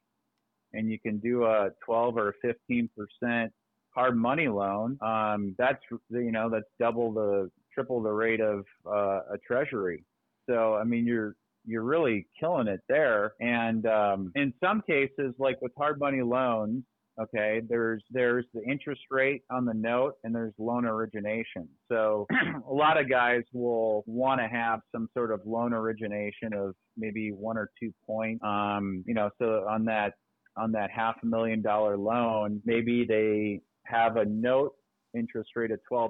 and 0.74 0.90
you 0.92 1.00
can 1.00 1.18
do 1.20 1.46
a 1.46 1.70
12 1.86 2.18
or 2.18 2.36
15 2.42 2.90
percent 2.96 3.54
hard 3.96 4.16
money 4.16 4.48
loan, 4.48 4.98
um, 5.02 5.56
that's 5.58 5.80
you 6.10 6.32
know 6.32 6.50
that's 6.50 6.70
double 6.80 7.12
the 7.12 7.50
triple 7.74 8.02
the 8.02 8.10
rate 8.10 8.42
of 8.42 8.66
uh, 8.86 9.22
a 9.34 9.38
treasury. 9.46 10.04
So 10.50 10.76
I 10.76 10.84
mean 10.84 11.06
you're 11.06 11.36
you're 11.68 11.84
really 11.84 12.26
killing 12.40 12.68
it 12.68 12.82
there. 12.88 13.34
And 13.40 13.86
um, 13.86 14.32
in 14.36 14.54
some 14.64 14.82
cases, 14.88 15.34
like 15.38 15.62
with 15.62 15.74
hard 15.78 16.00
money 16.00 16.22
loans, 16.22 16.84
okay, 17.22 17.62
there's 17.70 18.02
there's 18.10 18.46
the 18.54 18.64
interest 18.64 19.02
rate 19.12 19.44
on 19.52 19.66
the 19.66 19.74
note 19.74 20.14
and 20.24 20.34
there's 20.34 20.54
loan 20.58 20.86
origination. 20.86 21.68
So 21.92 22.26
a 22.70 22.74
lot 22.74 23.00
of 23.00 23.10
guys 23.10 23.44
will 23.54 24.04
want 24.08 24.40
to 24.40 24.48
have 24.48 24.80
some 24.94 25.10
sort 25.14 25.32
of 25.32 25.42
loan 25.46 25.74
origination 25.74 26.54
of 26.54 26.74
maybe 26.96 27.32
one 27.32 27.58
or 27.58 27.70
two 27.80 27.94
points. 28.06 28.44
Um, 28.44 29.04
you 29.06 29.14
know, 29.14 29.30
so 29.40 29.66
on 29.70 29.86
that 29.86 30.14
on 30.58 30.72
that 30.74 30.92
half 30.92 31.16
a 31.24 31.26
million 31.26 31.62
dollar 31.62 31.98
loan, 31.98 32.62
maybe 32.66 33.06
they 33.06 33.62
have 33.86 34.18
a 34.18 34.26
note 34.26 34.74
interest 35.14 35.52
rate 35.56 35.72
of 35.72 35.80
12% 35.92 36.10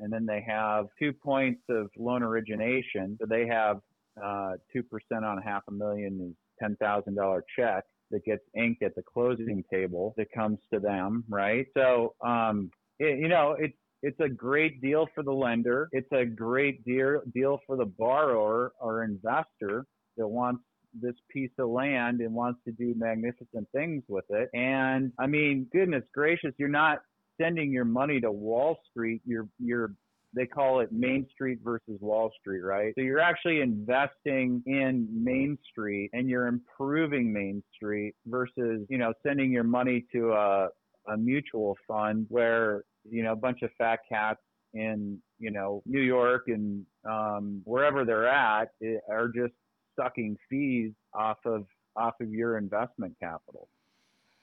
and 0.00 0.12
then 0.12 0.26
they 0.26 0.44
have 0.46 0.86
two 0.98 1.12
points 1.12 1.62
of 1.68 1.88
loan 1.98 2.22
origination. 2.22 3.16
So 3.20 3.26
they 3.28 3.46
have 3.46 3.80
uh, 4.22 4.52
2% 4.74 4.82
on 5.12 5.38
a 5.38 5.42
half 5.42 5.62
a 5.68 5.72
million 5.72 6.34
is 6.62 6.68
$10,000 6.80 7.40
check 7.58 7.84
that 8.10 8.24
gets 8.24 8.42
inked 8.56 8.82
at 8.82 8.94
the 8.94 9.02
closing 9.02 9.64
table 9.72 10.14
that 10.16 10.30
comes 10.32 10.58
to 10.72 10.80
them, 10.80 11.24
right? 11.28 11.66
So, 11.76 12.14
um, 12.24 12.70
it, 12.98 13.18
you 13.18 13.28
know, 13.28 13.56
it's, 13.58 13.76
it's 14.02 14.20
a 14.20 14.28
great 14.28 14.80
deal 14.80 15.08
for 15.14 15.22
the 15.22 15.32
lender. 15.32 15.88
It's 15.92 16.10
a 16.12 16.24
great 16.24 16.84
deal, 16.84 17.20
deal 17.34 17.58
for 17.66 17.76
the 17.76 17.86
borrower 17.86 18.72
or 18.80 19.04
investor 19.04 19.84
that 20.16 20.28
wants 20.28 20.62
this 21.00 21.14
piece 21.30 21.50
of 21.58 21.68
land 21.68 22.20
and 22.20 22.34
wants 22.34 22.60
to 22.64 22.72
do 22.72 22.94
magnificent 22.96 23.68
things 23.74 24.02
with 24.08 24.24
it. 24.30 24.48
And 24.54 25.12
I 25.18 25.26
mean, 25.26 25.66
goodness 25.72 26.04
gracious, 26.14 26.52
you're 26.58 26.68
not 26.68 26.98
sending 27.40 27.72
your 27.72 27.84
money 27.84 28.20
to 28.20 28.30
Wall 28.30 28.78
Street. 28.90 29.22
You're 29.24 29.48
you're 29.58 29.92
they 30.36 30.46
call 30.46 30.80
it 30.80 30.92
Main 30.92 31.26
Street 31.32 31.58
versus 31.64 31.98
Wall 32.00 32.30
Street, 32.38 32.60
right? 32.60 32.92
So 32.94 33.02
you're 33.02 33.20
actually 33.20 33.60
investing 33.60 34.62
in 34.66 35.08
Main 35.10 35.56
Street 35.70 36.10
and 36.12 36.28
you're 36.28 36.46
improving 36.46 37.32
Main 37.32 37.62
Street 37.74 38.14
versus, 38.26 38.86
you 38.90 38.98
know, 38.98 39.14
sending 39.26 39.50
your 39.50 39.64
money 39.64 40.04
to 40.12 40.32
a, 40.32 40.68
a 41.08 41.16
mutual 41.16 41.76
fund 41.88 42.26
where, 42.28 42.84
you 43.08 43.22
know, 43.22 43.32
a 43.32 43.36
bunch 43.36 43.62
of 43.62 43.70
fat 43.78 44.00
cats 44.08 44.40
in, 44.74 45.18
you 45.38 45.50
know, 45.50 45.82
New 45.86 46.02
York 46.02 46.44
and 46.48 46.84
um, 47.08 47.62
wherever 47.64 48.04
they're 48.04 48.28
at 48.28 48.68
are 49.08 49.28
just 49.28 49.54
sucking 49.98 50.36
fees 50.48 50.92
off 51.14 51.38
of 51.44 51.66
off 51.96 52.14
of 52.20 52.30
your 52.30 52.58
investment 52.58 53.14
capital. 53.20 53.68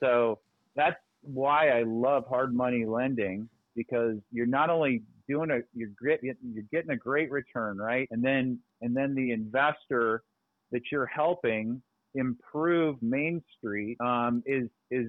So 0.01 0.39
that's 0.75 0.99
why 1.21 1.69
I 1.69 1.83
love 1.83 2.25
hard 2.27 2.53
money 2.53 2.85
lending 2.85 3.47
because 3.75 4.17
you're 4.31 4.45
not 4.45 4.69
only 4.69 5.03
doing 5.27 5.51
a 5.51 5.59
you're 5.73 5.89
you're 5.99 6.63
getting 6.71 6.91
a 6.91 6.97
great 6.97 7.31
return, 7.31 7.77
right? 7.77 8.07
And 8.11 8.23
then 8.23 8.59
and 8.81 8.95
then 8.95 9.15
the 9.15 9.31
investor 9.31 10.23
that 10.71 10.81
you're 10.91 11.05
helping 11.05 11.81
improve 12.15 13.01
Main 13.01 13.41
Street 13.57 13.97
um, 14.01 14.43
is 14.45 14.67
is 14.91 15.07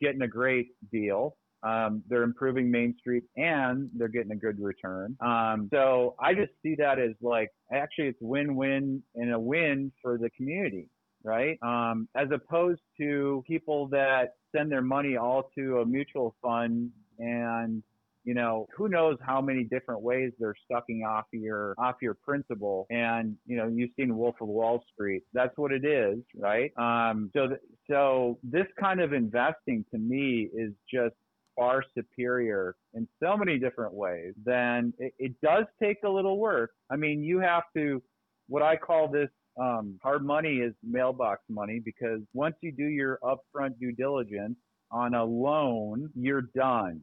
getting 0.00 0.22
a 0.22 0.28
great 0.28 0.68
deal. 0.92 1.36
Um, 1.62 2.02
they're 2.08 2.22
improving 2.22 2.70
Main 2.70 2.94
Street 2.98 3.24
and 3.36 3.90
they're 3.94 4.08
getting 4.08 4.32
a 4.32 4.36
good 4.36 4.60
return. 4.60 5.16
Um, 5.20 5.68
so 5.72 6.14
I 6.20 6.34
just 6.34 6.52
see 6.62 6.74
that 6.76 6.98
as 6.98 7.12
like 7.20 7.50
actually 7.72 8.08
it's 8.08 8.18
win-win 8.20 9.02
and 9.14 9.32
a 9.32 9.38
win 9.38 9.92
for 10.02 10.18
the 10.18 10.30
community, 10.30 10.88
right? 11.24 11.58
Um, 11.62 12.08
as 12.16 12.28
opposed 12.32 12.82
to 12.98 13.42
people 13.46 13.88
that 13.88 14.34
send 14.54 14.70
their 14.70 14.82
money 14.82 15.16
all 15.16 15.50
to 15.56 15.80
a 15.80 15.86
mutual 15.86 16.34
fund 16.42 16.90
and 17.18 17.82
you 18.26 18.34
know, 18.34 18.66
who 18.76 18.88
knows 18.88 19.16
how 19.24 19.40
many 19.40 19.62
different 19.62 20.02
ways 20.02 20.32
they're 20.38 20.56
sucking 20.70 21.04
off 21.08 21.26
your 21.30 21.76
off 21.78 21.94
your 22.02 22.14
principal. 22.14 22.86
And 22.90 23.36
you 23.46 23.56
know, 23.56 23.68
you've 23.68 23.90
seen 23.96 24.16
Wolf 24.16 24.34
of 24.40 24.48
Wall 24.48 24.82
Street. 24.92 25.22
That's 25.32 25.56
what 25.56 25.70
it 25.70 25.84
is, 25.84 26.18
right? 26.36 26.72
Um, 26.76 27.30
so 27.32 27.46
th- 27.46 27.60
so 27.88 28.36
this 28.42 28.66
kind 28.80 29.00
of 29.00 29.12
investing 29.12 29.84
to 29.92 29.98
me 29.98 30.48
is 30.52 30.72
just 30.92 31.14
far 31.56 31.82
superior 31.96 32.76
in 32.94 33.08
so 33.22 33.36
many 33.36 33.58
different 33.58 33.94
ways, 33.94 34.34
then 34.44 34.92
it, 34.98 35.14
it 35.18 35.32
does 35.42 35.64
take 35.82 35.98
a 36.04 36.08
little 36.08 36.38
work. 36.38 36.70
I 36.90 36.96
mean, 36.96 37.24
you 37.24 37.40
have 37.40 37.64
to, 37.76 38.02
what 38.48 38.62
I 38.62 38.76
call 38.76 39.08
this 39.08 39.30
um, 39.60 39.98
hard 40.02 40.24
money 40.24 40.56
is 40.56 40.74
mailbox 40.82 41.40
money 41.48 41.80
because 41.84 42.20
once 42.34 42.54
you 42.60 42.72
do 42.72 42.84
your 42.84 43.18
upfront 43.22 43.78
due 43.80 43.92
diligence 43.92 44.56
on 44.90 45.14
a 45.14 45.24
loan, 45.24 46.10
you're 46.14 46.48
done. 46.54 47.00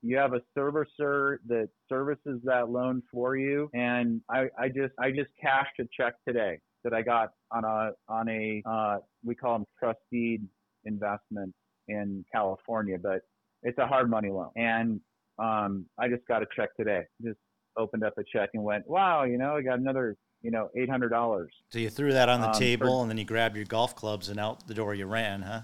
You 0.00 0.16
have 0.16 0.32
a 0.32 0.40
servicer 0.56 1.38
that 1.48 1.68
services 1.88 2.40
that 2.44 2.70
loan 2.70 3.02
for 3.12 3.36
you. 3.36 3.68
And 3.74 4.20
I, 4.30 4.46
I 4.56 4.68
just, 4.68 4.94
I 4.98 5.10
just 5.10 5.30
cashed 5.40 5.80
a 5.80 5.84
check 6.00 6.14
today 6.26 6.60
that 6.84 6.94
I 6.94 7.02
got 7.02 7.30
on 7.50 7.64
a, 7.64 7.90
on 8.08 8.28
a, 8.28 8.62
uh, 8.64 8.98
we 9.24 9.34
call 9.34 9.54
them 9.58 9.66
trust 9.78 9.98
deed 10.12 10.46
investments 10.84 11.56
in 11.88 12.24
California, 12.32 12.96
but 13.02 13.22
it's 13.62 13.78
a 13.78 13.86
hard 13.86 14.10
money 14.10 14.30
loan. 14.30 14.50
And 14.56 15.00
um, 15.38 15.86
I 15.98 16.08
just 16.08 16.26
got 16.26 16.42
a 16.42 16.46
check 16.56 16.76
today. 16.76 17.02
Just 17.22 17.38
opened 17.76 18.04
up 18.04 18.14
a 18.18 18.24
check 18.24 18.50
and 18.54 18.62
went, 18.62 18.88
wow, 18.88 19.24
you 19.24 19.38
know, 19.38 19.56
I 19.56 19.62
got 19.62 19.78
another, 19.78 20.16
you 20.42 20.50
know, 20.50 20.68
eight 20.76 20.90
hundred 20.90 21.10
dollars. 21.10 21.52
So 21.70 21.78
you 21.78 21.90
threw 21.90 22.12
that 22.12 22.28
on 22.28 22.40
the 22.40 22.48
um, 22.48 22.54
table, 22.54 22.98
for, 22.98 23.02
and 23.02 23.10
then 23.10 23.18
you 23.18 23.24
grabbed 23.24 23.56
your 23.56 23.64
golf 23.64 23.94
clubs 23.94 24.28
and 24.28 24.38
out 24.38 24.66
the 24.66 24.74
door 24.74 24.94
you 24.94 25.06
ran, 25.06 25.42
huh? 25.42 25.62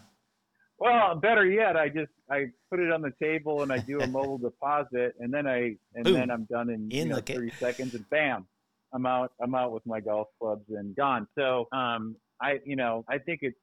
Well, 0.79 1.15
better 1.17 1.47
yet, 1.47 1.77
I 1.77 1.89
just 1.89 2.11
I 2.31 2.47
put 2.71 2.81
it 2.81 2.91
on 2.91 3.01
the 3.01 3.13
table 3.23 3.63
and 3.63 3.73
I 3.73 3.79
do 3.79 4.01
a 4.01 4.07
mobile 4.07 4.39
deposit, 4.51 5.15
and 5.21 5.33
then 5.33 5.47
I 5.47 5.77
and 5.95 6.05
Boom. 6.05 6.15
then 6.15 6.31
I'm 6.31 6.45
done 6.45 6.71
in, 6.71 6.89
in 6.91 6.91
you 6.91 7.05
know, 7.07 7.21
thirty 7.21 7.53
seconds, 7.59 7.95
and 7.95 8.09
bam, 8.11 8.47
I'm 8.93 9.07
out. 9.07 9.33
I'm 9.41 9.55
out 9.55 9.73
with 9.73 9.87
my 9.87 10.01
golf 10.01 10.29
clubs 10.41 10.65
and 10.69 10.95
gone. 10.97 11.27
So 11.37 11.69
um, 11.73 12.17
I 12.41 12.59
you 12.65 12.77
know 12.77 13.05
I 13.09 13.19
think 13.19 13.41
it's 13.43 13.57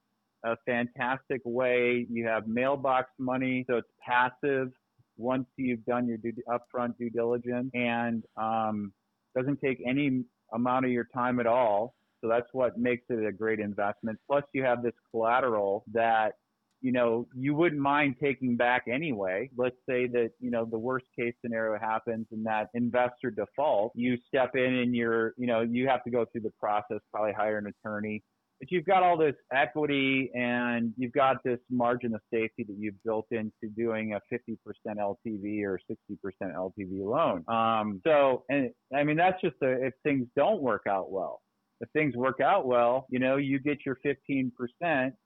a 0.43 0.55
fantastic 0.65 1.41
way. 1.45 2.05
You 2.09 2.27
have 2.27 2.47
mailbox 2.47 3.09
money, 3.19 3.65
so 3.69 3.77
it's 3.77 3.89
passive 4.05 4.69
once 5.17 5.45
you've 5.57 5.85
done 5.85 6.07
your 6.07 6.17
due, 6.17 6.33
upfront 6.49 6.97
due 6.97 7.09
diligence. 7.09 7.69
And 7.73 8.23
um, 8.37 8.93
Doesn't 9.35 9.59
take 9.61 9.81
any 9.87 10.23
amount 10.53 10.85
of 10.85 10.91
your 10.91 11.07
time 11.13 11.39
at 11.39 11.47
all. 11.47 11.95
So 12.21 12.27
that's 12.27 12.47
what 12.53 12.77
makes 12.77 13.03
it 13.09 13.25
a 13.25 13.31
great 13.31 13.59
investment. 13.59 14.19
Plus, 14.27 14.43
you 14.53 14.63
have 14.63 14.83
this 14.83 14.93
collateral 15.11 15.83
that 15.93 16.33
you 16.81 16.91
know 16.91 17.27
you 17.35 17.55
wouldn't 17.55 17.81
mind 17.81 18.15
taking 18.21 18.55
back 18.57 18.83
anyway. 18.91 19.49
Let's 19.57 19.75
say 19.89 20.07
that 20.07 20.31
you 20.39 20.51
know 20.51 20.65
the 20.65 20.77
worst 20.79 21.05
case 21.17 21.33
scenario 21.41 21.79
happens 21.79 22.27
and 22.31 22.45
that 22.45 22.69
investor 22.73 23.31
default. 23.31 23.91
You 23.95 24.17
step 24.27 24.55
in 24.55 24.75
and 24.75 24.95
you're 24.95 25.33
you 25.37 25.47
know 25.47 25.61
you 25.61 25.87
have 25.87 26.03
to 26.03 26.11
go 26.11 26.25
through 26.25 26.41
the 26.41 26.53
process, 26.59 26.99
probably 27.11 27.33
hire 27.33 27.57
an 27.57 27.67
attorney. 27.67 28.23
But 28.61 28.71
you've 28.71 28.85
got 28.85 29.01
all 29.01 29.17
this 29.17 29.35
equity 29.51 30.31
and 30.35 30.93
you've 30.95 31.13
got 31.13 31.37
this 31.43 31.59
margin 31.71 32.13
of 32.13 32.21
safety 32.31 32.63
that 32.63 32.75
you've 32.77 33.01
built 33.03 33.25
into 33.31 33.73
doing 33.75 34.13
a 34.13 34.21
50% 34.31 34.55
LTV 34.87 35.63
or 35.63 35.79
60% 35.91 36.17
LTV 36.43 37.03
loan. 37.03 37.43
Um, 37.47 38.01
so, 38.05 38.43
and 38.49 38.69
I 38.95 39.03
mean, 39.03 39.17
that's 39.17 39.41
just 39.41 39.55
if 39.61 39.93
things 40.03 40.27
don't 40.35 40.61
work 40.61 40.83
out 40.87 41.11
well 41.11 41.41
if 41.81 41.89
things 41.89 42.15
work 42.15 42.39
out 42.39 42.67
well, 42.67 43.07
you 43.09 43.17
know, 43.17 43.37
you 43.37 43.59
get 43.59 43.79
your 43.85 43.97
15%, 44.05 44.51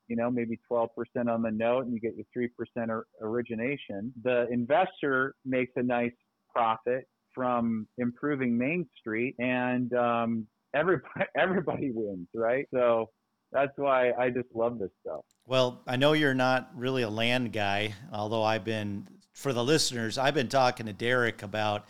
you 0.08 0.16
know, 0.16 0.32
maybe 0.32 0.58
12% 0.72 0.88
on 1.28 1.42
the 1.42 1.52
note 1.52 1.86
and 1.86 1.94
you 1.94 2.00
get 2.00 2.14
your 2.16 2.50
3% 2.78 3.02
origination. 3.22 4.14
The 4.24 4.48
investor 4.50 5.36
makes 5.44 5.74
a 5.76 5.84
nice 5.84 6.14
profit 6.50 7.08
from 7.34 7.88
improving 7.98 8.58
Main 8.58 8.88
Street 8.98 9.36
and 9.38 9.94
um, 9.94 10.48
everybody, 10.74 11.26
everybody 11.38 11.92
wins, 11.94 12.30
right? 12.34 12.66
So 12.74 13.10
that's 13.52 13.78
why 13.78 14.12
I 14.12 14.30
just 14.30 14.48
love 14.54 14.80
this 14.80 14.91
stuff. 15.02 15.22
Well, 15.48 15.82
I 15.86 15.96
know 15.96 16.14
you're 16.14 16.34
not 16.34 16.72
really 16.76 17.04
a 17.04 17.10
land 17.10 17.54
guy, 17.54 17.93
although 18.12 18.43
I've 18.43 18.66
been, 18.66 19.08
for 19.34 19.54
the 19.54 19.64
listeners, 19.64 20.18
I've 20.18 20.34
been 20.34 20.50
talking 20.50 20.88
to 20.88 20.93
Derek 20.93 21.43
about, 21.43 21.86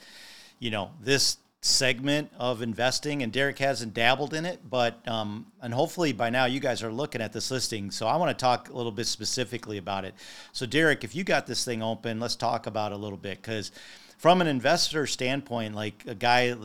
you 0.60 0.72
know, 0.72 0.92
this 1.02 1.38
segment 1.66 2.32
of 2.38 2.62
investing, 2.62 3.24
and 3.24 3.32
Derek 3.32 3.58
hasn't 3.58 3.94
dabbled 3.94 4.34
in 4.34 4.46
it, 4.46 4.60
but 4.70 5.06
um, 5.08 5.48
and 5.62 5.74
hopefully 5.74 6.14
by 6.14 6.30
now 6.30 6.46
you 6.46 6.60
guys 6.60 6.84
are 6.84 6.92
looking 6.92 7.22
at 7.22 7.34
this 7.34 7.50
listing. 7.50 7.90
So 7.90 8.08
I 8.08 8.18
want 8.18 8.38
to 8.38 8.40
talk 8.40 8.70
a 8.70 8.74
little 8.74 8.92
bit 8.92 9.08
specifically 9.08 9.78
about 9.78 10.06
it. 10.06 10.14
So 10.52 10.66
Derek, 10.66 11.04
if 11.04 11.16
you 11.16 11.24
got 11.24 11.48
this 11.48 11.66
thing 11.66 11.82
open, 11.82 12.20
let's 12.20 12.36
talk 12.36 12.68
about 12.68 12.92
a 12.92 12.98
little 12.98 13.18
bit 13.18 13.42
because 13.42 13.72
from 14.18 14.42
an 14.42 14.48
investor 14.48 15.08
standpoint, 15.08 15.74
like 15.76 16.04
a 16.06 16.16
guy 16.16 16.56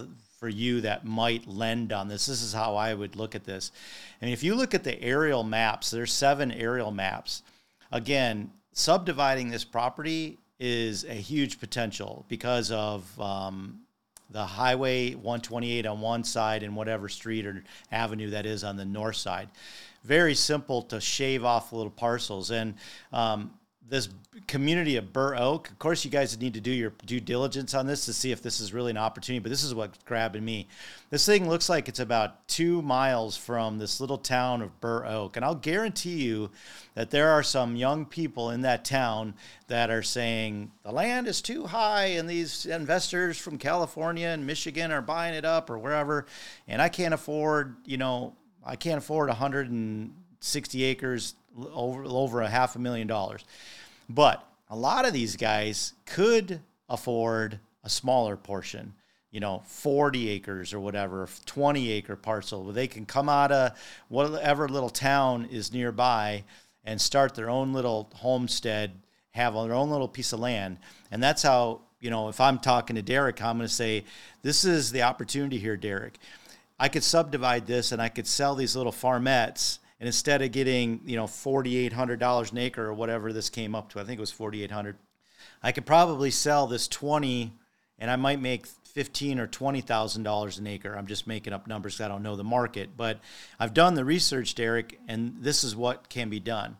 for 0.40 0.48
you 0.48 0.80
that 0.80 1.04
might 1.04 1.46
lend 1.46 1.92
on 1.92 2.08
this, 2.08 2.24
this 2.24 2.40
is 2.40 2.54
how 2.54 2.74
I 2.74 2.94
would 2.94 3.14
look 3.14 3.34
at 3.34 3.44
this. 3.44 3.70
And 4.22 4.30
if 4.32 4.42
you 4.42 4.54
look 4.54 4.72
at 4.72 4.84
the 4.84 5.00
aerial 5.02 5.44
maps, 5.44 5.90
there's 5.90 6.12
seven 6.12 6.50
aerial 6.50 6.90
maps. 6.90 7.42
Again, 7.92 8.50
subdividing 8.72 9.50
this 9.50 9.64
property 9.64 10.38
is 10.58 11.04
a 11.04 11.12
huge 11.12 11.60
potential 11.60 12.24
because 12.28 12.70
of 12.70 13.20
um, 13.20 13.80
the 14.30 14.46
highway 14.46 15.10
128 15.12 15.84
on 15.84 16.00
one 16.00 16.24
side 16.24 16.62
and 16.62 16.74
whatever 16.74 17.10
street 17.10 17.44
or 17.44 17.62
avenue 17.92 18.30
that 18.30 18.46
is 18.46 18.64
on 18.64 18.78
the 18.78 18.84
north 18.86 19.16
side. 19.16 19.50
Very 20.04 20.34
simple 20.34 20.80
to 20.84 21.02
shave 21.02 21.44
off 21.44 21.70
little 21.70 21.90
parcels. 21.90 22.50
And 22.50 22.76
um, 23.12 23.50
this 23.90 24.08
community 24.46 24.96
of 24.96 25.12
Burr 25.12 25.34
Oak. 25.36 25.68
Of 25.68 25.78
course, 25.78 26.04
you 26.04 26.10
guys 26.10 26.38
need 26.40 26.54
to 26.54 26.60
do 26.60 26.70
your 26.70 26.92
due 27.04 27.20
diligence 27.20 27.74
on 27.74 27.86
this 27.86 28.04
to 28.06 28.12
see 28.12 28.30
if 28.30 28.40
this 28.40 28.60
is 28.60 28.72
really 28.72 28.92
an 28.92 28.96
opportunity. 28.96 29.40
But 29.40 29.50
this 29.50 29.64
is 29.64 29.74
what's 29.74 29.98
grabbing 30.04 30.44
me. 30.44 30.68
This 31.10 31.26
thing 31.26 31.48
looks 31.48 31.68
like 31.68 31.88
it's 31.88 31.98
about 31.98 32.46
two 32.48 32.82
miles 32.82 33.36
from 33.36 33.78
this 33.78 34.00
little 34.00 34.16
town 34.16 34.62
of 34.62 34.80
Burr 34.80 35.04
Oak, 35.06 35.36
and 35.36 35.44
I'll 35.44 35.56
guarantee 35.56 36.22
you 36.22 36.50
that 36.94 37.10
there 37.10 37.30
are 37.30 37.42
some 37.42 37.74
young 37.76 38.06
people 38.06 38.50
in 38.50 38.62
that 38.62 38.84
town 38.84 39.34
that 39.66 39.90
are 39.90 40.02
saying 40.02 40.70
the 40.84 40.92
land 40.92 41.26
is 41.26 41.42
too 41.42 41.66
high, 41.66 42.06
and 42.06 42.28
these 42.28 42.66
investors 42.66 43.38
from 43.38 43.58
California 43.58 44.28
and 44.28 44.46
Michigan 44.46 44.92
are 44.92 45.02
buying 45.02 45.34
it 45.34 45.44
up 45.44 45.68
or 45.68 45.78
wherever, 45.78 46.26
and 46.68 46.80
I 46.80 46.88
can't 46.88 47.14
afford, 47.14 47.74
you 47.84 47.96
know, 47.96 48.34
I 48.64 48.76
can't 48.76 48.98
afford 48.98 49.28
160 49.28 50.84
acres 50.84 51.34
over 51.56 52.04
over 52.04 52.42
a 52.42 52.48
half 52.48 52.76
a 52.76 52.78
million 52.78 53.06
dollars. 53.06 53.44
But 54.08 54.46
a 54.68 54.76
lot 54.76 55.06
of 55.06 55.12
these 55.12 55.36
guys 55.36 55.92
could 56.06 56.60
afford 56.88 57.58
a 57.84 57.88
smaller 57.88 58.36
portion, 58.36 58.94
you 59.30 59.40
know, 59.40 59.62
40 59.66 60.28
acres 60.28 60.72
or 60.72 60.80
whatever, 60.80 61.28
20 61.46 61.90
acre 61.90 62.16
parcel 62.16 62.64
where 62.64 62.72
they 62.72 62.86
can 62.86 63.06
come 63.06 63.28
out 63.28 63.52
of 63.52 63.72
whatever 64.08 64.68
little 64.68 64.90
town 64.90 65.46
is 65.50 65.72
nearby 65.72 66.44
and 66.84 67.00
start 67.00 67.34
their 67.34 67.50
own 67.50 67.72
little 67.72 68.10
homestead, 68.14 68.92
have 69.32 69.54
their 69.54 69.74
own 69.74 69.90
little 69.90 70.08
piece 70.08 70.32
of 70.32 70.40
land. 70.40 70.78
And 71.10 71.22
that's 71.22 71.42
how, 71.42 71.82
you 72.00 72.10
know, 72.10 72.28
if 72.28 72.40
I'm 72.40 72.58
talking 72.58 72.96
to 72.96 73.02
Derek, 73.02 73.42
I'm 73.42 73.58
going 73.58 73.68
to 73.68 73.74
say, 73.74 74.04
this 74.42 74.64
is 74.64 74.92
the 74.92 75.02
opportunity 75.02 75.58
here, 75.58 75.76
Derek. 75.76 76.14
I 76.78 76.88
could 76.88 77.04
subdivide 77.04 77.66
this 77.66 77.92
and 77.92 78.00
I 78.00 78.08
could 78.08 78.26
sell 78.26 78.54
these 78.54 78.74
little 78.74 78.92
farmettes 78.92 79.79
and 80.00 80.06
instead 80.06 80.42
of 80.42 80.50
getting, 80.50 81.00
you 81.04 81.16
know, 81.16 81.26
$4,800 81.26 82.52
an 82.52 82.58
acre 82.58 82.86
or 82.86 82.94
whatever 82.94 83.32
this 83.32 83.50
came 83.50 83.74
up 83.74 83.90
to, 83.90 84.00
I 84.00 84.04
think 84.04 84.18
it 84.18 84.20
was 84.20 84.32
4,800, 84.32 84.96
I 85.62 85.72
could 85.72 85.86
probably 85.86 86.30
sell 86.30 86.66
this 86.66 86.88
20 86.88 87.52
and 87.98 88.10
I 88.10 88.16
might 88.16 88.40
make 88.40 88.66
fifteen 88.66 89.38
or 89.38 89.46
twenty 89.46 89.80
thousand 89.80 90.24
dollars 90.24 90.58
an 90.58 90.66
acre. 90.66 90.96
I'm 90.96 91.06
just 91.06 91.26
making 91.26 91.52
up 91.52 91.66
numbers. 91.66 92.00
I 92.00 92.08
don't 92.08 92.22
know 92.22 92.36
the 92.36 92.44
market, 92.44 92.96
but 92.96 93.20
I've 93.58 93.74
done 93.74 93.94
the 93.94 94.04
research, 94.04 94.54
Derek, 94.54 94.98
and 95.06 95.36
this 95.40 95.62
is 95.62 95.76
what 95.76 96.08
can 96.08 96.28
be 96.28 96.40
done. 96.40 96.76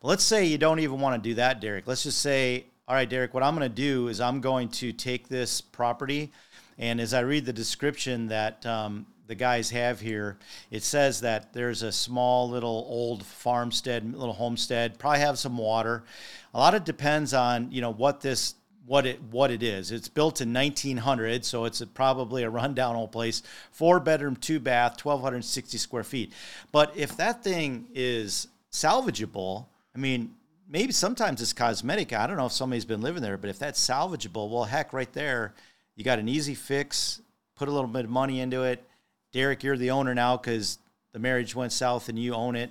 But 0.00 0.08
let's 0.08 0.24
say 0.24 0.44
you 0.44 0.58
don't 0.58 0.80
even 0.80 1.00
want 1.00 1.22
to 1.22 1.28
do 1.28 1.34
that, 1.36 1.60
Derek. 1.60 1.86
Let's 1.86 2.04
just 2.04 2.20
say, 2.20 2.66
all 2.86 2.94
right, 2.94 3.08
Derek, 3.08 3.34
what 3.34 3.42
I'm 3.42 3.56
going 3.56 3.68
to 3.68 3.74
do 3.74 4.08
is 4.08 4.20
I'm 4.20 4.40
going 4.40 4.68
to 4.70 4.92
take 4.92 5.28
this 5.28 5.60
property, 5.60 6.30
and 6.78 7.00
as 7.00 7.12
I 7.12 7.20
read 7.20 7.46
the 7.46 7.52
description 7.52 8.28
that 8.28 8.64
um, 8.64 9.06
the 9.30 9.36
guys 9.36 9.70
have 9.70 10.00
here, 10.00 10.36
it 10.72 10.82
says 10.82 11.20
that 11.20 11.52
there's 11.52 11.84
a 11.84 11.92
small 11.92 12.50
little 12.50 12.84
old 12.88 13.24
farmstead, 13.24 14.12
little 14.12 14.34
homestead, 14.34 14.98
probably 14.98 15.20
have 15.20 15.38
some 15.38 15.56
water. 15.56 16.02
A 16.52 16.58
lot 16.58 16.74
of 16.74 16.82
depends 16.82 17.32
on 17.32 17.70
you 17.70 17.80
know 17.80 17.92
what 17.92 18.20
this 18.20 18.56
what 18.86 19.06
it 19.06 19.22
what 19.30 19.52
it 19.52 19.62
is. 19.62 19.92
It's 19.92 20.08
built 20.08 20.40
in 20.40 20.52
1900, 20.52 21.44
so 21.44 21.64
it's 21.64 21.80
a, 21.80 21.86
probably 21.86 22.42
a 22.42 22.50
rundown 22.50 22.96
old 22.96 23.12
place. 23.12 23.44
Four 23.70 24.00
bedroom, 24.00 24.34
two 24.34 24.58
bath, 24.58 25.04
1,260 25.04 25.78
square 25.78 26.02
feet. 26.02 26.32
But 26.72 26.96
if 26.96 27.16
that 27.18 27.44
thing 27.44 27.86
is 27.94 28.48
salvageable, 28.72 29.66
I 29.94 29.98
mean, 30.00 30.34
maybe 30.68 30.90
sometimes 30.90 31.40
it's 31.40 31.52
cosmetic. 31.52 32.12
I 32.12 32.26
don't 32.26 32.36
know 32.36 32.46
if 32.46 32.52
somebody's 32.52 32.84
been 32.84 33.00
living 33.00 33.22
there, 33.22 33.36
but 33.36 33.48
if 33.48 33.60
that's 33.60 33.80
salvageable, 33.80 34.50
well, 34.50 34.64
heck, 34.64 34.92
right 34.92 35.12
there, 35.12 35.54
you 35.94 36.02
got 36.02 36.18
an 36.18 36.28
easy 36.28 36.56
fix. 36.56 37.22
Put 37.54 37.68
a 37.68 37.70
little 37.70 37.86
bit 37.86 38.06
of 38.06 38.10
money 38.10 38.40
into 38.40 38.64
it 38.64 38.84
Derek, 39.32 39.62
you're 39.62 39.76
the 39.76 39.90
owner 39.90 40.14
now 40.14 40.36
because 40.36 40.78
the 41.12 41.18
marriage 41.18 41.54
went 41.54 41.72
south 41.72 42.08
and 42.08 42.18
you 42.18 42.34
own 42.34 42.56
it. 42.56 42.70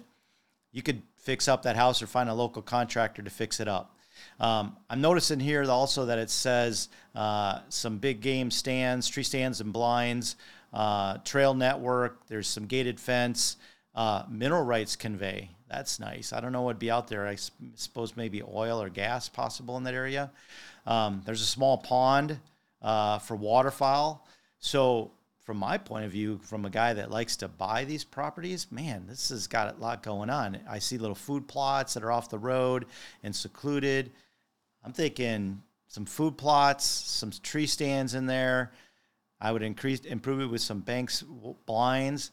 You 0.72 0.82
could 0.82 1.02
fix 1.18 1.48
up 1.48 1.64
that 1.64 1.76
house 1.76 2.02
or 2.02 2.08
find 2.08 2.30
a 2.30 2.34
local 2.34 2.62
contractor 2.62 3.22
to 3.22 3.30
fix 3.30 3.60
it 3.60 3.68
up. 3.68 3.96
Um, 4.40 4.76
I'm 4.90 5.02
noticing 5.02 5.40
here 5.40 5.64
also 5.70 6.06
that 6.06 6.18
it 6.18 6.30
says 6.30 6.90
uh, 7.16 7.60
some 7.70 7.98
big 7.98 8.22
game 8.22 8.52
stands, 8.52 9.08
tree 9.08 9.24
stands, 9.24 9.62
and 9.62 9.72
blinds, 9.72 10.36
uh, 10.74 11.18
trail 11.20 11.54
network. 11.54 12.28
There's 12.28 12.48
some 12.48 12.66
gated 12.66 13.00
fence, 13.00 13.58
uh, 13.96 14.24
mineral 14.30 14.64
rights 14.64 14.96
convey. 14.96 15.50
That's 15.70 16.00
nice. 16.00 16.34
I 16.34 16.40
don't 16.40 16.52
know 16.52 16.64
what'd 16.64 16.80
be 16.80 16.92
out 16.92 17.08
there. 17.08 17.28
I 17.28 17.38
suppose 17.76 18.18
maybe 18.18 18.42
oil 18.42 18.82
or 18.82 18.90
gas 18.90 19.30
possible 19.30 19.78
in 19.78 19.84
that 19.84 19.94
area. 19.94 20.32
Um, 20.86 21.22
there's 21.26 21.42
a 21.42 21.46
small 21.46 21.78
pond 21.78 22.40
uh, 22.82 23.20
for 23.20 23.36
waterfowl. 23.36 24.26
So 24.60 25.12
from 25.50 25.58
my 25.58 25.80
point 25.80 26.06
of 26.06 26.12
view, 26.12 26.40
from 26.44 26.64
a 26.64 26.70
guy 26.70 26.94
that 26.94 27.10
likes 27.10 27.36
to 27.36 27.48
buy 27.48 27.84
these 27.84 28.04
properties, 28.04 28.68
man, 28.72 29.06
this 29.08 29.30
has 29.30 29.48
got 29.48 29.76
a 29.76 29.82
lot 29.82 30.04
going 30.04 30.30
on. 30.30 30.60
I 30.70 30.78
see 30.78 31.00
little 31.00 31.16
food 31.16 31.48
plots 31.48 31.96
that 31.96 32.04
are 32.04 32.12
off 32.12 32.30
the 32.30 32.38
road 32.38 32.86
and 33.24 33.36
secluded. 33.36 34.12
I'm 34.86 34.94
thinking 34.94 35.64
some 35.88 36.06
food 36.06 36.38
plots, 36.38 36.86
some 36.86 37.32
tree 37.32 37.66
stands 37.66 38.14
in 38.14 38.28
there. 38.28 38.74
I 39.42 39.52
would 39.52 39.64
increase 39.64 40.02
improve 40.02 40.40
it 40.40 40.52
with 40.52 40.62
some 40.62 40.82
banks 40.82 41.24
blinds. 41.66 42.30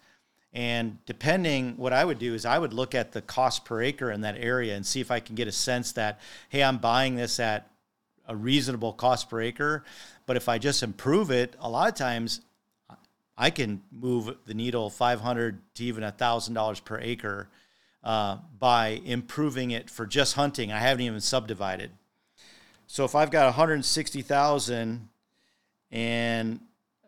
And 0.52 0.98
depending, 1.06 1.78
what 1.78 1.94
I 1.94 2.04
would 2.04 2.18
do 2.18 2.34
is 2.34 2.44
I 2.44 2.58
would 2.58 2.74
look 2.74 2.94
at 2.94 3.12
the 3.12 3.22
cost 3.22 3.64
per 3.64 3.80
acre 3.80 4.10
in 4.10 4.20
that 4.20 4.36
area 4.36 4.76
and 4.76 4.84
see 4.84 5.00
if 5.00 5.10
I 5.10 5.20
can 5.20 5.36
get 5.36 5.48
a 5.48 5.52
sense 5.52 5.92
that, 5.92 6.20
hey, 6.50 6.62
I'm 6.62 6.76
buying 6.76 7.16
this 7.16 7.40
at 7.40 7.70
a 8.28 8.36
reasonable 8.36 8.92
cost 8.92 9.30
per 9.30 9.40
acre. 9.40 9.84
But 10.26 10.36
if 10.36 10.50
I 10.50 10.58
just 10.58 10.82
improve 10.82 11.30
it, 11.30 11.56
a 11.60 11.70
lot 11.70 11.88
of 11.88 11.94
times 11.94 12.42
I 13.38 13.50
can 13.50 13.82
move 13.92 14.34
the 14.46 14.54
needle 14.54 14.88
500 14.88 15.60
to 15.74 15.84
even 15.84 16.02
$1,000 16.02 16.84
per 16.84 16.98
acre 17.00 17.48
uh, 18.02 18.38
by 18.58 19.00
improving 19.04 19.72
it 19.72 19.90
for 19.90 20.06
just 20.06 20.34
hunting. 20.34 20.72
I 20.72 20.78
haven't 20.78 21.04
even 21.04 21.20
subdivided. 21.20 21.90
So 22.86 23.04
if 23.04 23.14
I've 23.14 23.30
got 23.30 23.46
160,000 23.46 25.08
and 25.90 26.60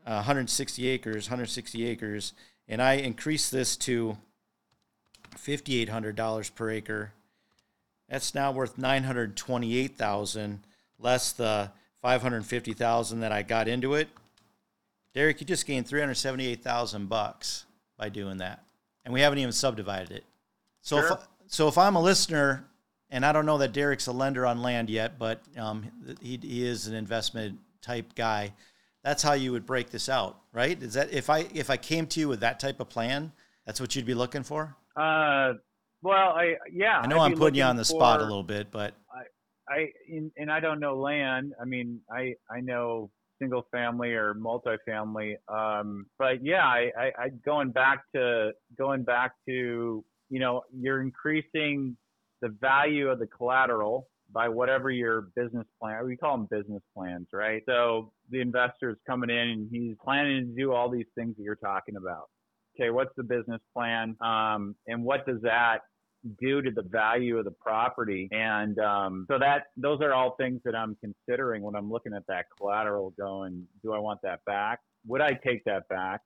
160 0.05 0.89
acres, 0.89 1.27
160 1.29 1.87
acres, 1.87 2.33
and 2.67 2.83
I 2.83 2.95
increase 2.95 3.49
this 3.49 3.77
to 3.79 4.19
$5,800 5.37 6.55
per 6.55 6.71
acre, 6.71 7.13
that's 8.09 8.35
now 8.35 8.51
worth 8.53 8.77
928,000 8.77 10.61
less 10.99 11.33
the 11.33 11.71
550,000 12.03 13.21
that 13.21 13.33
I 13.33 13.43
got 13.43 13.69
into 13.69 13.95
it 13.95 14.09
Derek, 15.15 15.41
you 15.41 15.47
just 15.47 15.67
gained 15.67 15.87
three 15.87 16.01
hundred 16.01 16.15
seventy-eight 16.15 16.63
thousand 16.63 17.09
bucks 17.09 17.67
by 17.97 18.09
doing 18.09 18.39
that, 18.39 18.63
and 19.05 19.13
we 19.13 19.21
haven't 19.21 19.39
even 19.39 19.53
subdivided 19.53 20.13
it. 20.13 20.25
So, 20.83 21.01
Sure. 21.01 21.13
if, 21.13 21.19
so 21.47 21.69
if 21.69 21.77
I'm 21.79 21.97
a 21.97 22.03
listener, 22.03 22.65
and 23.11 23.25
I 23.25 23.33
don't 23.33 23.47
know 23.47 23.59
that 23.59 23.73
Derek's 23.73 24.07
a 24.07 24.13
lender 24.13 24.47
on 24.47 24.63
land 24.63 24.91
yet, 24.91 25.19
but 25.19 25.41
um, 25.57 25.91
he, 26.21 26.39
he 26.41 26.67
is 26.67 26.87
an 26.87 26.95
investment 26.95 27.59
type 27.83 28.15
guy. 28.15 28.53
That's 29.03 29.23
how 29.23 29.33
you 29.33 29.53
would 29.53 29.65
break 29.67 29.91
this 29.91 30.09
out, 30.09 30.39
right? 30.53 30.81
Is 30.83 30.95
that 30.95 31.13
if 31.13 31.31
I 31.31 31.47
if 31.55 31.71
I 31.71 31.77
came 31.77 32.07
to 32.09 32.21
you 32.21 32.29
with 32.29 32.41
that 32.41 32.61
type 32.61 32.81
of 32.81 32.89
plan, 32.89 33.33
that's 33.65 33.81
what 33.81 33.97
you'd 33.97 34.07
be 34.07 34.15
looking 34.15 34.43
for? 34.43 34.77
Uh, 34.97 35.55
well, 36.03 36.33
I 36.33 36.57
yeah. 36.73 37.01
I 37.01 37.07
know 37.07 37.19
I'd 37.21 37.33
I'm 37.33 37.39
putting 37.39 37.57
you 37.57 37.65
on 37.65 37.77
the 37.77 37.85
spot 37.85 38.21
a 38.21 38.25
little 38.25 38.43
bit, 38.43 38.71
but 38.71 38.95
I 39.69 39.91
in, 40.09 40.31
and 40.37 40.51
I 40.51 40.61
don't 40.61 40.81
know 40.81 40.97
land. 40.99 41.55
I 41.61 41.65
mean, 41.65 42.01
I 42.11 42.35
I 42.51 42.61
know 42.61 43.11
single 43.39 43.67
family 43.71 44.13
or 44.13 44.35
multifamily. 44.35 45.37
Um, 45.49 46.07
but 46.19 46.45
yeah, 46.45 46.65
I, 46.65 46.91
I, 46.99 47.05
I 47.19 47.29
going 47.45 47.71
back 47.71 48.05
to 48.15 48.53
going 48.77 49.05
back 49.05 49.33
to 49.49 50.05
you 50.31 50.41
know 50.41 50.63
you're 50.73 51.01
increasing 51.01 51.97
the 52.41 52.49
value 52.61 53.09
of 53.09 53.19
the 53.19 53.27
collateral 53.27 54.09
by 54.31 54.49
whatever 54.49 54.91
your 54.91 55.29
business 55.35 55.67
plan. 55.81 56.05
We 56.05 56.17
call 56.17 56.37
them 56.37 56.49
business 56.51 56.83
plans, 56.95 57.29
right? 57.33 57.63
So 57.67 58.13
the 58.31 58.41
investor's 58.41 58.99
coming 59.07 59.31
in 59.31 59.37
and 59.37 59.69
he's 59.71 59.97
planning 60.05 60.47
to 60.47 60.63
do 60.63 60.73
all 60.73 60.91
these 60.91 61.07
things 61.15 61.37
that 61.37 61.43
you're 61.43 61.57
talking 61.57 61.97
about. 61.97 62.29
Okay, 62.77 62.91
what's 62.91 63.11
the 63.17 63.25
business 63.25 63.61
plan? 63.75 64.17
Um, 64.21 64.77
and 64.87 65.03
what 65.03 65.27
does 65.27 65.41
that 65.43 65.79
due 66.41 66.63
to 66.63 66.71
the 66.71 66.83
value 66.83 67.39
of 67.39 67.45
the 67.45 67.51
property. 67.51 68.29
And 68.33 68.79
um, 68.79 69.27
so 69.31 69.39
that 69.39 69.67
those 69.77 70.01
are 70.01 70.13
all 70.13 70.37
things 70.37 70.61
that 70.65 70.75
I'm 70.75 70.97
considering 71.01 71.63
when 71.63 71.75
I'm 71.75 71.91
looking 71.91 72.15
at 72.15 72.27
that 72.27 72.47
collateral 72.57 73.11
going, 73.11 73.67
do 73.83 73.93
I 73.93 73.99
want 73.99 74.21
that 74.23 74.45
back? 74.45 74.81
Would 75.07 75.21
I 75.21 75.33
take 75.33 75.65
that 75.65 75.89
back? 75.89 76.21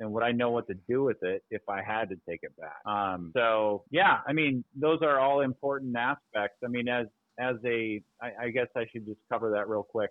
And 0.00 0.12
would 0.12 0.22
I 0.22 0.30
know 0.30 0.50
what 0.50 0.68
to 0.68 0.74
do 0.88 1.02
with 1.02 1.22
it 1.22 1.42
if 1.50 1.62
I 1.68 1.82
had 1.82 2.08
to 2.10 2.16
take 2.28 2.40
it 2.42 2.52
back? 2.56 2.86
Um, 2.86 3.32
so 3.36 3.84
yeah, 3.90 4.18
I 4.28 4.32
mean, 4.32 4.62
those 4.76 5.00
are 5.02 5.18
all 5.18 5.40
important 5.40 5.96
aspects. 5.96 6.58
I 6.64 6.68
mean, 6.68 6.88
as 6.88 7.06
as 7.38 7.56
a, 7.64 8.02
I, 8.20 8.30
I 8.42 8.50
guess 8.50 8.66
I 8.76 8.86
should 8.92 9.06
just 9.06 9.20
cover 9.30 9.50
that 9.52 9.68
real 9.68 9.82
quick. 9.82 10.10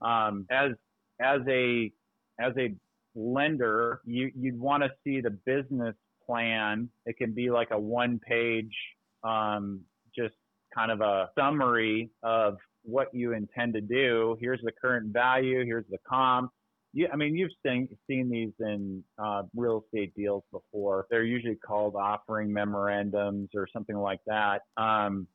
Um, 0.00 0.46
as 0.50 0.72
as 1.20 1.40
a 1.48 1.90
as 2.38 2.52
a 2.56 2.74
lender, 3.16 4.00
you 4.04 4.30
you'd 4.36 4.58
want 4.58 4.82
to 4.84 4.90
see 5.02 5.20
the 5.20 5.30
business 5.30 5.94
plan. 6.26 6.88
It 7.06 7.16
can 7.16 7.32
be 7.32 7.50
like 7.50 7.68
a 7.70 7.78
one 7.78 8.18
page, 8.18 8.74
um, 9.22 9.80
just 10.16 10.34
kind 10.74 10.90
of 10.90 11.00
a 11.00 11.30
summary 11.38 12.10
of 12.22 12.56
what 12.82 13.08
you 13.14 13.32
intend 13.32 13.74
to 13.74 13.80
do. 13.80 14.36
Here's 14.40 14.60
the 14.62 14.72
current 14.72 15.12
value. 15.12 15.64
Here's 15.64 15.86
the 15.90 15.98
comp. 16.08 16.50
You, 16.92 17.08
I 17.12 17.16
mean, 17.16 17.34
you've 17.36 17.50
seen 17.66 17.88
seen 18.08 18.30
these 18.30 18.52
in 18.60 19.02
uh, 19.18 19.42
real 19.56 19.84
estate 19.84 20.14
deals 20.14 20.44
before. 20.52 21.06
They're 21.10 21.24
usually 21.24 21.56
called 21.56 21.96
offering 21.96 22.52
memorandums 22.52 23.48
or 23.54 23.66
something 23.72 23.96
like 23.96 24.20
that. 24.26 24.62
Um, 24.76 25.26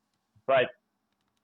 but 0.46 0.64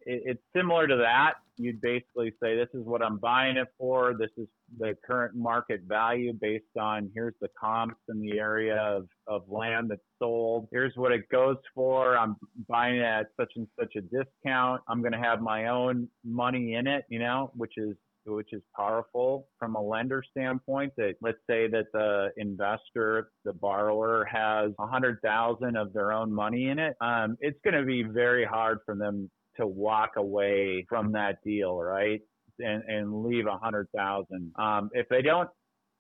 it, 0.01 0.23
it's 0.25 0.43
similar 0.57 0.87
to 0.87 0.97
that. 0.97 1.35
You'd 1.59 1.81
basically 1.81 2.33
say, 2.43 2.57
this 2.57 2.69
is 2.73 2.85
what 2.85 3.03
I'm 3.03 3.19
buying 3.19 3.57
it 3.57 3.69
for. 3.79 4.15
This 4.19 4.31
is 4.39 4.47
the 4.79 4.97
current 5.07 5.35
market 5.35 5.83
value 5.87 6.33
based 6.33 6.77
on 6.79 7.11
here's 7.15 7.35
the 7.41 7.49
comps 7.59 8.01
in 8.09 8.21
the 8.21 8.39
area 8.39 8.77
of, 8.77 9.09
of 9.27 9.43
land 9.49 9.91
that's 9.91 10.01
sold. 10.19 10.69
Here's 10.71 10.93
what 10.97 11.13
it 11.13 11.29
goes 11.31 11.57
for. 11.75 12.17
I'm 12.17 12.37
buying 12.69 12.97
it 12.97 13.03
at 13.03 13.27
such 13.39 13.53
and 13.57 13.67
such 13.79 13.95
a 13.97 14.01
discount. 14.01 14.83
I'm 14.89 15.01
going 15.01 15.13
to 15.13 15.19
have 15.19 15.41
my 15.41 15.69
own 15.69 16.09
money 16.25 16.75
in 16.75 16.87
it, 16.87 17.05
you 17.09 17.19
know, 17.19 17.51
which 17.55 17.75
is 17.77 17.97
which 18.27 18.53
is 18.53 18.63
powerful 18.75 19.47
from 19.59 19.77
a 19.77 19.81
lender 19.81 20.23
standpoint 20.31 20.93
that 20.97 21.15
let's 21.21 21.39
say 21.49 21.69
that 21.69 21.87
the 21.93 22.31
investor 22.37 23.31
the 23.45 23.53
borrower 23.53 24.25
has 24.25 24.73
a 24.79 24.87
hundred 24.87 25.21
thousand 25.23 25.77
of 25.77 25.93
their 25.93 26.13
own 26.13 26.33
money 26.33 26.69
in 26.69 26.79
it 26.79 26.97
um, 27.01 27.37
it's 27.41 27.59
going 27.63 27.75
to 27.75 27.85
be 27.85 28.03
very 28.03 28.45
hard 28.45 28.79
for 28.85 28.97
them 28.97 29.31
to 29.57 29.67
walk 29.67 30.13
away 30.17 30.85
from 30.89 31.13
that 31.13 31.39
deal 31.45 31.81
right 31.81 32.21
and, 32.59 32.83
and 32.85 33.25
leave 33.25 33.47
a 33.47 33.59
hundred 33.59 33.89
thousand 33.95 34.53
um, 34.59 34.91
if 34.93 35.09
they 35.09 35.23
don't 35.23 35.49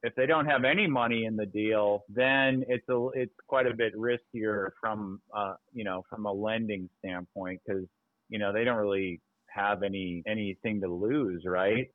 if 0.02 0.14
they 0.14 0.26
don't 0.26 0.46
have 0.46 0.64
any 0.64 0.86
money 0.86 1.24
in 1.24 1.36
the 1.36 1.46
deal, 1.46 2.04
then 2.08 2.64
it's 2.68 2.88
a 2.88 3.08
it's 3.14 3.34
quite 3.48 3.66
a 3.66 3.74
bit 3.74 3.94
riskier 3.96 4.70
from 4.80 5.20
uh, 5.34 5.54
you 5.72 5.84
know 5.84 6.02
from 6.08 6.26
a 6.26 6.32
lending 6.32 6.88
standpoint 6.98 7.60
because 7.66 7.84
you 8.28 8.38
know 8.38 8.52
they 8.52 8.64
don't 8.64 8.76
really 8.76 9.20
have 9.48 9.82
any 9.82 10.22
anything 10.26 10.80
to 10.82 10.88
lose, 10.88 11.42
right? 11.46 11.90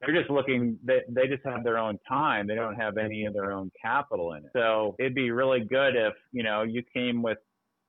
They're 0.00 0.14
just 0.14 0.30
looking 0.30 0.78
they 0.82 1.02
they 1.08 1.26
just 1.28 1.44
have 1.44 1.62
their 1.62 1.78
own 1.78 1.98
time. 2.08 2.46
They 2.46 2.54
don't 2.54 2.74
have 2.74 2.96
any 2.96 3.26
of 3.26 3.34
their 3.34 3.52
own 3.52 3.70
capital 3.80 4.32
in 4.32 4.44
it. 4.44 4.50
So 4.52 4.96
it'd 4.98 5.14
be 5.14 5.30
really 5.30 5.60
good 5.60 5.94
if 5.94 6.14
you 6.32 6.42
know 6.42 6.62
you 6.62 6.82
came 6.92 7.22
with 7.22 7.38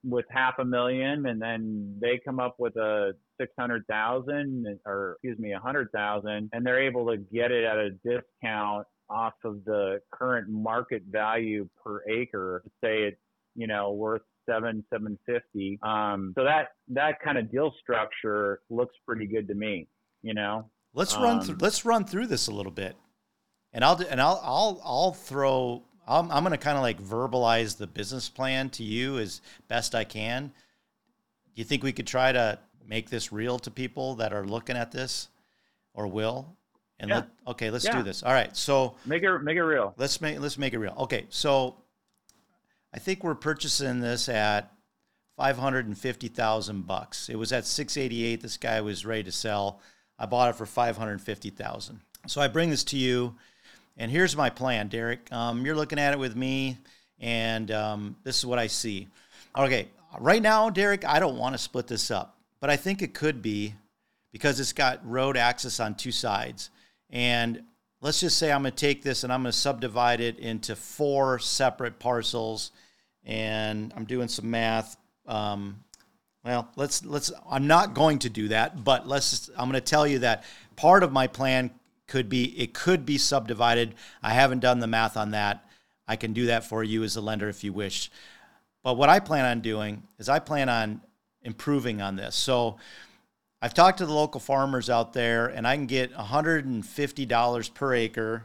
with 0.04 0.26
half 0.30 0.56
a 0.60 0.66
million 0.66 1.26
and 1.26 1.42
then 1.42 1.98
they 2.02 2.20
come 2.24 2.40
up 2.40 2.56
with 2.60 2.76
a 2.78 3.14
600,000 3.40 4.80
or 4.86 5.18
excuse 5.24 5.40
me, 5.40 5.52
a 5.52 5.56
100,000 5.56 6.50
and 6.54 6.66
they're 6.66 6.82
able 6.82 7.06
to 7.08 7.18
get 7.18 7.52
it 7.52 7.64
at 7.64 7.78
a 7.78 7.92
discount 8.06 8.86
off 9.10 9.34
of 9.44 9.64
the 9.66 10.00
current 10.12 10.50
market 10.50 11.04
value 11.10 11.68
per 11.84 12.02
acre. 12.10 12.64
Say 12.84 13.04
it's, 13.04 13.18
you 13.56 13.68
know, 13.68 13.92
worth 13.92 14.22
seven, 14.50 14.84
seven 14.94 15.18
fifty. 15.26 15.80
Um, 15.82 16.34
so 16.38 16.44
that, 16.44 16.70
that 16.90 17.20
kind 17.24 17.38
of 17.38 17.52
deal 17.52 17.74
structure 17.82 18.62
looks 18.70 18.96
pretty 19.06 19.26
good 19.28 19.48
to 19.48 19.56
me, 19.56 19.88
you 20.22 20.34
know? 20.34 20.70
let's 20.94 21.16
run 21.16 21.38
Um, 21.38 21.42
through 21.42 21.58
let's 21.60 21.86
run 21.86 22.06
through 22.06 22.28
this 22.28 22.48
a 22.48 22.52
little 22.52 22.72
bit, 22.72 22.96
and 23.74 23.84
I'll 23.84 23.96
do, 23.96 24.06
and 24.10 24.22
I'll 24.22 24.40
I'll 24.44 24.82
I'll 24.84 25.14
throw. 25.14 25.84
I'm, 26.08 26.32
I'm 26.32 26.44
going 26.44 26.52
to 26.52 26.58
kind 26.58 26.78
of 26.78 26.84
like 26.84 27.02
verbalize 27.02 27.78
the 27.78 27.88
business 27.88 28.30
plan 28.30 28.70
to 28.72 28.84
you 28.84 29.18
as 29.20 29.42
best 29.68 29.94
I 29.96 30.04
can. 30.04 30.48
Do 30.48 30.52
you 31.62 31.64
think 31.64 31.84
we 31.84 31.92
could 31.92 32.08
try 32.08 32.32
to 32.32 32.60
make 32.88 33.10
this 33.10 33.32
real 33.32 33.60
to 33.60 33.72
people 33.72 34.16
that 34.16 34.32
are 34.34 34.46
looking 34.46 34.78
at 34.78 34.92
this, 34.92 35.28
or 35.94 36.08
will? 36.08 36.56
And 37.00 37.10
Yeah. 37.10 37.16
let, 37.18 37.28
okay, 37.48 37.70
let's 37.70 37.86
Yeah. 37.86 37.98
do 37.98 38.04
this. 38.04 38.24
All 38.24 38.32
right, 38.32 38.56
so 38.56 38.96
Make 39.06 39.24
it, 39.24 39.40
make 39.40 39.58
it 39.58 39.64
real. 39.64 39.94
let's 39.98 40.20
make 40.22 40.40
let's 40.40 40.58
make 40.58 40.74
it 40.74 40.80
real. 40.80 40.96
Okay, 41.00 41.26
so 41.30 41.76
I 42.94 43.00
think 43.00 43.24
we're 43.24 43.36
purchasing 43.36 44.00
this 44.00 44.30
at 44.30 44.72
five 45.36 45.58
hundred 45.58 45.86
and 45.86 45.98
fifty 45.98 46.28
thousand 46.28 46.88
bucks. 46.88 47.30
It 47.30 47.36
was 47.36 47.52
at 47.52 47.66
six 47.66 47.98
eighty 47.98 48.24
eight. 48.24 48.42
This 48.42 48.58
guy 48.58 48.82
was 48.82 49.06
ready 49.06 49.24
to 49.24 49.32
sell. 49.32 49.80
I 50.18 50.26
bought 50.26 50.50
it 50.50 50.56
for 50.56 50.66
five 50.66 50.98
hundred 50.98 51.22
fifty 51.22 51.50
thousand. 51.52 52.00
So 52.26 52.42
I 52.42 52.48
bring 52.48 52.72
this 52.72 52.84
to 52.86 52.98
you, 52.98 53.36
and 53.98 54.12
here's 54.12 54.36
my 54.36 54.50
plan, 54.50 54.88
Derek. 54.88 55.32
Um, 55.32 55.66
you're 55.66 55.76
looking 55.76 56.00
at 56.00 56.14
it 56.14 56.20
with 56.20 56.36
me, 56.36 56.78
and 57.20 57.72
um, 57.72 58.16
this 58.24 58.38
is 58.38 58.46
what 58.46 58.60
I 58.60 58.68
see. 58.68 59.08
Okay, 59.58 59.88
right 60.20 60.42
now, 60.42 60.70
Derek, 60.70 61.06
I 61.06 61.20
don't 61.20 61.38
want 61.38 61.54
to 61.54 61.58
split 61.58 61.88
this 61.88 62.12
up, 62.12 62.38
but 62.60 62.70
I 62.70 62.78
think 62.78 63.02
it 63.02 63.14
could 63.14 63.42
be 63.42 63.74
because 64.32 64.60
it's 64.60 64.74
got 64.74 65.00
road 65.10 65.36
access 65.36 65.80
on 65.80 65.96
two 65.96 66.12
sides. 66.12 66.70
And 67.10 67.64
let's 68.02 68.20
just 68.20 68.38
say 68.38 68.52
I'm 68.52 68.62
going 68.62 68.72
to 68.72 68.78
take 68.78 69.02
this 69.02 69.24
and 69.24 69.34
I'm 69.34 69.42
going 69.42 69.52
to 69.52 69.58
subdivide 69.58 70.22
it 70.22 70.38
into 70.40 70.76
four 70.76 71.40
separate 71.40 72.00
parcels. 72.00 72.72
And 73.26 73.94
I'm 73.96 74.06
doing 74.06 74.28
some 74.28 74.50
math. 74.50 74.96
Um, 75.26 75.84
well, 76.46 76.70
let's 76.78 77.04
let's. 77.04 77.32
I'm 77.50 77.68
not 77.68 77.94
going 77.94 78.20
to 78.20 78.30
do 78.30 78.48
that, 78.50 78.84
but 78.84 79.06
let's. 79.06 79.50
I'm 79.58 79.70
going 79.70 79.74
to 79.74 79.82
tell 79.82 80.08
you 80.08 80.20
that 80.20 80.46
part 80.78 81.04
of 81.04 81.12
my 81.12 81.28
plan 81.28 81.72
could 82.08 82.30
be 82.30 82.58
it 82.60 82.74
could 82.74 83.06
be 83.06 83.18
subdivided. 83.18 83.96
I 84.24 84.32
haven't 84.32 84.60
done 84.60 84.80
the 84.80 84.88
math 84.88 85.18
on 85.18 85.32
that. 85.32 85.66
I 86.08 86.16
can 86.16 86.34
do 86.34 86.46
that 86.48 86.64
for 86.64 86.84
you 86.84 87.04
as 87.04 87.16
a 87.16 87.22
lender 87.22 87.50
if 87.50 87.64
you 87.64 87.74
wish. 87.74 88.10
But 88.84 88.96
what 88.96 89.10
I 89.10 89.20
plan 89.20 89.46
on 89.46 89.60
doing 89.60 90.04
is 90.18 90.30
I 90.30 90.40
plan 90.40 90.70
on 90.70 91.02
improving 91.42 92.02
on 92.02 92.16
this. 92.16 92.36
So 92.36 92.78
I've 93.62 93.74
talked 93.74 93.98
to 93.98 94.06
the 94.06 94.14
local 94.14 94.40
farmers 94.40 94.90
out 94.90 95.14
there, 95.14 95.48
and 95.48 95.68
I 95.68 95.76
can 95.76 95.88
get 95.88 96.14
$150 96.14 97.74
per 97.74 97.94
acre. 97.94 98.44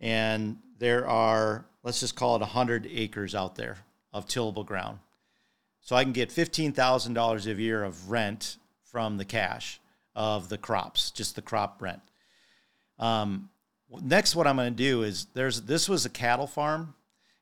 And 0.00 0.58
there 0.78 1.08
are, 1.08 1.64
let's 1.82 2.00
just 2.00 2.14
call 2.14 2.36
it 2.36 2.40
100 2.40 2.86
acres 2.90 3.34
out 3.34 3.56
there 3.56 3.78
of 4.12 4.28
tillable 4.28 4.64
ground. 4.64 4.98
So 5.80 5.96
I 5.96 6.04
can 6.04 6.12
get 6.12 6.28
$15,000 6.28 7.46
a 7.46 7.60
year 7.60 7.82
of 7.82 8.10
rent 8.10 8.58
from 8.84 9.16
the 9.16 9.24
cash 9.24 9.80
of 10.14 10.48
the 10.48 10.58
crops, 10.58 11.10
just 11.10 11.34
the 11.34 11.42
crop 11.42 11.80
rent. 11.80 12.00
Um, 12.98 13.50
next, 14.02 14.36
what 14.36 14.46
I'm 14.46 14.56
going 14.56 14.74
to 14.74 14.76
do 14.76 15.02
is 15.02 15.26
there's 15.34 15.62
this 15.62 15.88
was 15.88 16.04
a 16.04 16.10
cattle 16.10 16.46
farm, 16.46 16.94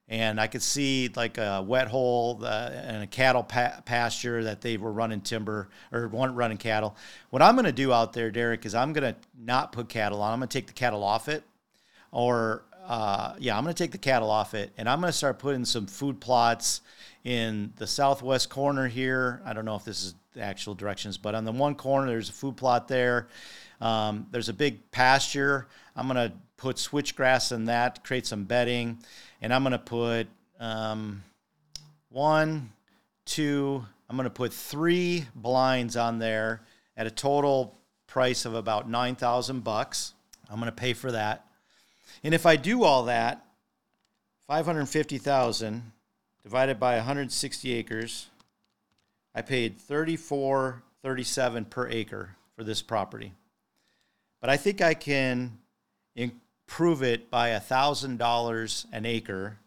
and 0.09 0.41
I 0.41 0.47
could 0.47 0.63
see 0.63 1.11
like 1.15 1.39
a 1.39 1.65
wet 1.67 1.89
hole 1.89 2.41
uh, 2.43 2.71
and 2.73 3.03
a 3.03 3.07
cattle 3.07 3.43
pa- 3.43 3.81
pasture 3.85 4.45
that 4.45 4.61
they 4.61 4.77
were 4.77 4.93
running 4.93 5.21
timber 5.21 5.69
or 5.93 6.09
weren't 6.09 6.37
running 6.37 6.59
cattle. 6.59 6.97
What 7.31 7.43
I'm 7.43 7.55
going 7.55 7.65
to 7.67 7.73
do 7.73 7.93
out 7.93 8.13
there, 8.13 8.31
Derek, 8.31 8.67
is 8.67 8.75
I'm 8.75 8.93
going 8.93 9.15
to 9.15 9.19
not 9.39 9.73
put 9.73 9.89
cattle 9.89 10.23
on. 10.23 10.33
I'm 10.33 10.39
going 10.39 10.49
to 10.49 10.59
take 10.59 10.67
the 10.67 10.73
cattle 10.73 11.03
off 11.03 11.29
it, 11.29 11.43
or 12.13 12.65
uh, 12.87 13.35
yeah, 13.39 13.57
I'm 13.57 13.65
going 13.65 13.75
to 13.75 13.83
take 13.83 13.93
the 13.93 13.99
cattle 13.99 14.31
off 14.31 14.55
it, 14.55 14.73
and 14.77 14.89
I'm 14.89 15.01
going 15.01 15.13
to 15.13 15.17
start 15.17 15.39
putting 15.39 15.65
some 15.65 15.87
food 15.87 16.21
plots 16.21 16.83
in 17.25 17.73
the 17.77 17.87
southwest 17.87 18.49
corner 18.49 18.87
here. 18.87 19.43
I 19.45 19.53
don't 19.53 19.65
know 19.65 19.75
if 19.75 19.85
this 19.85 20.05
is 20.05 20.15
the 20.35 20.43
actual 20.43 20.75
directions, 20.75 21.19
but 21.19 21.35
on 21.35 21.45
the 21.45 21.51
one 21.51 21.75
corner, 21.75 22.07
there's 22.07 22.29
a 22.29 22.33
food 22.33 22.57
plot 22.57 22.87
there. 22.87 23.27
Um, 23.81 24.27
there's 24.31 24.49
a 24.49 24.55
big 24.55 24.91
pasture. 24.91 25.67
I'm 25.95 26.09
going 26.09 26.31
to 26.31 26.37
put 26.57 26.77
switchgrass 26.77 27.53
in 27.53 27.67
that, 27.67 28.05
create 28.05 28.27
some 28.27 28.45
bedding, 28.45 28.99
and 29.43 29.53
I'm 29.53 29.63
going 29.63 29.73
to 29.73 29.79
put 29.79 30.29
um, 30.59 31.23
one, 32.09 32.71
two, 33.25 33.85
I'm 34.09 34.17
going 34.17 34.25
to 34.25 34.31
put 34.31 34.53
three 34.53 35.27
blinds 35.35 35.97
on 35.97 36.19
there 36.19 36.63
at 36.97 37.07
a 37.07 37.11
total 37.11 37.75
price 38.07 38.45
of 38.45 38.55
about 38.55 38.89
9,000 38.89 39.63
bucks. 39.63 40.15
I'm 40.49 40.57
going 40.57 40.71
to 40.71 40.73
pay 40.73 40.93
for 40.93 41.13
that. 41.13 41.45
And 42.23 42.33
if 42.33 42.47
I 42.47 42.57
do 42.57 42.85
all 42.85 43.05
that, 43.05 43.45
550,000 44.47 45.93
divided 46.43 46.79
by 46.79 46.97
160 46.97 47.73
acres, 47.75 48.29
I 49.35 49.43
paid 49.43 49.79
34.37 49.79 51.69
per 51.69 51.89
acre 51.89 52.37
for 52.55 52.65
this 52.65 52.81
property. 52.81 53.35
But 54.41 54.51
I 54.51 54.57
think 54.57 54.81
I 54.81 54.95
can 54.95 55.59
improve 56.15 57.03
it 57.03 57.31
by 57.31 57.51
$1,000 57.51 58.87
an 58.93 59.07
acre 59.07 59.59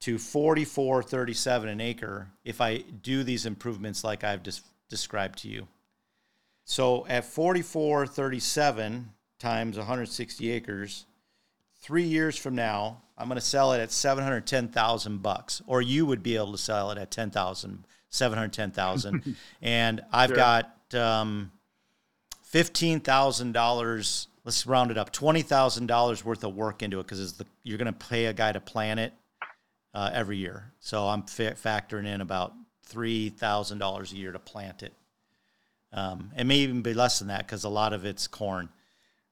to 0.00 0.16
44.37 0.16 1.68
an 1.68 1.80
acre 1.80 2.28
if 2.44 2.60
I 2.60 2.78
do 2.78 3.24
these 3.24 3.46
improvements 3.46 4.04
like 4.04 4.24
I've 4.24 4.42
just 4.42 4.62
described 4.88 5.40
to 5.40 5.48
you. 5.48 5.66
So 6.64 7.06
at 7.06 7.24
44.37 7.24 9.04
times 9.38 9.76
160 9.76 10.50
acres, 10.50 11.06
three 11.80 12.04
years 12.04 12.36
from 12.36 12.54
now, 12.54 13.02
I'm 13.16 13.28
going 13.28 13.36
to 13.36 13.44
sell 13.44 13.72
it 13.72 13.80
at 13.80 13.90
710,000 13.92 15.22
bucks, 15.22 15.62
or 15.66 15.80
you 15.80 16.04
would 16.06 16.22
be 16.22 16.36
able 16.36 16.52
to 16.52 16.58
sell 16.58 16.90
it 16.90 16.98
at 16.98 17.10
10,000, 17.10 17.84
710,000. 18.10 19.36
and 19.62 20.02
I've 20.12 20.30
sure. 20.30 20.36
got 20.36 20.94
um, 20.94 21.52
$15,000. 22.56 24.26
Let's 24.44 24.66
round 24.66 24.90
it 24.90 24.96
up, 24.98 25.12
$20,000 25.12 26.24
worth 26.24 26.44
of 26.44 26.54
work 26.54 26.82
into 26.82 27.00
it 27.00 27.06
because 27.06 27.42
you're 27.64 27.78
going 27.78 27.92
to 27.92 28.06
pay 28.06 28.26
a 28.26 28.32
guy 28.32 28.52
to 28.52 28.60
plan 28.60 28.98
it 28.98 29.12
uh, 29.92 30.10
every 30.12 30.38
year. 30.38 30.72
So 30.80 31.06
I'm 31.08 31.22
fa- 31.24 31.56
factoring 31.62 32.06
in 32.06 32.20
about 32.20 32.54
$3,000 32.90 34.12
a 34.12 34.16
year 34.16 34.32
to 34.32 34.38
plant 34.38 34.82
it. 34.82 34.94
Um, 35.92 36.30
it 36.36 36.44
may 36.44 36.56
even 36.58 36.82
be 36.82 36.94
less 36.94 37.18
than 37.18 37.28
that 37.28 37.46
because 37.46 37.64
a 37.64 37.68
lot 37.68 37.92
of 37.92 38.04
it's 38.04 38.26
corn. 38.26 38.68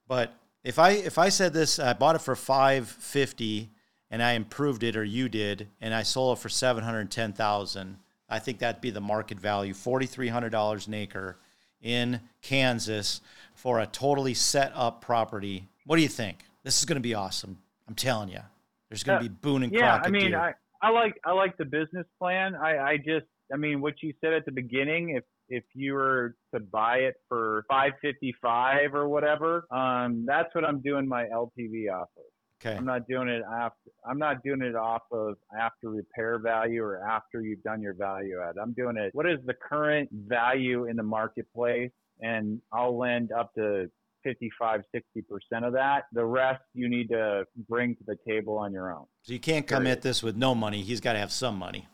But 0.07 0.35
if 0.63 0.79
I 0.79 0.91
if 0.91 1.19
I 1.19 1.29
said 1.29 1.53
this, 1.53 1.79
I 1.79 1.93
bought 1.93 2.15
it 2.15 2.21
for 2.21 2.37
five 2.37 2.89
fifty, 2.89 3.71
and 4.11 4.23
I 4.23 4.33
improved 4.33 4.83
it, 4.83 4.97
or 4.97 5.05
you 5.05 5.29
did, 5.29 5.69
and 5.81 5.93
I 5.93 6.05
sold 6.05 6.39
it 6.39 6.41
for 6.41 6.49
seven 6.49 6.85
hundred 6.85 7.11
ten 7.11 7.33
thousand. 7.33 7.99
I 8.31 8.39
think 8.39 8.61
that'd 8.61 8.81
be 8.81 8.91
the 8.91 9.01
market 9.01 9.39
value, 9.39 9.75
forty 9.75 10.07
three 10.07 10.29
hundred 10.29 10.51
dollars 10.51 10.87
an 10.87 10.95
acre 10.95 11.39
in 11.85 12.21
Kansas 12.43 13.21
for 13.55 13.79
a 13.79 13.87
totally 13.87 14.35
set 14.35 14.73
up 14.75 15.01
property. 15.01 15.69
What 15.87 15.97
do 15.97 16.03
you 16.03 16.09
think? 16.09 16.45
This 16.65 16.81
is 16.81 16.85
going 16.85 16.97
to 16.97 17.01
be 17.01 17.15
awesome. 17.15 17.59
I'm 17.87 17.95
telling 17.95 18.31
you, 18.31 18.41
there's 18.89 19.05
going 19.05 19.23
to 19.23 19.29
be 19.29 19.35
Boone 19.41 19.63
and 19.63 19.73
yeah, 19.73 19.99
Crockett. 19.99 20.13
Yeah, 20.13 20.19
I 20.19 20.23
mean. 20.25 20.35
I, 20.35 20.53
I 20.83 20.91
like 20.91 21.15
I 21.25 21.33
like 21.33 21.57
the 21.57 21.65
business 21.65 22.07
plan. 22.19 22.55
I, 22.55 22.77
I 22.77 22.97
just 22.99 23.25
I 23.53 23.57
mean, 23.57 23.81
what 23.81 23.95
you 24.03 24.13
said 24.21 24.35
at 24.35 24.45
the 24.45 24.53
beginning, 24.53 25.17
if 25.17 25.25
if 25.49 25.65
you 25.75 25.95
were 25.95 26.35
to 26.55 26.61
buy 26.61 26.97
it 26.99 27.15
for 27.29 27.65
555 27.69 28.95
or 28.95 29.09
whatever, 29.09 29.67
um, 29.71 30.25
that's 30.27 30.55
what 30.55 30.65
I'm 30.65 30.81
doing 30.81 31.07
my 31.07 31.25
LTV 31.25 31.93
off 31.93 32.09
of. 32.17 32.25
Okay. 32.65 32.77
I'm 32.77 32.85
not 32.85 33.07
doing 33.07 33.29
it 33.29 33.43
after. 33.43 33.91
I'm 34.09 34.19
not 34.19 34.43
doing 34.43 34.63
it 34.63 34.75
off 34.75 35.03
of 35.13 35.37
after 35.59 35.91
repair 35.91 36.39
value 36.39 36.83
or 36.83 36.99
after 36.99 37.43
you've 37.43 37.63
done 37.63 37.83
your 37.83 37.95
value 37.95 38.41
add. 38.43 38.57
I'm 38.61 38.73
doing 38.73 38.97
it. 38.97 39.15
What 39.15 39.27
is 39.27 39.39
the 39.45 39.55
current 39.55 40.09
value 40.13 40.87
in 40.87 40.97
the 40.97 41.03
marketplace? 41.03 41.91
And 42.21 42.61
I'll 42.73 42.97
lend 42.97 43.33
up 43.33 43.55
to 43.55 43.91
55, 44.23 44.81
60% 44.95 45.67
of 45.67 45.73
that. 45.75 46.05
The 46.13 46.25
rest 46.25 46.63
you 46.73 46.89
need 46.89 47.09
to 47.11 47.45
bring 47.69 47.97
to 47.97 48.05
the 48.07 48.17
table 48.27 48.57
on 48.57 48.73
your 48.73 48.93
own. 48.93 49.05
So 49.23 49.35
you 49.35 49.41
can't 49.41 49.67
come 49.67 49.83
Period. 49.83 49.99
at 49.99 50.03
this 50.03 50.23
with 50.23 50.37
no 50.37 50.55
money. 50.55 50.83
He's 50.83 51.01
got 51.01 51.15
to 51.15 51.19
have 51.19 51.33
some 51.33 51.59
money. 51.59 51.87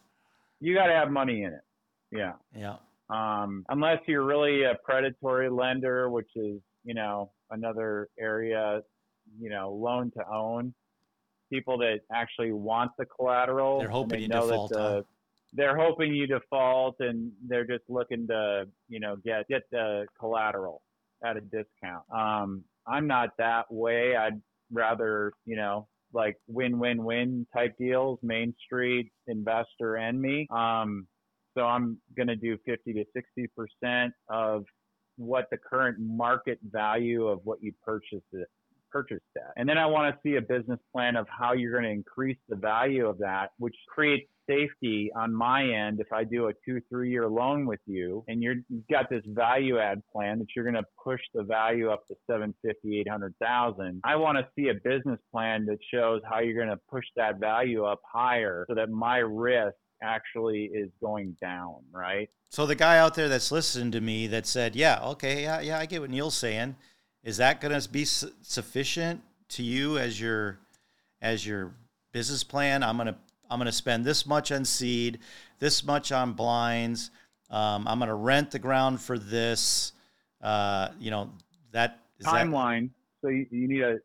You 0.61 0.75
got 0.75 0.87
to 0.87 0.95
have 0.95 1.11
money 1.11 1.43
in 1.43 1.53
it. 1.53 1.63
Yeah. 2.13 2.33
Yeah. 2.55 2.77
Um, 3.09 3.65
unless 3.69 3.99
you're 4.07 4.25
really 4.25 4.63
a 4.63 4.75
predatory 4.85 5.51
lender, 5.51 6.09
which 6.11 6.31
is, 6.37 6.61
you 6.85 6.95
know, 6.95 7.33
another 7.51 8.09
area, 8.21 8.83
you 9.39 9.51
know, 9.51 9.73
loan 9.73 10.11
to 10.13 10.25
own. 10.33 10.75
People 11.53 11.79
that 11.79 12.01
actually 12.13 12.53
want 12.53 12.93
the 12.97 13.05
collateral. 13.05 13.81
They're 13.81 13.89
hoping 13.89 14.19
they 14.19 14.23
you 14.23 14.29
know 14.29 14.49
default. 14.49 14.71
That 14.71 14.79
the, 14.79 15.05
they're 15.53 15.77
hoping 15.77 16.15
you 16.15 16.27
default 16.27 16.97
and 17.01 17.33
they're 17.49 17.67
just 17.67 17.85
looking 17.89 18.27
to, 18.29 18.67
you 18.89 19.01
know, 19.01 19.17
get, 19.25 19.49
get 19.49 19.63
the 19.71 20.07
collateral 20.19 20.83
at 21.25 21.37
a 21.37 21.41
discount. 21.41 22.05
Um, 22.15 22.63
I'm 22.87 23.07
not 23.07 23.31
that 23.39 23.65
way. 23.71 24.15
I'd 24.17 24.41
rather, 24.73 25.33
you 25.47 25.57
know, 25.57 25.89
like 26.13 26.37
win-win-win 26.49 27.47
type 27.55 27.75
deals, 27.79 28.19
Main 28.23 28.55
Street, 28.65 29.11
investor 29.27 29.97
and 29.97 30.21
me. 30.21 30.47
Um, 30.51 31.07
so 31.57 31.65
I'm 31.65 31.99
going 32.17 32.29
to 32.29 32.37
do 32.37 32.57
50 32.65 32.93
to 32.93 33.05
60% 33.85 34.11
of 34.29 34.65
what 35.17 35.47
the 35.51 35.59
current 35.59 35.99
market 36.01 36.59
value 36.63 37.27
of 37.27 37.41
what 37.45 37.59
you 37.63 37.73
purchased 37.85 38.25
it 38.91 38.93
purchased 38.93 39.23
at. 39.37 39.53
And 39.57 39.69
then 39.69 39.79
I 39.79 39.87
want 39.87 40.15
to 40.15 40.21
see 40.23 40.37
a 40.37 40.41
business 40.41 40.79
plan 40.93 41.17
of 41.17 41.27
how 41.29 41.53
you're 41.53 41.73
going 41.73 41.85
to 41.85 41.91
increase 41.91 42.39
the 42.49 42.57
value 42.57 43.07
of 43.07 43.19
that, 43.19 43.51
which 43.59 43.77
creates 43.89 44.29
safety 44.49 45.11
on 45.17 45.33
my 45.33 45.63
end 45.63 46.01
if 46.01 46.13
I 46.13 46.25
do 46.25 46.49
a 46.49 46.53
two, 46.67 46.81
three 46.89 47.11
year 47.11 47.29
loan 47.29 47.67
with 47.67 47.81
you 47.87 48.25
and 48.27 48.43
you're, 48.43 48.57
you've 48.69 48.89
got 48.91 49.09
this 49.09 49.23
value 49.27 49.79
add 49.79 50.03
plan 50.13 50.39
that 50.41 50.49
you're 50.57 50.65
going 50.65 50.83
to 50.83 50.89
push 51.03 51.21
the 51.35 51.43
value 51.43 51.91
up 51.91 52.07
to 52.09 52.15
750, 52.29 53.01
800,000. 53.01 54.01
I 54.05 54.17
want 54.17 54.39
to 54.39 54.47
see 54.57 54.69
a 54.69 54.75
business 54.75 55.21
plan 55.33 55.67
that 55.67 55.79
shows 55.93 56.21
how 56.29 56.41
you're 56.41 56.57
going 56.57 56.77
to 56.77 56.81
push 56.91 57.05
that 57.17 57.39
value 57.39 57.85
up 57.85 58.01
higher 58.13 58.65
so 58.69 58.75
that 58.75 58.91
my 58.91 59.19
risk 59.19 59.77
actually 60.03 60.71
is 60.75 60.89
going 61.01 61.37
down, 61.41 61.77
right? 61.93 62.29
So 62.51 62.67
the 62.67 62.75
guy 62.75 62.99
out 62.99 63.15
there 63.15 63.29
that's 63.29 63.53
listening 63.53 63.93
to 63.93 64.01
me 64.01 64.27
that 64.29 64.47
said, 64.47 64.75
"Yeah, 64.75 64.99
okay, 65.03 65.43
yeah, 65.43 65.61
yeah, 65.61 65.79
I 65.79 65.87
get 65.87 66.01
what 66.01 66.11
Neil's 66.11 66.37
saying," 66.37 66.75
is 67.23 67.37
that 67.39 67.61
going 67.61 67.79
to 67.79 67.89
be 67.89 68.05
su- 68.05 68.33
sufficient 68.43 69.23
to 69.51 69.63
you 69.63 69.99
as 69.99 70.21
your 70.21 70.59
as 71.21 71.47
your 71.47 71.75
business 72.13 72.45
plan? 72.45 72.83
I'm 72.83 72.97
gonna 72.97 73.17
I'm 73.51 73.59
gonna 73.59 73.73
spend 73.73 74.05
this 74.05 74.27
much 74.27 74.53
on 74.53 74.65
seed, 74.65 75.19
this 75.59 75.85
much 75.85 76.13
on 76.13 76.33
blinds. 76.33 77.11
Um, 77.51 77.87
I'm 77.89 77.99
gonna 77.99 78.15
rent 78.15 78.51
the 78.51 78.59
ground 78.59 79.01
for 79.01 79.19
this. 79.19 79.93
Uh, 80.41 80.89
you 80.99 81.11
know 81.11 81.31
that 81.73 81.99
timeline. 82.23 82.91
That... 83.23 83.27
So 83.27 83.29
you, 83.29 83.47
you 83.51 83.69
need 83.69 83.83
a 83.83 83.99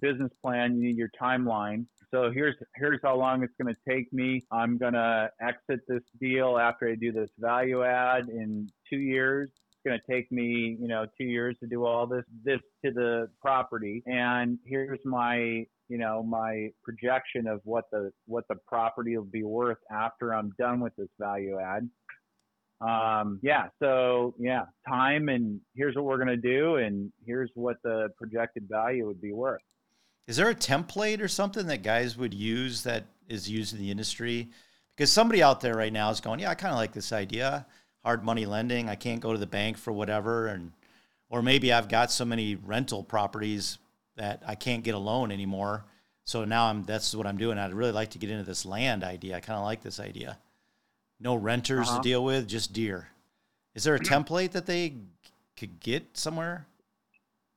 business 0.00 0.32
plan. 0.42 0.76
You 0.76 0.88
need 0.88 0.96
your 0.96 1.10
timeline 1.20 1.86
so 2.14 2.30
here's 2.30 2.54
here's 2.76 3.00
how 3.02 3.16
long 3.16 3.42
it's 3.42 3.52
going 3.60 3.74
to 3.74 3.80
take 3.90 4.12
me. 4.12 4.44
I'm 4.52 4.78
going 4.78 4.92
to 4.92 5.30
exit 5.40 5.80
this 5.88 6.02
deal 6.20 6.58
after 6.58 6.88
I 6.88 6.94
do 6.94 7.10
this 7.10 7.28
value 7.40 7.82
add 7.82 8.28
in 8.28 8.70
two 8.88 9.00
years. 9.00 9.50
Going 9.84 9.98
to 9.98 10.12
take 10.12 10.32
me, 10.32 10.76
you 10.80 10.88
know, 10.88 11.06
two 11.18 11.24
years 11.24 11.56
to 11.60 11.66
do 11.66 11.84
all 11.84 12.06
this 12.06 12.24
this 12.42 12.60
to 12.84 12.90
the 12.90 13.28
property. 13.40 14.02
And 14.06 14.58
here's 14.64 15.00
my 15.04 15.66
you 15.88 15.98
know 15.98 16.22
my 16.22 16.70
projection 16.82 17.46
of 17.46 17.60
what 17.64 17.84
the 17.92 18.10
what 18.26 18.44
the 18.48 18.56
property 18.66 19.16
will 19.16 19.24
be 19.24 19.42
worth 19.42 19.78
after 19.90 20.34
I'm 20.34 20.52
done 20.58 20.80
with 20.80 20.94
this 20.96 21.08
value 21.20 21.58
add. 21.58 21.88
Um, 22.80 23.40
yeah, 23.42 23.68
so 23.80 24.34
yeah, 24.38 24.64
time 24.88 25.28
and 25.28 25.60
here's 25.74 25.94
what 25.94 26.04
we're 26.04 26.18
gonna 26.18 26.36
do, 26.36 26.76
and 26.76 27.12
here's 27.26 27.50
what 27.54 27.76
the 27.84 28.08
projected 28.18 28.66
value 28.68 29.06
would 29.06 29.20
be 29.20 29.32
worth. 29.32 29.62
Is 30.26 30.36
there 30.36 30.48
a 30.48 30.54
template 30.54 31.20
or 31.20 31.28
something 31.28 31.66
that 31.66 31.82
guys 31.82 32.16
would 32.16 32.32
use 32.32 32.82
that 32.84 33.04
is 33.28 33.48
used 33.48 33.74
in 33.74 33.80
the 33.80 33.90
industry? 33.90 34.50
Because 34.96 35.12
somebody 35.12 35.42
out 35.42 35.60
there 35.60 35.74
right 35.74 35.92
now 35.92 36.10
is 36.10 36.20
going, 36.20 36.40
yeah, 36.40 36.50
I 36.50 36.54
kind 36.54 36.72
of 36.72 36.78
like 36.78 36.92
this 36.92 37.12
idea, 37.12 37.66
hard 38.04 38.24
money 38.24 38.46
lending. 38.46 38.88
I 38.88 38.94
can't 38.94 39.20
go 39.20 39.32
to 39.32 39.38
the 39.38 39.46
bank 39.46 39.78
for 39.78 39.92
whatever, 39.92 40.46
and 40.46 40.72
or 41.30 41.42
maybe 41.42 41.72
I've 41.72 41.88
got 41.88 42.10
so 42.10 42.24
many 42.24 42.54
rental 42.54 43.02
properties 43.02 43.78
that 44.16 44.42
I 44.46 44.54
can't 44.54 44.84
get 44.84 44.94
a 44.94 44.98
loan 44.98 45.32
anymore. 45.32 45.84
So 46.24 46.44
now 46.44 46.66
I'm 46.66 46.84
that's 46.84 47.14
what 47.14 47.26
I'm 47.26 47.36
doing. 47.36 47.58
I'd 47.58 47.74
really 47.74 47.92
like 47.92 48.10
to 48.10 48.18
get 48.18 48.30
into 48.30 48.44
this 48.44 48.64
land 48.64 49.04
idea. 49.04 49.36
I 49.36 49.40
kind 49.40 49.58
of 49.58 49.64
like 49.64 49.82
this 49.82 50.00
idea. 50.00 50.38
No 51.20 51.34
renters 51.34 51.88
uh-huh. 51.88 51.98
to 51.98 52.02
deal 52.02 52.24
with, 52.24 52.46
just 52.46 52.72
deer. 52.72 53.08
Is 53.74 53.84
there 53.84 53.94
a 53.94 54.00
template 54.00 54.52
that 54.52 54.66
they 54.66 54.94
could 55.56 55.80
get 55.80 56.16
somewhere? 56.16 56.66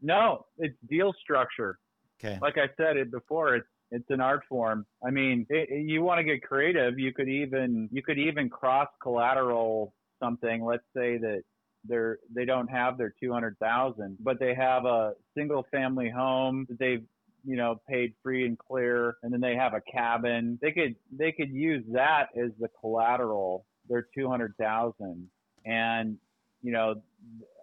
No, 0.02 0.46
it's 0.58 0.76
deal 0.90 1.14
structure. 1.22 1.80
Okay. 2.20 2.38
Like 2.42 2.58
I 2.58 2.70
said 2.78 2.98
it 2.98 3.12
before, 3.12 3.56
it's 3.56 3.68
it's 3.90 4.10
an 4.10 4.20
art 4.20 4.44
form. 4.50 4.86
I 5.06 5.12
mean, 5.12 5.46
it, 5.50 5.70
it, 5.70 5.90
you 5.90 6.02
want 6.02 6.20
to 6.20 6.24
get 6.24 6.44
creative. 6.44 7.00
You 7.00 7.14
could 7.14 7.30
even 7.30 7.90
you 7.92 8.02
could 8.02 8.18
even 8.18 8.50
cross 8.50 8.90
collateral 9.02 9.94
something. 10.20 10.64
Let's 10.64 10.84
say 10.96 11.18
that 11.18 11.44
they're 11.84 12.20
they 12.34 12.46
don't 12.46 12.70
have 12.70 12.98
their 12.98 13.14
two 13.22 13.32
hundred 13.32 13.58
thousand, 13.60 14.18
but 14.20 14.40
they 14.40 14.54
have 14.54 14.86
a 14.86 15.14
single 15.36 15.66
family 15.72 16.10
home 16.10 16.66
that 16.70 16.80
they've 16.80 17.04
you 17.46 17.56
know 17.56 17.82
paid 17.90 18.14
free 18.24 18.46
and 18.46 18.58
clear, 18.58 19.16
and 19.24 19.32
then 19.32 19.42
they 19.42 19.56
have 19.56 19.74
a 19.74 19.82
cabin. 19.92 20.60
They 20.62 20.72
could 20.72 20.96
they 21.12 21.32
could 21.32 21.52
use 21.52 21.84
that 21.94 22.28
as 22.38 22.52
the 22.60 22.70
collateral. 22.80 23.66
Their 23.90 24.08
two 24.18 24.30
hundred 24.30 24.54
thousand, 24.60 25.30
and 25.66 26.18
you 26.62 26.72
know, 26.74 26.96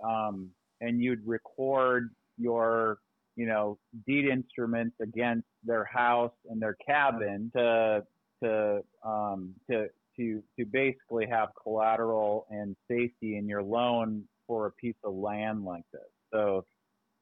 um, 0.02 0.50
and 0.80 1.02
you'd 1.02 1.26
record 1.26 2.10
your 2.38 2.98
you 3.36 3.46
know, 3.46 3.78
deed 4.06 4.26
instruments 4.26 4.96
against 5.00 5.46
their 5.64 5.84
house 5.84 6.32
and 6.48 6.60
their 6.60 6.76
cabin 6.86 7.50
to 7.56 8.04
to 8.42 8.80
um, 9.04 9.54
to 9.70 9.86
to 10.16 10.42
to 10.58 10.64
basically 10.64 11.26
have 11.26 11.48
collateral 11.62 12.46
and 12.50 12.76
safety 12.88 13.36
in 13.36 13.48
your 13.48 13.62
loan 13.62 14.24
for 14.46 14.66
a 14.66 14.72
piece 14.72 14.96
of 15.04 15.14
land 15.14 15.64
like 15.64 15.84
this. 15.92 16.02
So 16.32 16.64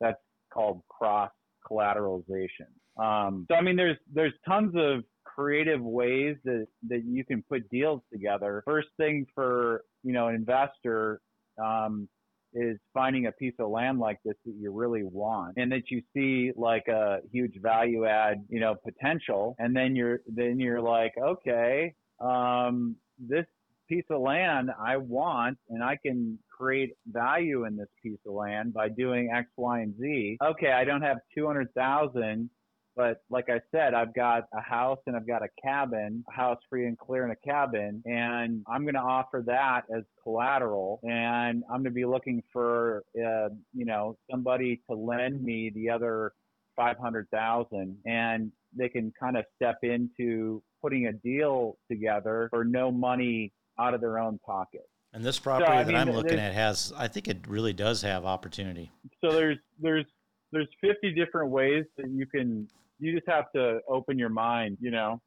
that's 0.00 0.20
called 0.52 0.82
cross 0.88 1.30
collateralization. 1.70 2.68
Um, 2.98 3.46
so 3.50 3.56
I 3.56 3.62
mean, 3.62 3.76
there's 3.76 3.96
there's 4.12 4.34
tons 4.46 4.74
of 4.76 5.04
creative 5.24 5.80
ways 5.80 6.36
that 6.44 6.66
that 6.88 7.04
you 7.04 7.24
can 7.24 7.42
put 7.48 7.68
deals 7.70 8.02
together. 8.12 8.62
First 8.66 8.88
thing 8.96 9.26
for 9.34 9.84
you 10.02 10.12
know 10.12 10.28
an 10.28 10.34
investor 10.34 11.20
um, 11.62 12.08
is 12.54 12.78
finding 12.92 13.26
a 13.26 13.32
piece 13.32 13.54
of 13.58 13.70
land 13.70 13.98
like 13.98 14.18
this 14.24 14.34
that 14.44 14.54
you 14.58 14.70
really 14.70 15.04
want 15.04 15.54
and 15.56 15.72
that 15.72 15.90
you 15.90 16.02
see 16.14 16.52
like 16.56 16.86
a 16.88 17.20
huge 17.30 17.54
value 17.62 18.04
add 18.04 18.44
you 18.48 18.60
know 18.60 18.74
potential 18.84 19.56
and 19.58 19.74
then 19.74 19.96
you're 19.96 20.20
then 20.26 20.60
you're 20.60 20.80
like 20.80 21.12
okay 21.22 21.94
um, 22.20 22.96
this 23.18 23.46
piece 23.88 24.04
of 24.10 24.20
land 24.20 24.70
I 24.80 24.96
want 24.96 25.58
and 25.68 25.82
I 25.82 25.96
can 25.96 26.38
create 26.50 26.92
value 27.06 27.64
in 27.64 27.76
this 27.76 27.88
piece 28.02 28.18
of 28.26 28.34
land 28.34 28.72
by 28.72 28.88
doing 28.88 29.30
X, 29.34 29.48
Y, 29.56 29.80
and 29.80 29.94
Z. 29.98 30.38
Okay, 30.42 30.72
I 30.72 30.84
don't 30.84 31.02
have 31.02 31.18
200,000 31.34 32.48
but 32.94 33.22
like 33.30 33.48
I 33.48 33.60
said, 33.70 33.94
I've 33.94 34.14
got 34.14 34.44
a 34.52 34.60
house 34.60 34.98
and 35.06 35.16
I've 35.16 35.26
got 35.26 35.42
a 35.42 35.48
cabin, 35.62 36.24
a 36.28 36.32
house 36.32 36.58
free 36.68 36.86
and 36.86 36.98
clear 36.98 37.24
and 37.24 37.32
a 37.32 37.48
cabin, 37.48 38.02
and 38.04 38.62
I'm 38.68 38.82
going 38.82 38.94
to 38.94 39.00
offer 39.00 39.42
that 39.46 39.82
as 39.96 40.04
collateral. 40.22 41.00
And 41.02 41.64
I'm 41.70 41.78
going 41.78 41.84
to 41.84 41.90
be 41.90 42.04
looking 42.04 42.42
for, 42.52 43.02
uh, 43.16 43.48
you 43.72 43.86
know, 43.86 44.18
somebody 44.30 44.82
to 44.90 44.96
lend 44.96 45.42
me 45.42 45.72
the 45.74 45.88
other 45.88 46.32
500,000 46.76 47.96
and 48.06 48.52
they 48.76 48.88
can 48.88 49.12
kind 49.18 49.36
of 49.36 49.44
step 49.56 49.76
into 49.82 50.62
putting 50.82 51.06
a 51.06 51.12
deal 51.12 51.76
together 51.90 52.48
for 52.50 52.64
no 52.64 52.90
money 52.90 53.52
out 53.78 53.94
of 53.94 54.00
their 54.00 54.18
own 54.18 54.38
pocket. 54.44 54.88
And 55.14 55.24
this 55.24 55.38
property 55.38 55.70
so, 55.70 55.72
that 55.72 55.86
mean, 55.86 55.96
I'm 55.96 56.10
looking 56.10 56.38
at 56.38 56.52
has, 56.54 56.92
I 56.96 57.06
think 57.08 57.28
it 57.28 57.46
really 57.46 57.72
does 57.72 58.02
have 58.02 58.24
opportunity. 58.24 58.90
So 59.22 59.30
there's, 59.30 59.58
there's, 59.80 60.06
there's 60.52 60.68
50 60.80 61.12
different 61.12 61.50
ways 61.50 61.84
that 61.96 62.08
you 62.10 62.26
can 62.26 62.68
you 63.02 63.12
just 63.12 63.28
have 63.28 63.50
to 63.52 63.80
open 63.88 64.16
your 64.16 64.28
mind, 64.28 64.78
you 64.80 64.92
know, 64.92 65.20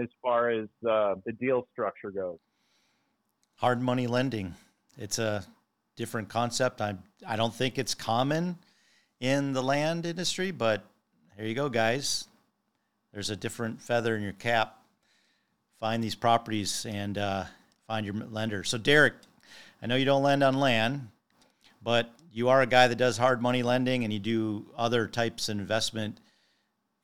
as 0.00 0.08
far 0.20 0.50
as 0.50 0.68
uh, 0.88 1.14
the 1.24 1.32
deal 1.38 1.66
structure 1.72 2.10
goes. 2.10 2.38
Hard 3.56 3.80
money 3.80 4.08
lending. 4.08 4.54
It's 4.98 5.20
a 5.20 5.44
different 5.96 6.28
concept. 6.28 6.80
I 6.80 6.96
I 7.26 7.36
don't 7.36 7.54
think 7.54 7.78
it's 7.78 7.94
common 7.94 8.58
in 9.20 9.52
the 9.52 9.62
land 9.62 10.06
industry, 10.06 10.50
but 10.50 10.82
here 11.36 11.46
you 11.46 11.54
go, 11.54 11.68
guys. 11.68 12.26
There's 13.12 13.30
a 13.30 13.36
different 13.36 13.80
feather 13.80 14.16
in 14.16 14.22
your 14.22 14.32
cap. 14.32 14.79
Find 15.80 16.04
these 16.04 16.14
properties 16.14 16.86
and 16.86 17.18
uh, 17.18 17.44
find 17.86 18.06
your 18.06 18.14
lender. 18.14 18.62
So, 18.64 18.78
Derek, 18.78 19.14
I 19.82 19.86
know 19.86 19.96
you 19.96 20.04
don't 20.04 20.22
lend 20.22 20.44
on 20.44 20.60
land, 20.60 21.08
but 21.82 22.12
you 22.32 22.48
are 22.50 22.60
a 22.60 22.66
guy 22.66 22.86
that 22.86 22.96
does 22.96 23.16
hard 23.16 23.40
money 23.42 23.62
lending 23.62 24.04
and 24.04 24.12
you 24.12 24.18
do 24.18 24.66
other 24.76 25.06
types 25.06 25.48
of 25.48 25.58
investment 25.58 26.20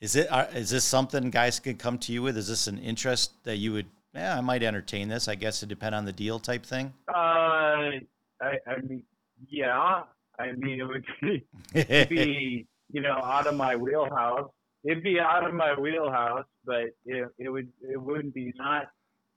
is 0.01 0.15
it 0.15 0.31
uh, 0.31 0.47
is 0.55 0.71
this 0.71 0.85
something 0.85 1.31
guys 1.31 1.59
could 1.59 1.79
come 1.79 1.99
to 2.01 2.13
you 2.13 2.23
with? 2.23 2.37
Is 2.37 2.49
this 2.49 2.67
an 2.67 2.79
interest 2.79 3.33
that 3.45 3.57
you 3.57 3.73
would? 3.73 3.87
Yeah, 4.15 4.37
I 4.37 4.41
might 4.41 4.63
entertain 4.63 5.09
this. 5.09 5.29
I 5.29 5.35
guess 5.35 5.63
it 5.63 5.69
depend 5.69 5.95
on 5.95 6.05
the 6.05 6.13
deal 6.13 6.39
type 6.39 6.65
thing. 6.65 6.93
Uh, 7.09 8.01
I, 8.41 8.59
I 8.67 8.81
mean, 8.87 9.03
yeah. 9.49 10.03
I 10.39 10.53
mean, 10.53 10.81
it 10.81 10.85
would 10.85 11.05
be, 12.09 12.67
you 12.93 13.01
know 13.01 13.21
out 13.23 13.47
of 13.47 13.57
my 13.57 13.75
wheelhouse. 13.75 14.51
It'd 14.87 15.03
be 15.03 15.19
out 15.19 15.47
of 15.47 15.53
my 15.53 15.75
wheelhouse, 15.79 16.47
but 16.65 16.85
it, 17.05 17.29
it 17.39 17.49
would 17.49 17.69
it 17.83 18.01
wouldn't 18.01 18.35
be 18.35 18.53
not 18.57 18.89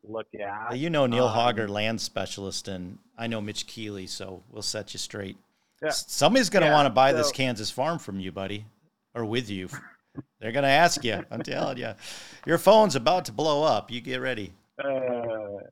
look 0.03 0.27
at. 0.39 0.77
You 0.77 0.89
know 0.89 1.05
Neil 1.05 1.27
um, 1.27 1.35
Hauger, 1.35 1.67
land 1.67 1.99
specialist, 1.99 2.67
and 2.67 2.99
I 3.17 3.27
know 3.27 3.41
Mitch 3.41 3.65
Keeley, 3.65 4.07
so 4.07 4.43
we'll 4.49 4.61
set 4.61 4.93
you 4.93 4.99
straight. 4.99 5.37
Yeah. 5.81 5.89
Somebody's 5.89 6.49
going 6.49 6.61
to 6.61 6.69
yeah, 6.69 6.75
want 6.75 6.85
to 6.87 6.91
buy 6.91 7.11
so, 7.11 7.17
this 7.17 7.31
Kansas 7.31 7.71
farm 7.71 7.99
from 7.99 8.19
you, 8.19 8.31
buddy, 8.31 8.65
or 9.15 9.23
with 9.25 9.49
you. 9.49 9.69
They're 10.39 10.51
going 10.51 10.63
to 10.63 10.69
ask 10.69 11.03
you. 11.03 11.23
I'm 11.31 11.41
telling 11.41 11.77
you, 11.77 11.93
your 12.45 12.57
phone's 12.57 12.95
about 12.95 13.25
to 13.25 13.31
blow 13.31 13.63
up. 13.63 13.89
You 13.89 14.01
get 14.01 14.17
ready. 14.17 14.53
Uh, 14.83 15.63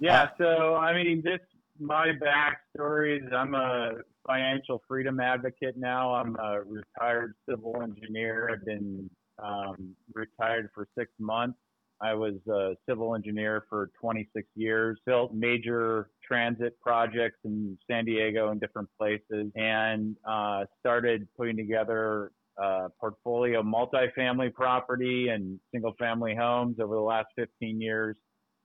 yeah. 0.00 0.22
Uh, 0.22 0.28
so 0.38 0.74
I 0.76 0.94
mean, 0.94 1.22
this 1.24 1.40
my 1.78 2.12
backstory 2.12 3.24
is 3.24 3.32
I'm 3.32 3.54
a 3.54 3.92
financial 4.26 4.82
freedom 4.88 5.20
advocate 5.20 5.76
now. 5.76 6.14
I'm 6.14 6.36
a 6.36 6.60
retired 6.62 7.34
civil 7.48 7.80
engineer. 7.82 8.50
I've 8.52 8.64
been 8.64 9.08
um, 9.42 9.94
retired 10.14 10.68
for 10.74 10.88
six 10.98 11.10
months. 11.18 11.58
I 12.00 12.12
was 12.12 12.34
a 12.50 12.74
civil 12.86 13.14
engineer 13.14 13.64
for 13.70 13.90
26 14.00 14.46
years, 14.54 14.98
built 15.06 15.32
major 15.32 16.10
transit 16.26 16.78
projects 16.80 17.38
in 17.44 17.78
San 17.90 18.04
Diego 18.04 18.50
and 18.50 18.60
different 18.60 18.88
places, 18.98 19.50
and 19.54 20.14
uh, 20.28 20.64
started 20.80 21.26
putting 21.38 21.56
together 21.56 22.32
uh, 22.62 22.88
portfolio 23.00 23.62
multifamily 23.62 24.52
property 24.52 25.28
and 25.28 25.58
single 25.72 25.94
family 25.98 26.34
homes 26.34 26.76
over 26.82 26.94
the 26.94 27.00
last 27.00 27.28
15 27.36 27.80
years. 27.80 28.16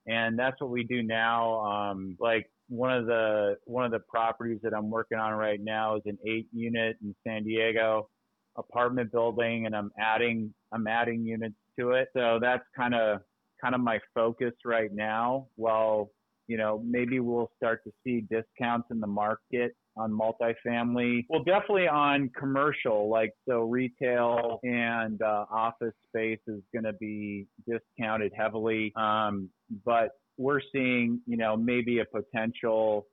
And 0.08 0.38
that's 0.38 0.60
what 0.60 0.72
we 0.72 0.84
do 0.84 1.04
now. 1.04 1.60
Um, 1.66 2.18
like 2.20 2.50
one 2.72 2.92
of 2.94 3.06
the, 3.06 3.58
one 3.66 3.84
of 3.84 3.92
the 3.92 4.00
properties 4.00 4.60
that 4.64 4.74
I'm 4.74 4.90
working 4.90 5.18
on 5.20 5.34
right 5.34 5.60
now 5.62 5.98
is 5.98 6.04
an 6.06 6.18
eight 6.26 6.48
unit 6.54 6.96
in 7.04 7.14
San 7.28 7.44
Diego 7.44 8.10
apartment 8.56 9.12
building 9.12 9.66
and 9.66 9.76
I'm 9.76 9.92
adding, 10.00 10.54
I'm 10.72 10.88
adding 10.88 11.26
units 11.26 11.56
to 11.78 11.92
it. 11.92 12.08
So 12.16 12.40
that's 12.42 12.64
kind 12.76 12.96
of, 12.96 13.20
kind 13.62 13.76
of 13.76 13.82
my 13.82 14.00
focus 14.16 14.54
right 14.64 14.94
now. 14.94 15.48
Well, 15.58 16.12
you 16.48 16.58
know, 16.58 16.82
maybe 16.86 17.20
we'll 17.20 17.52
start 17.58 17.84
to 17.84 17.92
see 18.04 18.22
discounts 18.22 18.88
in 18.90 19.00
the 19.00 19.08
market 19.08 19.76
on 19.98 20.12
multifamily. 20.12 21.26
Well, 21.30 21.44
definitely 21.44 21.88
on 21.88 22.30
commercial, 22.38 23.10
like 23.10 23.34
so 23.48 23.64
retail 23.64 24.60
and 24.64 25.22
uh, 25.22 25.46
office 25.52 25.94
space 26.10 26.40
is 26.48 26.62
going 26.74 26.86
to 26.86 26.94
be 26.94 27.48
discounted 27.70 28.32
heavily. 28.36 28.94
Um, 28.96 29.50
but 29.86 30.12
we're 30.42 30.62
seeing, 30.72 31.22
you 31.28 31.38
know, 31.38 31.56
maybe 31.56 32.00
a 32.00 32.06
potential 32.06 33.06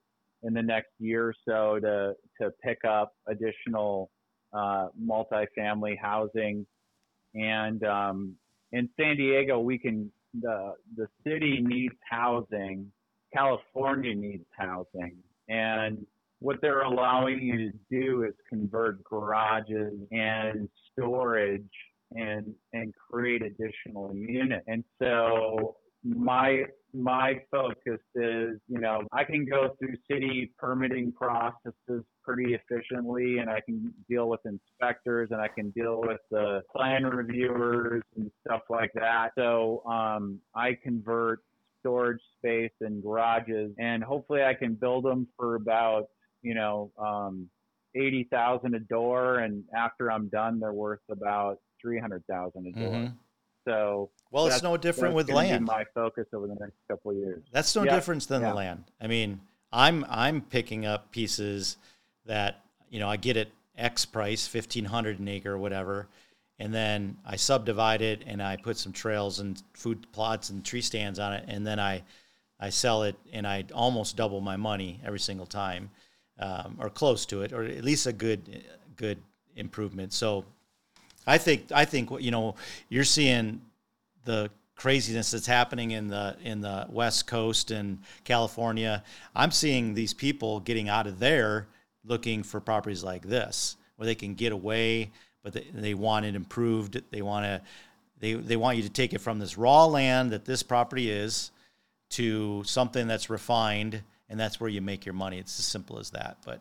in 0.43 0.55
the 0.55 0.63
next 0.63 0.91
year 0.99 1.29
or 1.29 1.35
so 1.47 1.79
to 1.81 2.15
to 2.41 2.51
pick 2.63 2.85
up 2.85 3.13
additional 3.27 4.11
uh, 4.53 4.89
multifamily 5.01 5.99
housing. 6.01 6.67
And 7.35 7.85
um, 7.85 8.35
in 8.73 8.89
San 8.99 9.17
Diego, 9.17 9.61
we 9.61 9.79
can 9.79 10.11
the 10.41 10.75
the 10.97 11.07
city 11.25 11.61
needs 11.61 11.95
housing. 12.09 12.91
California 13.33 14.15
needs 14.15 14.47
housing, 14.57 15.17
and 15.49 16.07
what 16.41 16.57
they're 16.63 16.83
allowing 16.83 17.43
you 17.43 17.71
to 17.71 17.79
do 17.91 18.23
is 18.23 18.33
convert 18.49 19.05
garages 19.05 19.93
and 20.13 20.69
storage 20.93 21.63
and 22.13 22.55
and 22.73 22.95
create 22.95 23.43
additional 23.43 24.15
units. 24.15 24.65
And 24.67 24.83
so 24.99 25.77
my 26.05 26.65
my 26.95 27.41
focus 27.51 28.01
is, 28.15 28.59
you 28.69 28.81
know, 28.81 29.03
I 29.13 29.25
can 29.25 29.45
go 29.45 29.75
through 29.79 29.95
city 30.11 30.53
permitting 30.59 31.13
processes 31.13 32.05
pretty 32.23 32.55
efficiently 32.55 33.39
and 33.39 33.51
I 33.51 33.61
can 33.61 33.93
deal 34.09 34.29
with 34.29 34.41
inspectors 34.45 35.29
and 35.31 35.41
I 35.41 35.49
can 35.49 35.71
deal 35.71 36.01
with 36.01 36.21
the 36.31 36.63
plan 36.75 37.05
reviewers 37.05 38.03
and 38.17 38.31
stuff 38.47 38.63
like 38.71 38.93
that. 38.95 39.31
So 39.37 39.83
um, 39.87 40.41
I 40.55 40.77
convert 40.83 41.41
storage 41.81 42.21
space 42.39 42.73
and 42.81 43.03
garages 43.03 43.73
and 43.79 44.03
hopefully 44.03 44.43
I 44.43 44.55
can 44.55 44.75
build 44.75 45.05
them 45.05 45.29
for 45.37 45.55
about 45.55 46.09
you 46.43 46.55
know, 46.55 46.91
um, 46.99 47.49
eighty 47.95 48.27
thousand 48.31 48.75
a 48.75 48.81
door, 48.81 49.39
and 49.41 49.65
after 49.77 50.11
I'm 50.11 50.29
done, 50.29 50.61
they're 50.61 50.73
worth 50.73 51.01
about 51.11 51.59
three 51.81 51.99
hundred 51.99 52.25
thousand 52.29 52.67
a 52.69 52.79
door. 52.79 52.93
Mm-hmm. 52.93 53.15
So 53.67 54.11
well, 54.31 54.47
it's 54.47 54.63
no 54.63 54.77
different 54.77 55.15
with 55.15 55.31
land. 55.31 55.65
my 55.65 55.85
focus 55.95 56.27
over 56.35 56.47
the 56.47 56.55
next 56.55 56.77
couple 56.89 57.13
of 57.13 57.17
years. 57.17 57.43
That's 57.53 57.75
no 57.75 57.85
yep. 57.85 57.95
difference 57.95 58.27
than 58.27 58.43
yeah. 58.43 58.51
the 58.51 58.55
land. 58.55 58.85
I 59.01 59.07
mean, 59.07 59.41
I'm 59.73 60.05
I'm 60.09 60.41
picking 60.43 60.87
up 60.87 61.11
pieces 61.11 61.77
that 62.27 62.63
you 62.91 63.01
know 63.01 63.09
I 63.09 63.17
get 63.17 63.37
at 63.37 63.49
X 63.77 64.05
price, 64.05 64.47
fifteen 64.47 64.85
hundred 64.85 65.19
an 65.19 65.29
acre 65.29 65.53
or 65.53 65.59
whatever, 65.59 66.09
and 66.59 66.75
then 66.75 67.17
I 67.25 67.37
subdivide 67.37 68.03
it 68.03 68.25
and 68.27 68.43
I 68.43 68.57
put 68.57 68.77
some 68.77 68.93
trails 68.93 69.41
and 69.41 69.63
food 69.73 70.07
plots 70.13 70.51
and 70.51 70.65
tree 70.65 70.83
stands 70.83 71.19
on 71.19 71.33
it, 71.33 71.45
and 71.49 71.67
then 71.67 71.81
I 71.81 72.03
I 72.61 72.71
sell 72.71 73.05
it 73.05 73.17
and 73.33 73.47
I 73.47 73.65
almost 73.73 74.17
double 74.17 74.41
my 74.41 74.57
money 74.57 75.01
every 75.05 75.21
single 75.21 75.47
time 75.47 75.91
um, 76.39 76.77
or 76.79 76.91
close 76.91 77.27
to 77.27 77.43
it, 77.43 77.53
or 77.53 77.63
at 77.63 77.85
least 77.85 78.07
a 78.07 78.13
good 78.13 78.65
good 78.97 79.19
improvement. 79.57 80.13
So 80.13 80.45
I 81.27 81.39
think 81.39 81.71
I 81.73 81.85
think 81.85 82.11
what 82.11 82.23
you 82.23 82.31
know 82.31 82.55
you're 82.89 83.05
seeing 83.05 83.61
the 84.29 84.51
craziness 84.77 85.31
that's 85.31 85.47
happening 85.47 85.93
in 85.93 86.09
the 86.09 86.37
in 86.43 86.61
the 86.61 86.87
West 86.91 87.27
Coast 87.27 87.71
and 87.71 87.99
California. 88.25 89.03
I'm 89.35 89.51
seeing 89.51 89.95
these 89.95 90.13
people 90.13 90.61
getting 90.61 90.91
out 90.91 91.07
of 91.07 91.19
there 91.19 91.67
looking 92.05 92.43
for 92.43 92.61
properties 92.61 93.03
like 93.03 93.23
this 93.23 93.77
where 93.97 94.05
they 94.05 94.15
can 94.15 94.35
get 94.35 94.53
away, 94.53 95.11
but 95.43 95.55
they, 95.55 95.67
they 95.73 95.95
want 95.95 96.27
it 96.27 96.35
improved. 96.35 97.01
They 97.11 97.23
want 97.23 97.47
to 97.47 97.63
they 98.21 98.35
they 98.35 98.57
want 98.57 98.77
you 98.77 98.83
to 98.83 98.91
take 98.91 99.15
it 99.15 99.21
from 99.23 99.39
this 99.39 99.57
raw 99.57 99.87
land 99.87 100.33
that 100.33 100.45
this 100.45 100.63
property 100.63 101.11
is 101.11 101.51
to 102.11 102.63
something 102.65 103.07
that's 103.09 103.31
refined, 103.31 104.03
and 104.29 104.39
that's 104.39 104.61
where 104.61 104.69
you 104.69 104.83
make 104.83 105.07
your 105.07 105.15
money. 105.15 105.39
It's 105.39 105.59
as 105.59 105.65
simple 105.65 105.99
as 105.99 106.11
that. 106.11 106.37
But 106.45 106.61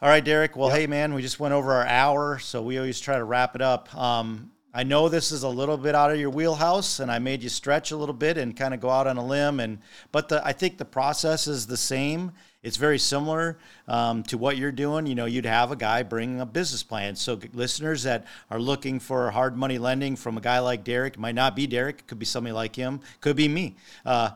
all 0.00 0.08
right, 0.08 0.24
Derek. 0.24 0.54
Well, 0.54 0.68
yep. 0.68 0.78
hey, 0.78 0.86
man, 0.86 1.14
we 1.14 1.22
just 1.22 1.40
went 1.40 1.52
over 1.52 1.72
our 1.72 1.86
hour, 1.86 2.38
so 2.38 2.62
we 2.62 2.78
always 2.78 3.00
try 3.00 3.16
to 3.16 3.24
wrap 3.24 3.56
it 3.56 3.62
up. 3.62 3.92
Um, 3.96 4.52
I 4.74 4.82
know 4.82 5.08
this 5.08 5.32
is 5.32 5.44
a 5.44 5.48
little 5.48 5.78
bit 5.78 5.94
out 5.94 6.10
of 6.10 6.20
your 6.20 6.28
wheelhouse, 6.28 7.00
and 7.00 7.10
I 7.10 7.18
made 7.18 7.42
you 7.42 7.48
stretch 7.48 7.90
a 7.90 7.96
little 7.96 8.14
bit 8.14 8.36
and 8.36 8.54
kind 8.54 8.74
of 8.74 8.80
go 8.80 8.90
out 8.90 9.06
on 9.06 9.16
a 9.16 9.24
limb. 9.24 9.60
And 9.60 9.78
but 10.12 10.28
the, 10.28 10.46
I 10.46 10.52
think 10.52 10.76
the 10.76 10.84
process 10.84 11.46
is 11.46 11.66
the 11.66 11.76
same. 11.76 12.32
It's 12.62 12.76
very 12.76 12.98
similar 12.98 13.58
um, 13.86 14.22
to 14.24 14.36
what 14.36 14.58
you're 14.58 14.72
doing. 14.72 15.06
You 15.06 15.14
know, 15.14 15.24
you'd 15.24 15.46
have 15.46 15.72
a 15.72 15.76
guy 15.76 16.02
bring 16.02 16.40
a 16.40 16.46
business 16.46 16.82
plan. 16.82 17.16
So 17.16 17.38
listeners 17.54 18.02
that 18.02 18.26
are 18.50 18.60
looking 18.60 19.00
for 19.00 19.30
hard 19.30 19.56
money 19.56 19.78
lending 19.78 20.16
from 20.16 20.36
a 20.36 20.40
guy 20.40 20.58
like 20.58 20.84
Derek, 20.84 21.18
might 21.18 21.34
not 21.34 21.56
be 21.56 21.66
Derek, 21.66 22.00
it 22.00 22.06
could 22.06 22.18
be 22.18 22.26
somebody 22.26 22.52
like 22.52 22.76
him, 22.76 23.00
could 23.20 23.36
be 23.36 23.48
me. 23.48 23.76
Uh, 24.04 24.30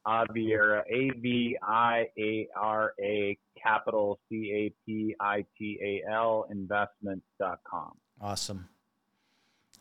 Aviara, 0.07 0.83
A 0.89 1.09
V 1.19 1.57
I 1.61 2.05
A 2.17 2.47
R 2.57 2.93
A, 3.03 3.37
capital 3.61 4.21
C 4.29 4.53
A 4.53 4.71
P 4.85 5.13
I 5.19 5.43
T 5.57 5.77
A 5.83 6.01
L, 6.09 6.45
investments.com. 6.49 7.91
Awesome. 8.21 8.69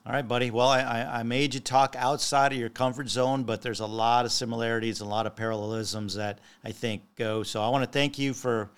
All 0.05 0.13
right, 0.13 0.27
buddy. 0.27 0.51
Well, 0.51 0.67
I, 0.67 1.21
I 1.21 1.23
made 1.23 1.55
you 1.55 1.61
talk 1.61 1.95
outside 1.97 2.53
of 2.53 2.59
your 2.59 2.69
comfort 2.69 3.09
zone, 3.09 3.45
but 3.45 3.63
there's 3.63 3.79
a 3.79 3.87
lot 3.87 4.25
of 4.25 4.33
similarities, 4.33 5.01
and 5.01 5.07
a 5.07 5.11
lot 5.11 5.29
of 5.29 5.37
parallelisms 5.37 6.17
that 6.17 6.41
I 6.65 6.73
think 6.73 7.03
go. 7.15 7.45
So 7.45 7.63
I 7.63 7.69
want 7.69 7.85
to 7.85 7.91
thank 7.91 8.19
you 8.19 8.35
for 8.35 8.69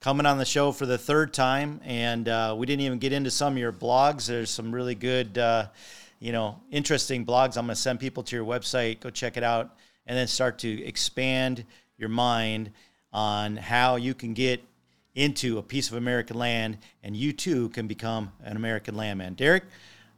coming 0.00 0.26
on 0.26 0.38
the 0.38 0.44
show 0.44 0.70
for 0.70 0.86
the 0.86 0.96
third 0.96 1.34
time. 1.34 1.80
And 1.82 2.28
uh, 2.28 2.54
we 2.56 2.66
didn't 2.66 2.82
even 2.82 3.00
get 3.00 3.12
into 3.12 3.32
some 3.32 3.54
of 3.54 3.58
your 3.58 3.72
blogs. 3.72 4.28
There's 4.28 4.48
some 4.48 4.72
really 4.72 4.94
good, 4.94 5.38
uh, 5.38 5.66
you 6.20 6.30
know, 6.30 6.60
interesting 6.70 7.26
blogs. 7.26 7.56
I'm 7.56 7.66
going 7.66 7.74
to 7.74 7.74
send 7.74 7.98
people 7.98 8.22
to 8.22 8.36
your 8.36 8.44
website. 8.44 9.00
Go 9.00 9.10
check 9.10 9.36
it 9.36 9.42
out 9.42 9.74
and 10.06 10.16
then 10.16 10.28
start 10.28 10.60
to 10.60 10.84
expand 10.84 11.64
your 11.98 12.10
mind 12.10 12.70
on 13.12 13.56
how 13.56 13.96
you 13.96 14.14
can 14.14 14.34
get 14.34 14.62
into 15.16 15.58
a 15.58 15.62
piece 15.64 15.90
of 15.90 15.96
American 15.96 16.38
land 16.38 16.78
and 17.02 17.16
you 17.16 17.32
too 17.32 17.70
can 17.70 17.88
become 17.88 18.30
an 18.44 18.56
American 18.56 18.94
landman. 18.96 19.34
Derek, 19.34 19.64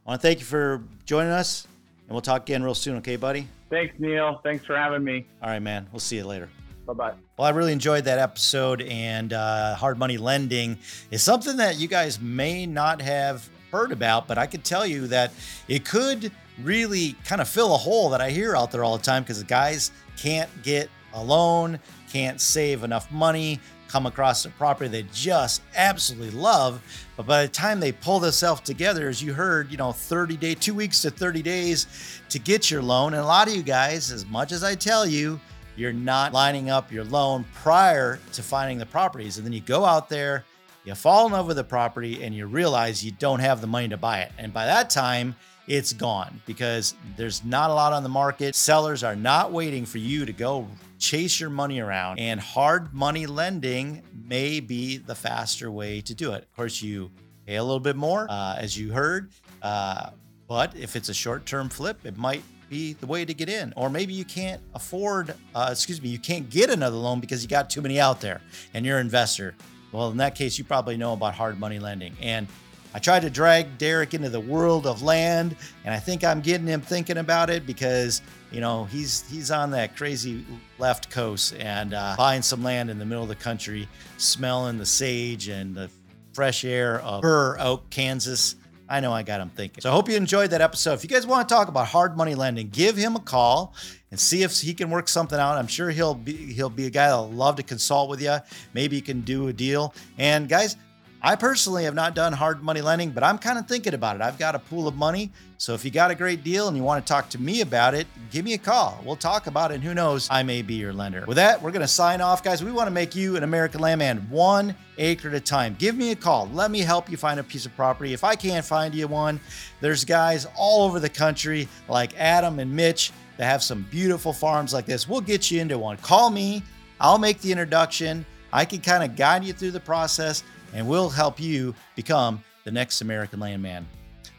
I 0.04 0.10
want 0.10 0.20
to 0.20 0.26
thank 0.26 0.40
you 0.40 0.44
for 0.44 0.82
joining 1.04 1.30
us 1.30 1.66
and 2.12 2.14
we'll 2.14 2.20
talk 2.20 2.42
again 2.42 2.62
real 2.62 2.74
soon, 2.74 2.96
okay, 2.96 3.16
buddy? 3.16 3.46
Thanks, 3.70 3.94
Neil. 3.98 4.40
Thanks 4.42 4.66
for 4.66 4.76
having 4.76 5.04
me. 5.04 5.26
All 5.42 5.48
right, 5.48 5.62
man. 5.62 5.86
We'll 5.92 6.00
see 6.00 6.16
you 6.16 6.26
later. 6.26 6.48
Bye 6.86 6.92
bye. 6.92 7.12
Well, 7.38 7.46
I 7.46 7.50
really 7.50 7.72
enjoyed 7.72 8.04
that 8.04 8.18
episode, 8.18 8.82
and 8.82 9.32
uh, 9.32 9.76
hard 9.76 9.98
money 9.98 10.18
lending 10.18 10.76
is 11.12 11.22
something 11.22 11.56
that 11.58 11.76
you 11.76 11.86
guys 11.86 12.20
may 12.20 12.66
not 12.66 13.00
have 13.00 13.48
heard 13.70 13.92
about, 13.92 14.26
but 14.26 14.36
I 14.36 14.46
could 14.46 14.64
tell 14.64 14.84
you 14.84 15.06
that 15.06 15.32
it 15.68 15.84
could 15.84 16.32
really 16.60 17.14
kind 17.24 17.40
of 17.40 17.48
fill 17.48 17.74
a 17.74 17.78
hole 17.78 18.10
that 18.10 18.20
I 18.20 18.30
hear 18.30 18.56
out 18.56 18.72
there 18.72 18.82
all 18.82 18.98
the 18.98 19.02
time 19.02 19.22
because 19.22 19.38
the 19.38 19.46
guys 19.46 19.92
can't 20.18 20.50
get 20.62 20.90
a 21.14 21.22
loan, 21.22 21.78
can't 22.10 22.40
save 22.40 22.82
enough 22.82 23.10
money, 23.12 23.60
come 23.92 24.06
across 24.06 24.46
a 24.46 24.48
property 24.50 24.88
they 24.88 25.06
just 25.12 25.60
absolutely 25.76 26.30
love. 26.30 26.82
But 27.14 27.26
by 27.26 27.42
the 27.42 27.48
time 27.48 27.78
they 27.78 27.92
pull 27.92 28.20
themselves 28.20 28.62
together, 28.62 29.10
as 29.10 29.22
you 29.22 29.34
heard, 29.34 29.70
you 29.70 29.76
know, 29.76 29.92
30 29.92 30.38
day, 30.38 30.54
two 30.54 30.72
weeks 30.72 31.02
to 31.02 31.10
30 31.10 31.42
days 31.42 32.20
to 32.30 32.38
get 32.38 32.70
your 32.70 32.80
loan. 32.80 33.12
And 33.12 33.22
a 33.22 33.26
lot 33.26 33.48
of 33.48 33.54
you 33.54 33.62
guys, 33.62 34.10
as 34.10 34.24
much 34.24 34.50
as 34.50 34.64
I 34.64 34.74
tell 34.74 35.06
you, 35.06 35.38
you're 35.76 35.92
not 35.92 36.32
lining 36.32 36.70
up 36.70 36.90
your 36.90 37.04
loan 37.04 37.44
prior 37.54 38.18
to 38.32 38.42
finding 38.42 38.78
the 38.78 38.86
properties. 38.86 39.36
And 39.36 39.44
then 39.44 39.52
you 39.52 39.60
go 39.60 39.84
out 39.84 40.08
there, 40.08 40.44
you 40.84 40.94
fall 40.94 41.26
in 41.26 41.32
love 41.32 41.46
with 41.46 41.56
the 41.56 41.64
property, 41.64 42.22
and 42.24 42.34
you 42.34 42.46
realize 42.46 43.04
you 43.04 43.12
don't 43.12 43.40
have 43.40 43.60
the 43.60 43.66
money 43.66 43.88
to 43.88 43.98
buy 43.98 44.20
it. 44.20 44.32
And 44.38 44.54
by 44.54 44.64
that 44.64 44.88
time, 44.88 45.36
it's 45.66 45.92
gone 45.92 46.40
because 46.46 46.94
there's 47.16 47.44
not 47.44 47.70
a 47.70 47.74
lot 47.74 47.92
on 47.92 48.02
the 48.02 48.08
market. 48.08 48.54
Sellers 48.54 49.02
are 49.04 49.16
not 49.16 49.52
waiting 49.52 49.86
for 49.86 49.98
you 49.98 50.26
to 50.26 50.32
go 50.32 50.66
chase 50.98 51.40
your 51.40 51.50
money 51.50 51.80
around, 51.80 52.18
and 52.18 52.38
hard 52.38 52.94
money 52.94 53.26
lending 53.26 54.02
may 54.26 54.60
be 54.60 54.96
the 54.98 55.14
faster 55.14 55.70
way 55.70 56.00
to 56.00 56.14
do 56.14 56.32
it. 56.32 56.42
Of 56.42 56.56
course, 56.56 56.80
you 56.80 57.10
pay 57.46 57.56
a 57.56 57.62
little 57.62 57.80
bit 57.80 57.96
more, 57.96 58.26
uh, 58.30 58.56
as 58.56 58.78
you 58.78 58.92
heard, 58.92 59.32
uh, 59.62 60.10
but 60.46 60.76
if 60.76 60.96
it's 60.96 61.08
a 61.08 61.14
short 61.14 61.44
term 61.46 61.68
flip, 61.68 62.04
it 62.04 62.16
might 62.16 62.42
be 62.68 62.94
the 62.94 63.06
way 63.06 63.24
to 63.24 63.34
get 63.34 63.48
in. 63.48 63.72
Or 63.76 63.90
maybe 63.90 64.14
you 64.14 64.24
can't 64.24 64.62
afford, 64.74 65.34
uh, 65.54 65.68
excuse 65.70 66.00
me, 66.00 66.08
you 66.08 66.18
can't 66.18 66.48
get 66.48 66.70
another 66.70 66.96
loan 66.96 67.20
because 67.20 67.42
you 67.42 67.48
got 67.48 67.68
too 67.68 67.82
many 67.82 68.00
out 68.00 68.20
there 68.20 68.40
and 68.72 68.86
you're 68.86 68.98
an 68.98 69.04
investor. 69.04 69.54
Well, 69.92 70.10
in 70.10 70.16
that 70.16 70.34
case, 70.34 70.56
you 70.56 70.64
probably 70.64 70.96
know 70.96 71.12
about 71.12 71.34
hard 71.34 71.60
money 71.60 71.78
lending. 71.78 72.16
And 72.22 72.48
I 72.94 72.98
tried 72.98 73.20
to 73.20 73.30
drag 73.30 73.78
Derek 73.78 74.14
into 74.14 74.28
the 74.28 74.40
world 74.40 74.86
of 74.86 75.02
land, 75.02 75.56
and 75.84 75.94
I 75.94 75.98
think 75.98 76.24
I'm 76.24 76.40
getting 76.40 76.66
him 76.66 76.80
thinking 76.80 77.18
about 77.18 77.48
it 77.50 77.66
because 77.66 78.22
you 78.50 78.60
know 78.60 78.84
he's 78.84 79.28
he's 79.30 79.50
on 79.50 79.70
that 79.70 79.96
crazy 79.96 80.44
left 80.78 81.10
coast 81.10 81.54
and 81.58 81.94
uh, 81.94 82.14
buying 82.16 82.42
some 82.42 82.62
land 82.62 82.90
in 82.90 82.98
the 82.98 83.04
middle 83.04 83.22
of 83.22 83.28
the 83.28 83.34
country, 83.34 83.88
smelling 84.18 84.78
the 84.78 84.86
sage 84.86 85.48
and 85.48 85.74
the 85.74 85.90
fresh 86.34 86.64
air 86.64 87.00
of 87.00 87.22
Burr 87.22 87.56
Oak, 87.58 87.88
Kansas. 87.90 88.56
I 88.88 89.00
know 89.00 89.12
I 89.12 89.22
got 89.22 89.40
him 89.40 89.48
thinking. 89.48 89.80
So 89.80 89.90
I 89.90 89.94
hope 89.94 90.10
you 90.10 90.16
enjoyed 90.16 90.50
that 90.50 90.60
episode. 90.60 90.92
If 90.94 91.02
you 91.02 91.08
guys 91.08 91.26
want 91.26 91.48
to 91.48 91.54
talk 91.54 91.68
about 91.68 91.86
hard 91.86 92.14
money 92.14 92.34
lending, 92.34 92.68
give 92.68 92.94
him 92.94 93.16
a 93.16 93.20
call 93.20 93.74
and 94.10 94.20
see 94.20 94.42
if 94.42 94.60
he 94.60 94.74
can 94.74 94.90
work 94.90 95.08
something 95.08 95.38
out. 95.38 95.56
I'm 95.56 95.66
sure 95.66 95.88
he'll 95.88 96.14
be 96.14 96.34
he'll 96.52 96.68
be 96.68 96.84
a 96.84 96.90
guy 96.90 97.06
that'll 97.06 97.30
love 97.30 97.56
to 97.56 97.62
consult 97.62 98.10
with 98.10 98.20
you. 98.20 98.36
Maybe 98.74 98.96
you 98.96 99.02
can 99.02 99.22
do 99.22 99.48
a 99.48 99.52
deal. 99.52 99.94
And 100.18 100.46
guys, 100.46 100.76
I 101.24 101.36
personally 101.36 101.84
have 101.84 101.94
not 101.94 102.16
done 102.16 102.32
hard 102.32 102.64
money 102.64 102.80
lending, 102.80 103.12
but 103.12 103.22
I'm 103.22 103.38
kind 103.38 103.56
of 103.56 103.68
thinking 103.68 103.94
about 103.94 104.16
it. 104.16 104.22
I've 104.22 104.40
got 104.40 104.56
a 104.56 104.58
pool 104.58 104.88
of 104.88 104.96
money. 104.96 105.30
So 105.56 105.72
if 105.72 105.84
you 105.84 105.92
got 105.92 106.10
a 106.10 106.16
great 106.16 106.42
deal 106.42 106.66
and 106.66 106.76
you 106.76 106.82
want 106.82 107.06
to 107.06 107.08
talk 107.08 107.28
to 107.30 107.40
me 107.40 107.60
about 107.60 107.94
it, 107.94 108.08
give 108.32 108.44
me 108.44 108.54
a 108.54 108.58
call. 108.58 109.00
We'll 109.04 109.14
talk 109.14 109.46
about 109.46 109.70
it. 109.70 109.76
And 109.76 109.84
who 109.84 109.94
knows, 109.94 110.26
I 110.32 110.42
may 110.42 110.62
be 110.62 110.74
your 110.74 110.92
lender. 110.92 111.24
With 111.24 111.36
that, 111.36 111.62
we're 111.62 111.70
going 111.70 111.82
to 111.82 111.86
sign 111.86 112.20
off, 112.20 112.42
guys. 112.42 112.64
We 112.64 112.72
want 112.72 112.88
to 112.88 112.92
make 112.92 113.14
you 113.14 113.36
an 113.36 113.44
American 113.44 113.80
landman 113.80 114.26
one 114.30 114.74
acre 114.98 115.28
at 115.28 115.34
a 115.34 115.40
time. 115.40 115.76
Give 115.78 115.96
me 115.96 116.10
a 116.10 116.16
call. 116.16 116.48
Let 116.52 116.72
me 116.72 116.80
help 116.80 117.08
you 117.08 117.16
find 117.16 117.38
a 117.38 117.44
piece 117.44 117.66
of 117.66 117.76
property. 117.76 118.12
If 118.12 118.24
I 118.24 118.34
can't 118.34 118.64
find 118.64 118.92
you 118.92 119.06
one, 119.06 119.38
there's 119.80 120.04
guys 120.04 120.48
all 120.56 120.82
over 120.82 120.98
the 120.98 121.08
country 121.08 121.68
like 121.88 122.18
Adam 122.18 122.58
and 122.58 122.74
Mitch 122.74 123.12
that 123.36 123.44
have 123.44 123.62
some 123.62 123.86
beautiful 123.92 124.32
farms 124.32 124.74
like 124.74 124.86
this. 124.86 125.08
We'll 125.08 125.20
get 125.20 125.52
you 125.52 125.60
into 125.60 125.78
one. 125.78 125.98
Call 125.98 126.30
me. 126.30 126.64
I'll 127.00 127.18
make 127.18 127.40
the 127.40 127.52
introduction. 127.52 128.26
I 128.52 128.64
can 128.64 128.80
kind 128.80 129.04
of 129.04 129.14
guide 129.14 129.44
you 129.44 129.52
through 129.52 129.70
the 129.70 129.80
process 129.80 130.42
and 130.72 130.88
we'll 130.88 131.10
help 131.10 131.40
you 131.40 131.74
become 131.96 132.42
the 132.64 132.70
next 132.70 133.00
American 133.00 133.40
landman. 133.40 133.86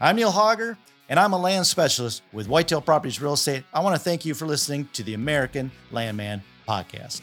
I'm 0.00 0.16
Neil 0.16 0.32
Hauger, 0.32 0.76
and 1.08 1.20
I'm 1.20 1.32
a 1.32 1.38
land 1.38 1.66
specialist 1.66 2.22
with 2.32 2.48
Whitetail 2.48 2.80
Properties 2.80 3.20
Real 3.20 3.34
Estate. 3.34 3.64
I 3.72 3.80
want 3.80 3.94
to 3.96 4.00
thank 4.00 4.24
you 4.24 4.34
for 4.34 4.46
listening 4.46 4.88
to 4.94 5.02
the 5.02 5.14
American 5.14 5.70
Landman 5.90 6.42
Podcast. 6.68 7.20